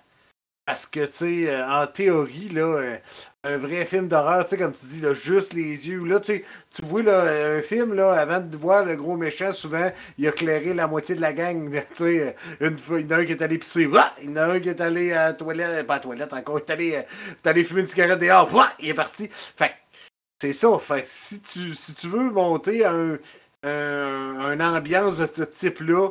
Parce 0.65 0.85
que, 0.85 1.05
tu 1.07 1.13
sais, 1.13 1.49
euh, 1.49 1.67
en 1.67 1.87
théorie, 1.87 2.49
là, 2.49 2.61
euh, 2.61 2.97
un 3.43 3.57
vrai 3.57 3.85
film 3.85 4.07
d'horreur, 4.07 4.45
tu 4.45 4.51
sais, 4.51 4.57
comme 4.61 4.71
tu 4.71 4.85
dis, 4.85 5.01
là, 5.01 5.15
juste 5.15 5.53
les 5.53 5.89
yeux. 5.89 6.05
Là, 6.05 6.19
tu 6.19 6.45
tu 6.71 6.85
vois, 6.85 7.01
là, 7.01 7.23
un 7.57 7.63
film, 7.63 7.95
là, 7.95 8.13
avant 8.13 8.39
de 8.39 8.55
voir 8.55 8.85
le 8.85 8.95
gros 8.95 9.17
méchant, 9.17 9.51
souvent, 9.51 9.91
il 10.19 10.27
a 10.27 10.31
clairé 10.31 10.75
la 10.75 10.85
moitié 10.85 11.15
de 11.15 11.21
la 11.21 11.33
gang. 11.33 11.71
Tu 11.95 12.03
sais, 12.03 12.35
une 12.61 12.77
fois, 12.77 12.99
il 12.99 13.07
y 13.09 13.13
en 13.13 13.17
a 13.17 13.21
un 13.21 13.25
qui 13.25 13.31
est 13.31 13.41
allé 13.41 13.57
pisser, 13.57 13.89
il 14.21 14.29
y 14.29 14.33
en 14.33 14.35
a 14.35 14.45
un 14.45 14.59
qui 14.59 14.69
est 14.69 14.79
allé 14.79 15.11
à 15.11 15.29
la 15.29 15.33
toilette, 15.33 15.87
pas 15.87 15.95
à 15.95 15.97
la 15.97 16.03
toilette 16.03 16.33
encore, 16.33 16.59
il 16.59 16.69
est 16.69 16.71
allé, 16.71 16.95
euh, 16.97 17.49
allé 17.49 17.63
fumer 17.63 17.81
une 17.81 17.87
cigarette 17.87 18.19
dehors, 18.19 18.49
il 18.79 18.89
est 18.89 18.93
parti. 18.93 19.27
Fait 19.31 19.73
c'est 20.41 20.53
ça. 20.53 20.77
Fait 20.79 21.05
si 21.05 21.41
tu, 21.41 21.75
si 21.75 21.93
tu 21.95 22.07
veux 22.07 22.29
monter 22.31 22.85
un, 22.85 23.17
un, 23.63 24.39
un 24.39 24.59
ambiance 24.59 25.17
de 25.17 25.27
ce 25.27 25.43
type-là, 25.43 26.09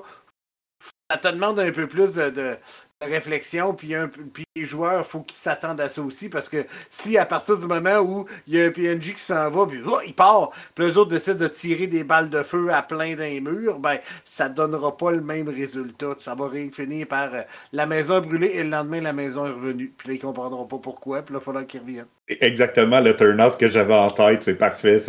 ça 1.10 1.16
te 1.16 1.28
demande 1.28 1.58
un 1.58 1.72
peu 1.72 1.86
plus 1.86 2.14
de, 2.14 2.58
réflexion, 3.00 3.74
puis, 3.74 3.94
un, 3.94 4.08
puis 4.08 4.44
les 4.56 4.64
joueurs, 4.64 5.06
faut 5.06 5.20
qu'ils 5.20 5.38
s'attendent 5.38 5.80
à 5.80 5.88
ça 5.88 6.02
aussi, 6.02 6.28
parce 6.28 6.48
que 6.48 6.66
si 6.90 7.16
à 7.16 7.24
partir 7.24 7.56
du 7.56 7.66
moment 7.66 7.98
où 8.00 8.26
il 8.46 8.56
y 8.56 8.60
a 8.60 8.66
un 8.66 8.70
PNJ 8.70 9.14
qui 9.14 9.20
s'en 9.20 9.50
va, 9.50 9.66
puis 9.66 9.78
oh, 9.86 10.00
il 10.04 10.14
part, 10.14 10.50
puis 10.74 10.84
les 10.84 10.96
autres 10.96 11.10
décident 11.10 11.38
de 11.38 11.46
tirer 11.46 11.86
des 11.86 12.02
balles 12.02 12.28
de 12.28 12.42
feu 12.42 12.72
à 12.72 12.82
plein 12.82 13.14
d'un 13.14 13.40
mur, 13.40 13.78
ben 13.78 13.98
ça 14.24 14.48
donnera 14.48 14.96
pas 14.96 15.12
le 15.12 15.20
même 15.20 15.48
résultat. 15.48 16.16
Ça 16.18 16.34
va 16.34 16.50
finir 16.72 17.06
par 17.06 17.32
euh, 17.34 17.42
la 17.72 17.86
maison 17.86 18.20
brûlée 18.20 18.50
et 18.54 18.64
le 18.64 18.70
lendemain 18.70 19.00
la 19.00 19.12
maison 19.12 19.46
est 19.46 19.50
revenue. 19.50 19.92
Puis 19.96 20.08
là, 20.08 20.14
ils 20.14 20.20
comprendront 20.20 20.66
pas 20.66 20.78
pourquoi, 20.78 21.22
puis 21.22 21.34
là, 21.34 21.40
il 21.40 21.44
faudra 21.44 21.64
qu'ils 21.64 21.80
reviennent. 21.80 22.06
Exactement 22.28 23.00
le 23.00 23.14
turn-out 23.14 23.56
que 23.56 23.68
j'avais 23.68 23.94
en 23.94 24.10
tête, 24.10 24.42
c'est 24.42 24.56
parfait. 24.56 25.00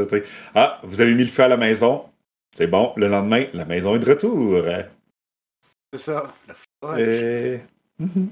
Ah, 0.53 0.79
vous 0.83 1.01
avez 1.01 1.15
mis 1.15 1.23
le 1.23 1.31
feu 1.31 1.43
à 1.43 1.47
la 1.47 1.57
maison. 1.57 2.05
C'est 2.55 2.67
bon, 2.67 2.93
le 2.97 3.07
lendemain, 3.07 3.45
la 3.53 3.65
maison 3.65 3.95
est 3.95 3.99
de 3.99 4.09
retour. 4.09 4.63
C'est 5.93 5.99
ça. 5.99 6.33
Mhm. 7.99 8.31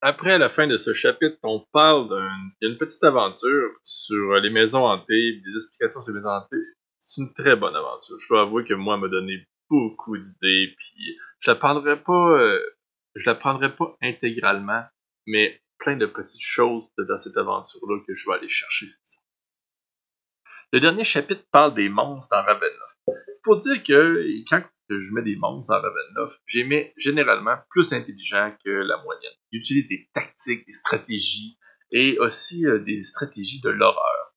Après 0.00 0.38
la 0.38 0.48
fin 0.48 0.66
de 0.68 0.76
ce 0.76 0.92
chapitre, 0.94 1.38
on 1.42 1.64
parle 1.72 2.08
d'une 2.62 2.78
petite 2.78 3.02
aventure 3.02 3.70
sur 3.82 4.34
les 4.34 4.50
maisons 4.50 4.86
hantées, 4.86 5.40
des 5.44 5.54
explications 5.56 6.02
sur 6.02 6.12
les 6.12 6.20
maisons 6.20 6.30
hantées. 6.30 6.64
C'est 7.00 7.20
une 7.22 7.32
très 7.34 7.56
bonne 7.56 7.74
aventure. 7.74 8.16
Je 8.20 8.28
dois 8.28 8.42
avouer 8.42 8.64
que 8.64 8.74
moi, 8.74 8.94
elle 8.94 9.00
m'a 9.00 9.08
donné 9.08 9.44
beaucoup 9.68 10.16
d'idées, 10.16 10.74
puis 10.76 11.18
je 11.40 11.50
la 11.50 11.56
prendrai 11.56 12.00
pas, 12.02 12.12
euh, 12.38 12.60
je 13.16 13.28
la 13.28 13.34
prendrai 13.34 13.74
pas 13.74 13.96
intégralement, 14.02 14.84
mais 15.26 15.60
plein 15.78 15.96
de 15.96 16.06
petites 16.06 16.40
choses 16.42 16.92
de- 16.96 17.04
dans 17.04 17.18
cette 17.18 17.36
aventure-là 17.36 17.98
que 18.06 18.14
je 18.14 18.28
vais 18.28 18.36
aller 18.36 18.48
chercher. 18.48 18.86
c'est 18.86 19.14
ça. 19.16 19.20
Le 20.70 20.80
dernier 20.80 21.04
chapitre 21.04 21.44
parle 21.50 21.74
des 21.74 21.88
monstres 21.88 22.28
dans 22.30 22.42
Ravenloft. 22.42 23.22
Faut 23.42 23.56
dire 23.56 23.82
que 23.82 24.22
quand 24.50 24.62
je 24.90 25.14
mets 25.14 25.22
des 25.22 25.36
monstres 25.36 25.72
dans 25.72 25.80
Ravenloft, 25.80 26.42
j'ai 26.46 26.64
mis 26.64 26.84
généralement 26.98 27.56
plus 27.70 27.94
intelligent 27.94 28.54
que 28.62 28.70
la 28.70 29.02
moyenne. 29.02 29.32
Ils 29.50 29.60
utilisent 29.60 29.88
des 29.88 30.10
tactiques, 30.12 30.66
des 30.66 30.72
stratégies 30.72 31.58
et 31.90 32.18
aussi 32.18 32.66
euh, 32.66 32.80
des 32.80 33.02
stratégies 33.02 33.62
de 33.62 33.70
l'horreur. 33.70 34.34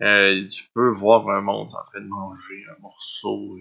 Euh, 0.00 0.48
tu 0.48 0.64
peux 0.74 0.88
voir 0.88 1.28
un 1.28 1.42
monstre 1.42 1.78
en 1.78 1.84
train 1.90 2.00
de 2.00 2.08
manger 2.08 2.64
un 2.70 2.80
morceau 2.80 3.58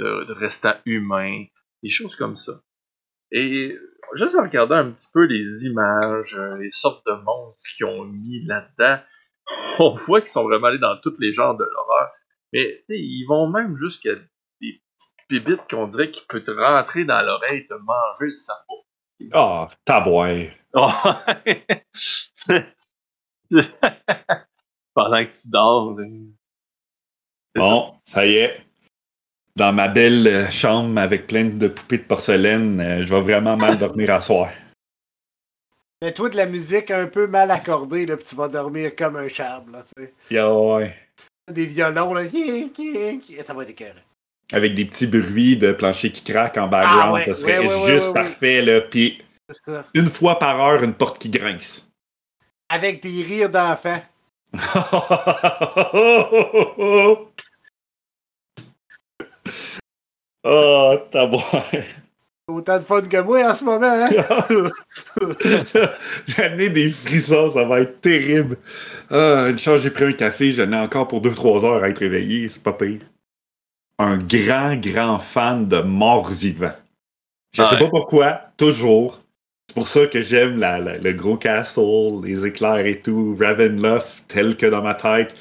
euh, 0.00 0.26
de, 0.26 0.32
restant 0.32 0.74
humain, 0.84 1.46
des 1.82 1.90
choses 1.90 2.14
comme 2.14 2.36
ça. 2.36 2.60
Et 3.30 3.74
juste 4.14 4.34
en 4.34 4.42
regardant 4.42 4.76
un 4.76 4.90
petit 4.90 5.08
peu 5.14 5.24
les 5.24 5.64
images, 5.64 6.38
les 6.60 6.70
sortes 6.72 7.06
de 7.06 7.12
monstres 7.12 7.70
qu'ils 7.76 7.86
ont 7.86 8.04
mis 8.04 8.44
là-dedans, 8.44 9.02
on 9.78 9.94
voit 9.94 10.20
qu'ils 10.20 10.30
sont 10.30 10.44
vraiment 10.44 10.68
allés 10.68 10.78
dans 10.78 10.96
tous 11.02 11.14
les 11.18 11.32
genres 11.34 11.56
de 11.56 11.64
l'horreur. 11.64 12.10
Mais 12.52 12.78
tu 12.78 12.94
sais, 12.94 12.98
ils 12.98 13.24
vont 13.26 13.48
même 13.48 13.76
jusqu'à 13.76 14.14
des 14.14 14.22
petites 14.60 15.16
bibites 15.28 15.68
qu'on 15.70 15.86
dirait 15.86 16.10
qu'ils 16.10 16.26
peuvent 16.26 16.42
te 16.42 16.50
rentrer 16.50 17.04
dans 17.04 17.22
l'oreille 17.22 17.60
et 17.60 17.66
te 17.66 17.74
manger 17.74 18.26
le 18.26 18.30
cerveau. 18.32 18.84
Ah, 19.32 19.68
tabouin. 19.84 20.46
Oh. 20.74 20.90
Pendant 24.94 25.24
que 25.24 25.30
tu 25.30 25.48
dors. 25.50 25.96
Bon, 27.54 27.94
ça 28.06 28.26
y 28.26 28.36
est. 28.36 28.60
Dans 29.56 29.72
ma 29.72 29.88
belle 29.88 30.26
euh, 30.28 30.50
chambre 30.50 31.00
avec 31.00 31.26
plein 31.26 31.46
de 31.46 31.66
poupées 31.66 31.98
de 31.98 32.04
porcelaine, 32.04 32.80
euh, 32.80 33.04
je 33.04 33.12
vais 33.12 33.20
vraiment 33.20 33.56
mal 33.56 33.76
dormir 33.76 34.10
à 34.12 34.20
soir. 34.20 34.50
Mais 36.00 36.12
toi, 36.12 36.28
de 36.28 36.36
la 36.36 36.46
musique 36.46 36.92
un 36.92 37.06
peu 37.06 37.26
mal 37.26 37.50
accordée, 37.50 38.06
là, 38.06 38.16
puis 38.16 38.24
tu 38.24 38.36
vas 38.36 38.46
dormir 38.48 38.94
comme 38.94 39.16
un 39.16 39.28
charme, 39.28 39.72
là, 39.72 39.82
tu 39.82 40.04
sais. 40.04 40.14
Yeah, 40.30 40.52
ouais. 40.52 40.94
Des 41.50 41.66
violons, 41.66 42.14
là, 42.14 42.22
ça 43.42 43.54
va 43.54 43.62
être 43.64 43.70
écœurant. 43.70 43.94
Avec 44.52 44.74
des 44.74 44.84
petits 44.84 45.08
bruits 45.08 45.56
de 45.56 45.72
plancher 45.72 46.12
qui 46.12 46.22
craque 46.22 46.56
en 46.56 46.68
background, 46.68 47.02
Ah 47.02 47.12
ouais, 47.12 47.24
ça 47.24 47.34
serait 47.34 47.58
ouais, 47.58 47.66
ouais, 47.66 47.82
ouais, 47.82 47.92
juste 47.92 48.14
parfait, 48.14 48.62
là. 48.62 48.80
Puis 48.80 49.20
une 49.94 50.08
fois 50.08 50.38
par 50.38 50.60
heure, 50.60 50.82
une 50.82 50.94
porte 50.94 51.18
qui 51.18 51.30
grince. 51.30 51.84
Avec 52.68 53.02
des 53.02 53.22
rires 53.22 53.50
d'enfants. 53.50 54.00
oh, 60.44 60.96
tabouin. 61.10 61.64
Autant 62.48 62.78
de 62.78 62.82
fun 62.82 63.02
que 63.02 63.20
moi 63.20 63.50
en 63.50 63.54
ce 63.54 63.64
moment, 63.64 63.86
hein? 63.86 64.08
J'ai 66.26 66.42
amené 66.42 66.70
des 66.70 66.90
frissons, 66.90 67.50
ça 67.50 67.64
va 67.64 67.80
être 67.80 68.00
terrible. 68.00 68.56
Ah, 69.10 69.46
une 69.50 69.58
chance, 69.58 69.80
j'ai 69.80 69.90
pris 69.90 70.04
un 70.04 70.12
café, 70.12 70.52
j'en 70.52 70.72
ai 70.72 70.76
encore 70.78 71.08
pour 71.08 71.20
2-3 71.20 71.64
heures 71.64 71.82
à 71.84 71.88
être 71.90 71.98
réveillé, 71.98 72.48
c'est 72.48 72.62
pas 72.62 72.72
pire. 72.72 73.00
Un 73.98 74.16
grand, 74.16 74.76
grand 74.76 75.18
fan 75.18 75.68
de 75.68 75.80
morts 75.80 76.30
vivants. 76.30 76.72
Je 77.52 77.62
sais 77.62 77.74
Ouais. 77.74 77.80
pas 77.80 77.88
pourquoi, 77.90 78.40
toujours. 78.56 79.20
C'est 79.68 79.74
pour 79.74 79.88
ça 79.88 80.06
que 80.06 80.22
j'aime 80.22 80.58
la- 80.58 80.78
la- 80.78 80.96
le 80.96 81.12
gros 81.12 81.36
castle, 81.36 82.22
les 82.24 82.46
éclairs 82.46 82.86
et 82.86 83.00
tout, 83.02 83.36
Ravenloft, 83.38 84.24
tel 84.28 84.56
que 84.56 84.66
dans 84.66 84.82
ma 84.82 84.94
tête. 84.94 85.34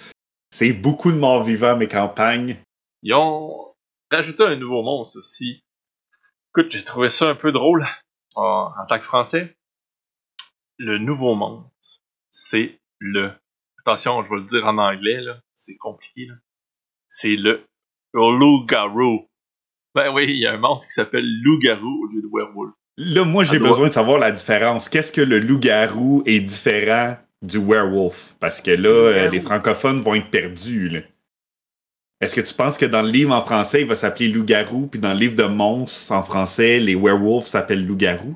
C'est 0.54 0.74
beaucoup 0.74 1.12
de 1.12 1.18
morts 1.18 1.44
vivants, 1.44 1.78
mes 1.78 1.88
campagnes. 1.88 2.58
Ils 3.04 3.14
ont 3.14 3.68
rajouté 4.12 4.44
un 4.44 4.56
nouveau 4.58 4.82
monstre 4.82 5.20
aussi. 5.20 5.62
Écoute, 6.58 6.72
j'ai 6.72 6.84
trouvé 6.84 7.12
ça 7.12 7.30
un 7.30 7.36
peu 7.36 7.52
drôle 7.52 7.86
en, 8.34 8.72
en 8.76 8.86
tant 8.88 8.98
que 8.98 9.04
français. 9.04 9.56
Le 10.80 10.98
nouveau 10.98 11.36
monstre, 11.36 12.02
c'est 12.32 12.80
le. 13.00 13.32
Attention, 13.86 14.24
je 14.24 14.30
vais 14.32 14.38
le 14.38 14.46
dire 14.46 14.66
en 14.66 14.80
anglais, 14.80 15.22
là. 15.22 15.38
C'est 15.54 15.78
compliqué, 15.78 16.26
là. 16.26 16.34
C'est 17.10 17.36
le 17.36 17.64
loup-garou. 18.16 19.28
Ben 19.94 20.12
oui, 20.12 20.26
il 20.30 20.40
y 20.40 20.48
a 20.48 20.54
un 20.54 20.58
monstre 20.58 20.88
qui 20.88 20.94
s'appelle 20.94 21.28
loup-garou 21.44 22.04
au 22.04 22.08
lieu 22.08 22.24
de 22.24 22.28
werewolf. 22.32 22.74
Là, 22.98 23.24
moi, 23.24 23.44
j'ai 23.44 23.60
doit- 23.60 23.70
besoin 23.70 23.90
de 23.90 23.94
savoir 23.94 24.18
la 24.18 24.32
différence. 24.32 24.90
Qu'est-ce 24.90 25.12
que 25.12 25.22
le 25.22 25.38
loup-garou 25.38 26.24
est 26.26 26.40
différent 26.40 27.18
du 27.44 27.60
werewolf? 27.60 28.34
Parce 28.40 28.62
que 28.62 28.72
là, 28.72 28.90
euh, 28.90 29.30
les 29.30 29.42
francophones 29.42 30.02
vont 30.02 30.16
être 30.16 30.32
perdus. 30.32 30.90
là. 30.90 31.00
Est-ce 32.20 32.34
que 32.36 32.42
tu 32.42 32.54
penses 32.54 32.78
que 32.78 32.86
dans 32.86 33.04
le 33.04 33.10
livre 33.10 33.34
en 33.34 33.44
français, 33.44 33.82
il 33.82 33.88
va 33.88 33.96
s'appeler 33.96 34.28
loup-garou, 34.28 34.88
puis 34.88 35.00
dans 35.00 35.14
le 35.14 35.20
livre 35.20 35.36
de 35.36 35.44
monstres 35.44 36.12
en 36.12 36.24
français, 36.24 36.80
les 36.80 36.96
werewolves 36.96 37.46
s'appellent 37.46 37.86
loup-garou? 37.86 38.36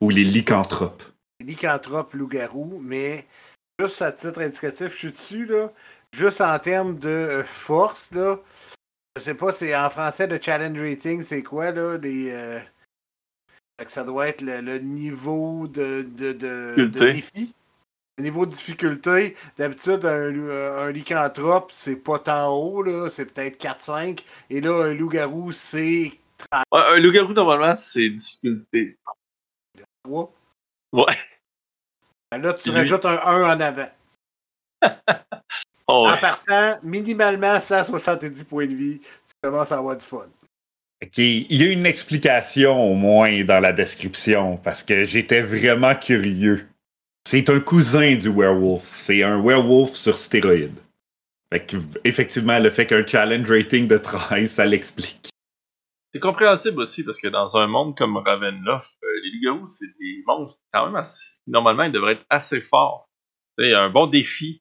Ou 0.00 0.10
les 0.10 0.24
lycanthropes? 0.24 1.04
lycanthrope 1.40 2.14
loup-garou, 2.14 2.80
mais 2.80 3.26
juste 3.80 4.00
à 4.00 4.12
titre 4.12 4.40
indicatif, 4.42 4.92
je 4.92 4.96
suis 4.96 5.12
dessus, 5.12 5.46
là. 5.46 5.72
Juste 6.12 6.40
en 6.40 6.58
termes 6.58 6.98
de 6.98 7.08
euh, 7.08 7.44
force, 7.44 8.12
là. 8.12 8.38
Je 9.16 9.22
sais 9.22 9.34
pas, 9.34 9.52
c'est 9.52 9.74
en 9.76 9.90
français 9.90 10.26
le 10.26 10.38
challenge 10.40 10.78
rating, 10.78 11.22
c'est 11.22 11.42
quoi, 11.42 11.70
là? 11.70 11.98
Les, 11.98 12.30
euh, 12.30 12.60
ça 13.86 14.04
doit 14.04 14.28
être 14.28 14.40
le, 14.42 14.60
le 14.60 14.78
niveau 14.78 15.66
de, 15.66 16.06
de, 16.16 16.32
de, 16.32 16.86
de 16.86 16.86
Difficulté. 16.86 17.12
défi. 17.40 17.54
Le 18.18 18.24
niveau 18.24 18.44
de 18.44 18.50
difficulté, 18.52 19.36
d'habitude, 19.56 20.04
un, 20.04 20.78
un 20.78 20.90
lycanthrope, 20.92 21.70
c'est 21.72 21.96
pas 21.96 22.18
tant 22.18 22.48
haut, 22.54 22.82
là. 22.82 23.08
C'est 23.10 23.32
peut-être 23.32 23.58
4-5. 23.58 24.20
Et 24.50 24.60
là, 24.60 24.84
un 24.84 24.92
loup-garou, 24.92 25.50
c'est 25.52 26.12
Ouais, 26.72 26.80
un 26.80 26.98
loup-garou, 26.98 27.32
normalement, 27.32 27.74
c'est 27.74 28.10
difficulté. 28.10 28.96
3. 30.04 30.32
Ouais. 30.92 31.14
Ben 32.30 32.42
Là, 32.42 32.52
tu 32.54 32.68
Lui- 32.70 32.78
rajoutes 32.78 33.04
un 33.06 33.18
1 33.24 33.56
en 33.56 33.60
avant. 33.60 33.88
Oh, 35.88 36.06
En 36.08 36.16
partant, 36.16 36.78
minimalement 36.84 37.60
170 37.60 38.44
points 38.44 38.66
de 38.66 38.74
vie, 38.74 39.00
tu 39.00 39.32
commences 39.42 39.72
à 39.72 39.78
avoir 39.78 39.96
du 39.96 40.06
fun. 40.06 40.28
OK, 41.04 41.18
il 41.18 41.52
y 41.60 41.64
a 41.64 41.70
une 41.72 41.84
explication 41.84 42.72
au 42.92 42.94
moins 42.94 43.42
dans 43.44 43.58
la 43.58 43.72
description, 43.72 44.56
parce 44.58 44.82
que 44.84 45.04
j'étais 45.04 45.40
vraiment 45.40 45.94
curieux. 45.96 46.68
C'est 47.32 47.48
un 47.48 47.60
cousin 47.60 48.14
du 48.16 48.28
werewolf. 48.28 48.98
C'est 48.98 49.22
un 49.22 49.40
werewolf 49.42 49.92
sur 49.92 50.14
stéroïdes. 50.18 50.78
Fait 51.50 51.66
effectivement, 52.04 52.58
le 52.58 52.68
fait 52.68 52.84
qu'un 52.84 53.06
challenge 53.06 53.50
rating 53.50 53.88
de 53.88 53.96
13, 53.96 54.50
ça 54.50 54.66
l'explique. 54.66 55.30
C'est 56.12 56.20
compréhensible 56.20 56.82
aussi 56.82 57.02
parce 57.04 57.18
que 57.18 57.28
dans 57.28 57.56
un 57.56 57.66
monde 57.68 57.96
comme 57.96 58.18
Ravenloft, 58.18 58.98
euh, 59.02 59.06
les 59.24 59.30
loups-garous, 59.30 59.66
c'est 59.66 59.86
des 59.98 60.22
monstres 60.26 60.60
quand 60.74 60.90
même. 60.90 61.02
Normalement, 61.46 61.84
ils 61.84 61.92
devraient 61.92 62.12
être 62.12 62.26
assez 62.28 62.60
forts. 62.60 63.08
A 63.58 63.78
un 63.80 63.88
bon 63.88 64.08
défi 64.08 64.60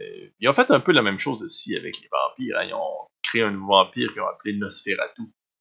Euh, 0.00 0.30
ils 0.38 0.48
ont 0.48 0.54
fait 0.54 0.70
un 0.70 0.80
peu 0.80 0.92
la 0.92 1.02
même 1.02 1.18
chose 1.18 1.42
aussi 1.42 1.76
avec 1.76 2.00
les 2.00 2.08
vampires. 2.10 2.56
hein. 2.60 2.64
Ils 2.64 2.72
ont 2.72 3.08
créé 3.22 3.42
un 3.42 3.50
nouveau 3.50 3.72
vampire 3.72 4.10
qu'ils 4.10 4.22
ont 4.22 4.26
appelé 4.28 4.56
Nosferatu. 4.56 5.20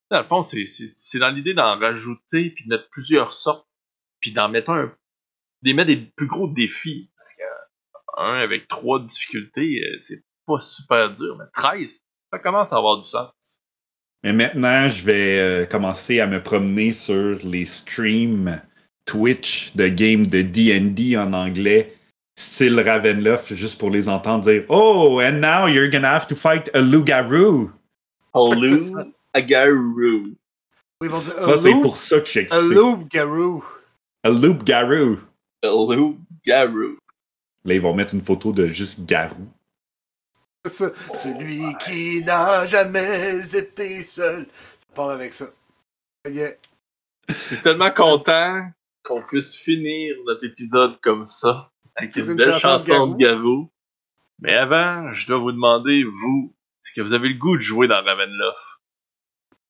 Dans 0.10 0.20
le 0.20 0.24
fond, 0.24 0.42
c'est- 0.42 0.66
c'est 0.66 0.90
c'est 0.96 1.20
dans 1.20 1.32
l'idée 1.32 1.54
d'en 1.54 1.78
rajouter, 1.78 2.52
puis 2.52 2.64
de 2.64 2.70
mettre 2.70 2.88
plusieurs 2.92 3.34
sortes, 3.34 3.68
puis 4.22 4.32
d'en 4.32 4.48
mettre 4.48 4.70
un, 4.70 4.96
des 5.62 5.74
mettre 5.74 5.88
des 5.88 6.12
plus 6.16 6.28
gros 6.28 6.47
défis. 6.47 7.10
Parce 7.18 7.34
que 7.34 7.43
un 8.18 8.39
avec 8.39 8.68
trois 8.68 8.99
difficultés, 9.01 9.82
euh, 9.84 9.97
c'est 9.99 10.24
pas 10.45 10.60
super 10.60 11.14
dur, 11.14 11.38
mais 11.38 11.45
13, 11.53 12.01
ça 12.32 12.39
commence 12.39 12.74
à 12.74 12.78
avoir 12.78 13.01
du 13.01 13.07
sens. 13.07 13.32
Mais 14.24 14.34
maintenant, 14.34 14.89
je 14.89 15.03
vais 15.05 15.39
euh, 15.39 15.66
commencer 15.66 16.20
à 16.20 16.28
me 16.28 16.43
promener 16.43 16.91
sur 16.91 17.38
les 17.43 17.66
streams 17.66 18.62
Twitch 19.05 19.76
de 19.76 19.88
games 19.88 20.28
de 20.28 20.41
D&D 20.41 21.18
en 21.18 21.32
anglais, 21.34 21.95
style 22.38 22.80
Ravenloft, 22.80 23.53
juste 23.55 23.80
pour 23.80 23.89
les 23.89 24.10
entendre 24.10 24.43
dire 24.43 24.64
«Oh, 24.70 25.22
and 25.24 25.39
now 25.39 25.68
you're 25.68 25.89
gonna 25.89 26.14
have 26.14 26.28
to 26.28 26.36
fight 26.36 26.70
a 26.74 26.82
loup-garou! 26.82 27.72
Ça. 28.34 29.07
Agarou. 29.34 30.36
Oui, 31.01 31.07
ils 31.07 31.10
vont 31.10 31.20
dire 31.22 31.34
a 31.38 31.57
c'est 31.57 31.72
loop, 31.72 31.82
pour 31.82 31.97
ça 31.97 32.20
que 32.20 32.26
je 32.26 32.32
suis 32.32 32.39
a 32.39 32.43
excité. 32.43 32.66
Loop, 35.64 36.18
Garou. 36.45 36.97
Là, 37.66 37.74
ils 37.74 37.82
vont 37.82 37.93
mettre 37.93 38.14
une 38.14 38.22
photo 38.22 38.51
de 38.51 38.68
juste 38.68 39.05
garou. 39.05 39.47
C'est 40.66 40.72
ça. 40.72 40.91
Celui 41.16 41.62
qui 41.86 42.24
n'a 42.24 42.66
jamais 42.68 43.39
été 43.53 44.01
seul. 44.03 44.45
Ça 44.78 44.88
part 44.95 45.10
avec 45.10 45.34
ça. 45.34 45.47
Yeah. 46.28 46.51
Je 47.28 47.34
suis 47.34 47.62
tellement 47.62 47.91
content 47.91 48.70
qu'on 49.03 49.22
puisse 49.22 49.55
finir 49.55 50.16
notre 50.26 50.45
épisode 50.45 50.99
comme 51.01 51.26
ça, 51.26 51.70
avec 51.95 52.16
une 52.16 52.32
une 52.32 52.36
belle 52.36 52.60
chanson 52.60 53.07
de 53.07 53.18
Garou. 53.18 53.70
Mais 54.39 54.53
avant, 54.53 55.12
je 55.12 55.28
dois 55.28 55.38
vous 55.38 55.51
demander, 55.51 56.03
vous, 56.03 56.53
est-ce 56.86 56.93
que 56.93 57.01
vous 57.01 57.14
avez 57.14 57.30
le 57.30 57.36
goût 57.38 57.55
de 57.55 57.62
jouer 57.62 57.88
dans 57.88 58.01
Ravenloft? 58.01 58.82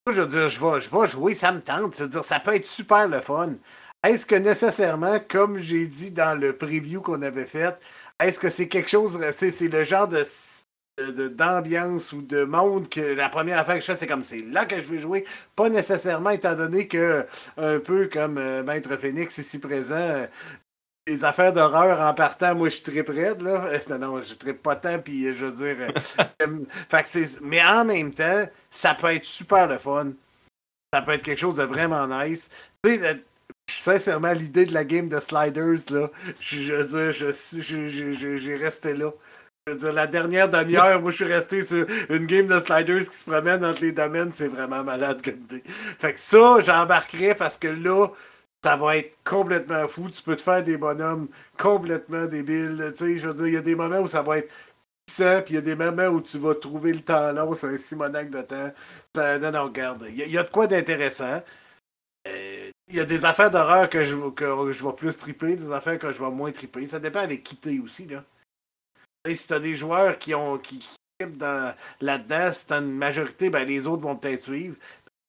Moi, 0.06 0.16
je 0.16 0.22
veux 0.22 0.28
dire, 0.28 0.48
je 0.48 0.60
vais, 0.60 0.82
je 0.82 0.90
vais 0.90 1.08
jouer, 1.08 1.34
ça 1.34 1.52
me 1.52 1.62
tente. 1.62 1.96
Je 1.98 2.04
veux 2.04 2.10
dire, 2.10 2.24
ça 2.24 2.40
peut 2.40 2.56
être 2.56 2.66
super 2.66 3.08
le 3.08 3.22
fun. 3.22 3.54
Est-ce 4.04 4.26
que 4.26 4.36
nécessairement, 4.36 5.20
comme 5.20 5.58
j'ai 5.58 5.86
dit 5.88 6.12
dans 6.12 6.40
le 6.40 6.56
preview 6.56 7.02
qu'on 7.02 7.22
avait 7.22 7.46
fait, 7.46 7.76
est-ce 8.20 8.40
que 8.40 8.50
c'est 8.50 8.68
quelque 8.70 8.90
chose, 8.90 9.20
c'est 9.36 9.68
le 9.68 9.84
genre 9.84 10.08
de 10.08 10.24
d'ambiance 11.30 12.12
ou 12.12 12.22
de 12.22 12.44
monde 12.44 12.90
que 12.90 13.00
la 13.00 13.30
première 13.30 13.60
affaire 13.60 13.76
que 13.76 13.82
je 13.82 13.86
fais, 13.86 13.96
c'est 13.96 14.08
comme 14.08 14.24
c'est 14.24 14.42
là 14.42 14.66
que 14.66 14.76
je 14.76 14.82
vais 14.82 15.00
jouer? 15.00 15.26
Pas 15.56 15.70
nécessairement, 15.70 16.30
étant 16.32 16.56
donné 16.56 16.88
que, 16.88 17.26
un 17.58 17.80
peu 17.80 18.08
comme 18.12 18.38
euh, 18.38 18.64
Maître 18.64 18.96
Phoenix 18.98 19.38
ici 19.38 19.60
présent, 19.60 19.96
euh, 19.96 20.28
les 21.08 21.24
affaires 21.24 21.54
d'horreur 21.54 22.02
en 22.02 22.14
partant, 22.14 22.56
moi 22.56 22.70
je 22.70 22.76
suis 22.76 22.84
très 22.84 23.04
là. 23.40 23.72
Non, 23.98 24.22
je 24.22 24.34
tripe 24.34 24.62
pas 24.62 24.76
tant, 24.76 25.00
puis 25.00 25.28
euh, 25.28 25.36
je 25.36 25.46
veux 25.46 25.76
dire. 25.76 25.88
fait 26.90 27.04
que 27.04 27.44
mais 27.44 27.64
en 27.64 27.86
même 27.86 28.14
temps, 28.14 28.48
ça 28.70 28.94
peut 28.94 29.14
être 29.14 29.26
super 29.26 29.68
le 29.68 29.78
fun. 29.78 30.12
Ça 30.94 31.02
peut 31.02 31.12
être 31.14 31.24
quelque 31.24 31.40
chose 31.40 31.56
de 31.56 31.64
vraiment 31.64 32.08
nice. 32.08 32.50
Sincèrement, 33.72 34.32
l'idée 34.34 34.66
de 34.66 34.74
la 34.74 34.84
game 34.86 35.08
de 35.08 35.20
sliders, 35.20 35.76
là, 35.92 36.10
je, 36.40 36.74
veux 36.74 36.86
dire, 36.86 37.12
je, 37.14 37.32
je- 38.14 38.38
j'ai 38.38 38.56
resté 38.56 38.94
là. 38.94 39.12
Je 39.68 39.74
veux 39.74 39.80
dire, 39.80 39.94
la 39.94 40.08
dernière 40.08 40.50
demi-heure, 40.50 41.02
moi, 41.02 41.12
je 41.12 41.18
suis 41.18 41.26
resté 41.26 41.64
sur 41.64 41.86
une 42.10 42.26
game 42.26 42.48
de 42.48 42.60
sliders 42.60 43.02
qui 43.10 43.16
se 43.16 43.30
promène 43.30 43.64
entre 43.66 43.82
les 43.82 43.92
domaines. 43.92 44.32
C'est 44.34 44.48
vraiment 44.48 44.84
malade 44.84 45.22
comme 45.24 45.36
idée. 45.36 45.64
Fait 46.00 46.14
que 46.14 46.20
ça, 46.20 46.60
j'embarquerai 46.62 47.36
parce 47.36 47.58
que 47.58 47.68
là, 47.68 48.08
ça 48.64 48.76
va 48.78 48.98
être 48.98 49.18
complètement 49.24 49.88
fou. 49.88 50.10
Tu 50.10 50.22
peux 50.24 50.36
te 50.36 50.42
faire 50.42 50.64
des 50.64 50.78
bonhommes 50.78 51.28
complètement 51.58 52.26
débiles. 52.26 52.94
Tu 52.98 53.06
sais, 53.16 53.20
je 53.20 53.28
veux 53.28 53.34
dire, 53.36 53.48
il 53.48 53.54
y 53.54 53.58
a 53.58 53.62
des 53.62 53.76
moments 53.76 54.00
où 54.00 54.08
ça 54.08 54.22
va 54.22 54.40
être 54.40 54.52
puissant, 55.06 55.42
puis 55.44 55.54
il 55.54 55.56
y 55.56 55.60
a 55.60 55.62
des 55.62 55.76
moments 55.76 56.08
où 56.08 56.22
tu 56.22 56.38
vas 56.40 56.56
trouver 56.56 56.94
le 56.94 57.02
temps 57.02 57.32
long. 57.32 57.54
C'est 57.54 57.68
un 57.68 57.78
simonac 57.78 58.30
de 58.30 58.42
temps. 58.42 58.72
Ça, 59.16 59.40
non, 59.40 59.52
non, 59.52 59.64
regarde. 59.66 60.06
Il 60.10 60.18
y 60.32 60.38
a 60.38 60.44
de 60.44 60.50
quoi 60.50 60.68
d'intéressant. 60.68 61.42
Il 62.90 62.96
y 62.96 63.00
a 63.00 63.06
des 63.06 63.24
affaires 63.26 63.52
d'horreur 63.52 63.90
que 63.90 64.04
je, 64.04 64.16
que 64.32 64.72
je 64.72 64.84
vais 64.84 64.94
plus 64.94 65.16
triper, 65.16 65.56
des 65.56 65.72
affaires 65.72 66.00
que 66.00 66.12
je 66.12 66.20
vais 66.24 66.32
moins 66.32 66.52
triper. 66.52 66.86
Ça 66.88 67.00
dépend 67.00 67.20
avec 67.20 67.44
qui 67.44 67.56
t'es 67.56 67.80
aussi, 67.80 68.06
là. 68.08 68.24
Et 69.28 69.36
si 69.36 69.48
t'as 69.48 69.60
des 69.60 69.76
joueurs 69.76 70.18
qui 70.18 70.34
ont 70.34 70.58
qui, 70.58 70.80
qui 70.80 71.28
dans 71.28 71.74
là-dedans, 72.02 72.52
si 72.52 72.66
t'as 72.66 72.80
une 72.82 72.96
majorité, 72.96 73.50
ben 73.50 73.68
les 73.68 73.86
autres 73.86 74.02
vont 74.02 74.16
peut-être 74.16 74.44
suivre. 74.44 74.76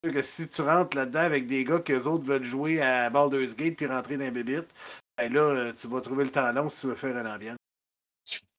Que 0.03 0.23
si 0.23 0.49
tu 0.49 0.63
rentres 0.63 0.97
là-dedans 0.97 1.21
avec 1.21 1.47
des 1.47 1.65
gars 1.65 1.81
que 1.81 1.93
les 1.93 2.07
autres 2.07 2.25
veulent 2.25 2.45
jouer 2.45 2.81
à 2.81 3.11
Baldur's 3.11 3.55
Gate 3.55 3.77
puis 3.77 3.87
rentrer 3.87 4.17
dans 4.17 4.25
les 4.25 4.31
bébites, 4.31 4.73
ben 5.19 5.31
là, 5.31 5.41
euh, 5.41 5.73
tu 5.79 5.89
vas 5.89 6.01
trouver 6.01 6.25
le 6.25 6.31
temps 6.31 6.51
long 6.53 6.71
si 6.71 6.81
tu 6.81 6.87
veux 6.87 6.95
faire 6.95 7.19
une 7.19 7.27
ambiance. 7.27 7.59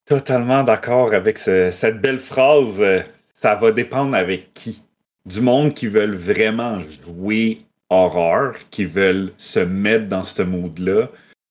Totalement 0.06 0.64
d'accord 0.64 1.14
avec 1.14 1.40
ce- 1.40 1.72
cette 1.72 2.00
belle 2.00 2.20
phrase. 2.20 2.80
euh, 2.82 3.02
Ça 3.34 3.56
va 3.56 3.72
dépendre 3.72 4.14
avec 4.16 4.54
qui. 4.54 4.84
Du 5.26 5.42
monde 5.42 5.74
qui 5.74 5.88
veulent 5.88 6.16
vraiment 6.16 6.80
jouer 6.82 7.60
horreur, 7.92 8.56
qui 8.72 8.86
veulent 8.86 9.32
se 9.38 9.60
mettre 9.60 10.08
dans 10.08 10.24
ce 10.24 10.42
mood-là, 10.42 11.10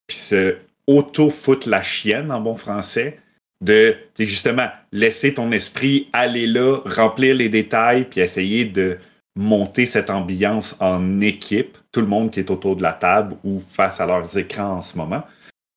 puis 0.08 0.16
se 0.16 0.56
auto-foutre 0.88 1.68
la 1.68 1.82
chienne 1.82 2.32
en 2.32 2.40
bon 2.40 2.56
français, 2.56 3.20
de 3.60 3.94
justement 4.18 4.66
laisser 4.90 5.34
ton 5.34 5.52
esprit 5.52 6.08
aller 6.12 6.46
là, 6.46 6.80
remplir 6.84 7.36
les 7.36 7.48
détails, 7.48 8.04
puis 8.04 8.20
essayer 8.20 8.64
de 8.64 8.98
monter 9.36 9.86
cette 9.86 10.10
ambiance 10.10 10.74
en 10.80 11.20
équipe, 11.20 11.78
tout 11.92 12.00
le 12.00 12.08
monde 12.08 12.32
qui 12.32 12.40
est 12.40 12.50
autour 12.50 12.74
de 12.74 12.82
la 12.82 12.94
table 12.94 13.36
ou 13.44 13.60
face 13.60 14.00
à 14.00 14.06
leurs 14.06 14.36
écrans 14.36 14.78
en 14.78 14.82
ce 14.82 14.96
moment. 14.96 15.22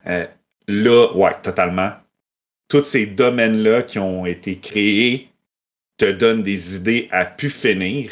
Euh, 0.06 0.26
là, 0.66 1.14
ouais, 1.14 1.36
totalement 1.42 1.92
tous 2.68 2.84
ces 2.84 3.06
domaines-là 3.06 3.82
qui 3.82 3.98
ont 3.98 4.26
été 4.26 4.58
créés 4.58 5.28
te 5.96 6.10
donnent 6.10 6.42
des 6.42 6.76
idées 6.76 7.08
à 7.10 7.24
pu 7.24 7.50
finir. 7.50 8.10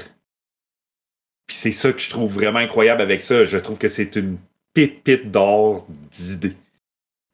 C'est 1.53 1.73
ça 1.73 1.93
que 1.93 2.01
je 2.01 2.11
trouve 2.11 2.33
vraiment 2.33 2.59
incroyable 2.59 3.03
avec 3.03 3.21
ça. 3.21 3.45
Je 3.45 3.59
trouve 3.59 3.79
que 3.79 3.89
c'est 3.89 4.17
une 4.17 4.39
pépite 4.75 5.31
d'or 5.31 5.87
d'idées. 6.11 6.57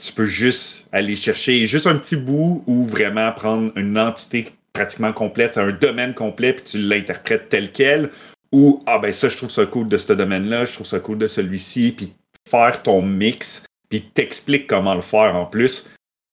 Tu 0.02 0.12
peux 0.12 0.26
juste 0.26 0.86
aller 0.92 1.16
chercher 1.16 1.66
juste 1.66 1.86
un 1.86 1.96
petit 1.96 2.16
bout 2.16 2.62
ou 2.66 2.84
vraiment 2.84 3.32
prendre 3.32 3.72
une 3.76 3.98
entité 3.98 4.52
pratiquement 4.72 5.12
complète, 5.12 5.58
un 5.58 5.72
domaine 5.72 6.14
complet, 6.14 6.52
puis 6.52 6.64
tu 6.64 6.78
l'interprètes 6.78 7.48
tel 7.48 7.72
quel. 7.72 8.10
Ou, 8.52 8.82
ah 8.86 8.98
ben 8.98 9.12
ça, 9.12 9.28
je 9.28 9.36
trouve 9.36 9.50
ça 9.50 9.66
cool 9.66 9.88
de 9.88 9.96
ce 9.96 10.12
domaine-là, 10.12 10.64
je 10.64 10.72
trouve 10.72 10.86
ça 10.86 11.00
cool 11.00 11.18
de 11.18 11.26
celui-ci, 11.26 11.92
puis 11.96 12.12
faire 12.48 12.82
ton 12.82 13.02
mix, 13.02 13.64
puis 13.88 14.02
t'expliques 14.02 14.66
comment 14.66 14.94
le 14.94 15.02
faire 15.02 15.34
en 15.34 15.46
plus 15.46 15.86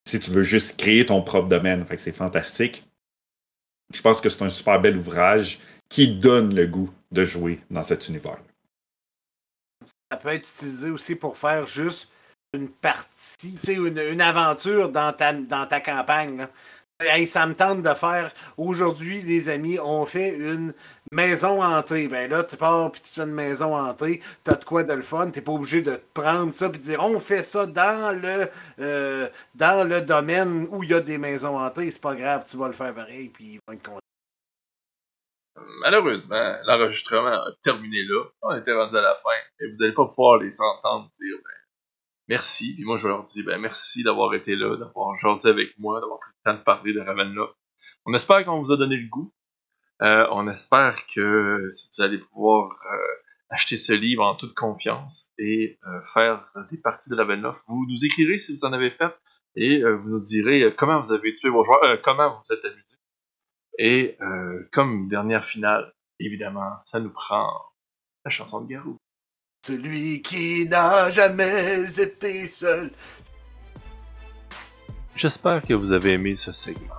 si 0.06 0.20
tu 0.20 0.30
veux 0.30 0.44
juste 0.44 0.76
créer 0.76 1.04
ton 1.04 1.20
propre 1.20 1.48
domaine. 1.48 1.84
Fait 1.84 1.96
que 1.96 2.02
c'est 2.02 2.12
fantastique. 2.12 2.84
Je 3.92 4.00
pense 4.00 4.20
que 4.20 4.28
c'est 4.28 4.42
un 4.42 4.48
super 4.48 4.80
bel 4.80 4.96
ouvrage 4.96 5.58
qui 5.88 6.14
donne 6.14 6.54
le 6.54 6.66
goût 6.66 6.90
de 7.12 7.24
jouer 7.24 7.60
dans 7.70 7.82
cet 7.82 8.08
univers. 8.08 8.38
Ça 10.10 10.16
peut 10.16 10.30
être 10.30 10.48
utilisé 10.48 10.90
aussi 10.90 11.14
pour 11.14 11.36
faire 11.36 11.66
juste 11.66 12.08
une 12.52 12.68
partie, 12.68 13.58
une, 13.68 13.98
une 13.98 14.20
aventure 14.20 14.88
dans 14.90 15.12
ta, 15.12 15.32
dans 15.32 15.66
ta 15.66 15.80
campagne. 15.80 16.38
là. 16.38 16.50
Ça 17.26 17.46
me 17.46 17.54
tente 17.54 17.82
de 17.82 17.92
faire. 17.92 18.32
Aujourd'hui, 18.56 19.20
les 19.20 19.50
amis, 19.50 19.78
on 19.78 20.06
fait 20.06 20.34
une 20.34 20.72
maison 21.12 21.62
hantée. 21.62 22.08
Ben 22.08 22.30
là, 22.30 22.42
tu 22.42 22.56
pars 22.56 22.90
puis 22.90 23.02
tu 23.02 23.08
fais 23.10 23.22
une 23.22 23.34
maison 23.34 23.76
hantée. 23.76 24.22
T'as 24.44 24.54
de 24.56 24.64
quoi 24.64 24.82
de 24.82 24.94
le 24.94 25.02
fun. 25.02 25.30
T'es 25.30 25.42
pas 25.42 25.52
obligé 25.52 25.82
de 25.82 26.00
prendre 26.14 26.54
ça 26.54 26.70
puis 26.70 26.80
dire 26.80 27.02
on 27.02 27.20
fait 27.20 27.42
ça 27.42 27.66
dans 27.66 28.18
le 28.18 28.48
euh, 28.80 29.28
dans 29.54 29.86
le 29.86 30.00
domaine 30.00 30.66
où 30.70 30.82
il 30.84 30.90
y 30.90 30.94
a 30.94 31.00
des 31.00 31.18
maisons 31.18 31.58
hantées. 31.58 31.90
C'est 31.90 32.00
pas 32.00 32.14
grave, 32.14 32.46
tu 32.48 32.56
vas 32.56 32.68
le 32.68 32.72
faire 32.72 32.94
pareil 32.94 33.28
puis 33.28 33.44
ils 33.44 33.58
vont 33.68 33.74
être 33.74 33.82
contents. 33.82 34.05
Malheureusement, 35.80 36.56
l'enregistrement 36.66 37.32
a 37.32 37.52
terminé 37.62 38.02
là. 38.04 38.24
On 38.42 38.56
était 38.56 38.74
rendu 38.74 38.96
à 38.96 39.00
la 39.00 39.14
fin. 39.14 39.30
Et 39.60 39.68
vous 39.68 39.76
n'allez 39.80 39.94
pas 39.94 40.06
pouvoir 40.06 40.38
les 40.38 40.60
entendre 40.60 41.10
dire 41.20 41.36
ben, 41.36 41.54
merci. 42.28 42.74
Puis 42.74 42.84
moi, 42.84 42.96
je 42.96 43.08
leur 43.08 43.24
dis 43.24 43.42
ben, 43.42 43.58
merci 43.58 44.02
d'avoir 44.02 44.34
été 44.34 44.56
là, 44.56 44.76
d'avoir 44.76 45.16
jasé 45.18 45.48
avec 45.48 45.78
moi, 45.78 46.00
d'avoir 46.00 46.20
pris 46.20 46.30
le 46.44 46.50
temps 46.50 46.58
de 46.58 46.64
parler 46.64 46.92
de 46.92 47.00
Ravenloft. 47.00 47.54
On 48.04 48.14
espère 48.14 48.44
qu'on 48.44 48.62
vous 48.62 48.72
a 48.72 48.76
donné 48.76 48.96
le 48.96 49.08
goût. 49.08 49.32
Euh, 50.02 50.26
on 50.30 50.46
espère 50.48 51.06
que 51.06 51.70
vous 51.70 52.02
allez 52.02 52.18
pouvoir 52.18 52.70
euh, 52.92 52.98
acheter 53.48 53.76
ce 53.76 53.94
livre 53.94 54.24
en 54.24 54.34
toute 54.34 54.54
confiance 54.54 55.30
et 55.38 55.78
euh, 55.86 56.00
faire 56.12 56.44
des 56.70 56.76
parties 56.76 57.08
de 57.08 57.16
Ravenloft. 57.16 57.60
Vous 57.66 57.86
nous 57.88 58.04
écrirez 58.04 58.38
si 58.38 58.54
vous 58.54 58.64
en 58.64 58.72
avez 58.72 58.90
fait 58.90 59.14
et 59.58 59.82
vous 59.82 60.10
nous 60.10 60.20
direz 60.20 60.74
comment 60.76 61.00
vous 61.00 61.12
avez 61.12 61.32
tué 61.32 61.48
vos 61.48 61.64
joueurs, 61.64 62.02
comment 62.02 62.28
vous 62.28 62.42
vous 62.46 62.54
êtes 62.54 62.64
amusé. 62.66 62.95
Et 63.78 64.16
euh, 64.20 64.68
comme 64.72 65.08
dernière 65.08 65.44
finale, 65.44 65.92
évidemment, 66.18 66.72
ça 66.84 67.00
nous 67.00 67.10
prend 67.10 67.48
la 68.24 68.30
chanson 68.30 68.60
de 68.62 68.68
Garou. 68.68 68.96
Celui 69.66 70.22
qui 70.22 70.66
n'a 70.66 71.10
jamais 71.10 71.84
été 72.00 72.46
seul. 72.46 72.90
J'espère 75.14 75.62
que 75.62 75.74
vous 75.74 75.92
avez 75.92 76.12
aimé 76.12 76.36
ce 76.36 76.52
segment. 76.52 76.94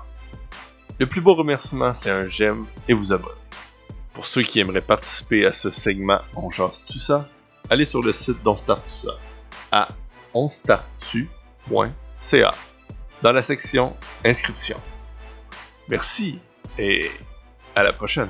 Le 0.99 1.07
plus 1.07 1.21
beau 1.21 1.35
remerciement, 1.35 1.93
c'est 1.93 2.09
un 2.09 2.27
j'aime 2.27 2.65
et 2.87 2.93
vous 2.93 3.13
abonner. 3.13 3.33
Pour 4.13 4.25
ceux 4.25 4.41
qui 4.41 4.59
aimeraient 4.59 4.81
participer 4.81 5.45
à 5.45 5.53
ce 5.53 5.69
segment 5.69 6.19
On 6.35 6.49
jase 6.49 6.83
tout 6.85 6.97
ça, 6.97 7.29
allez 7.69 7.85
sur 7.85 8.01
le 8.01 8.11
site 8.11 8.41
d'On 8.41 8.55
Start 8.55 8.83
Tout 8.83 9.07
ça 9.07 9.11
à 9.71 9.89
onstartu.ca. 10.33 11.29
dans 13.21 13.31
la 13.31 13.41
section 13.43 13.95
inscription. 14.25 14.79
Merci 15.87 16.39
et 16.77 17.09
à 17.75 17.83
la 17.83 17.93
prochaine. 17.93 18.29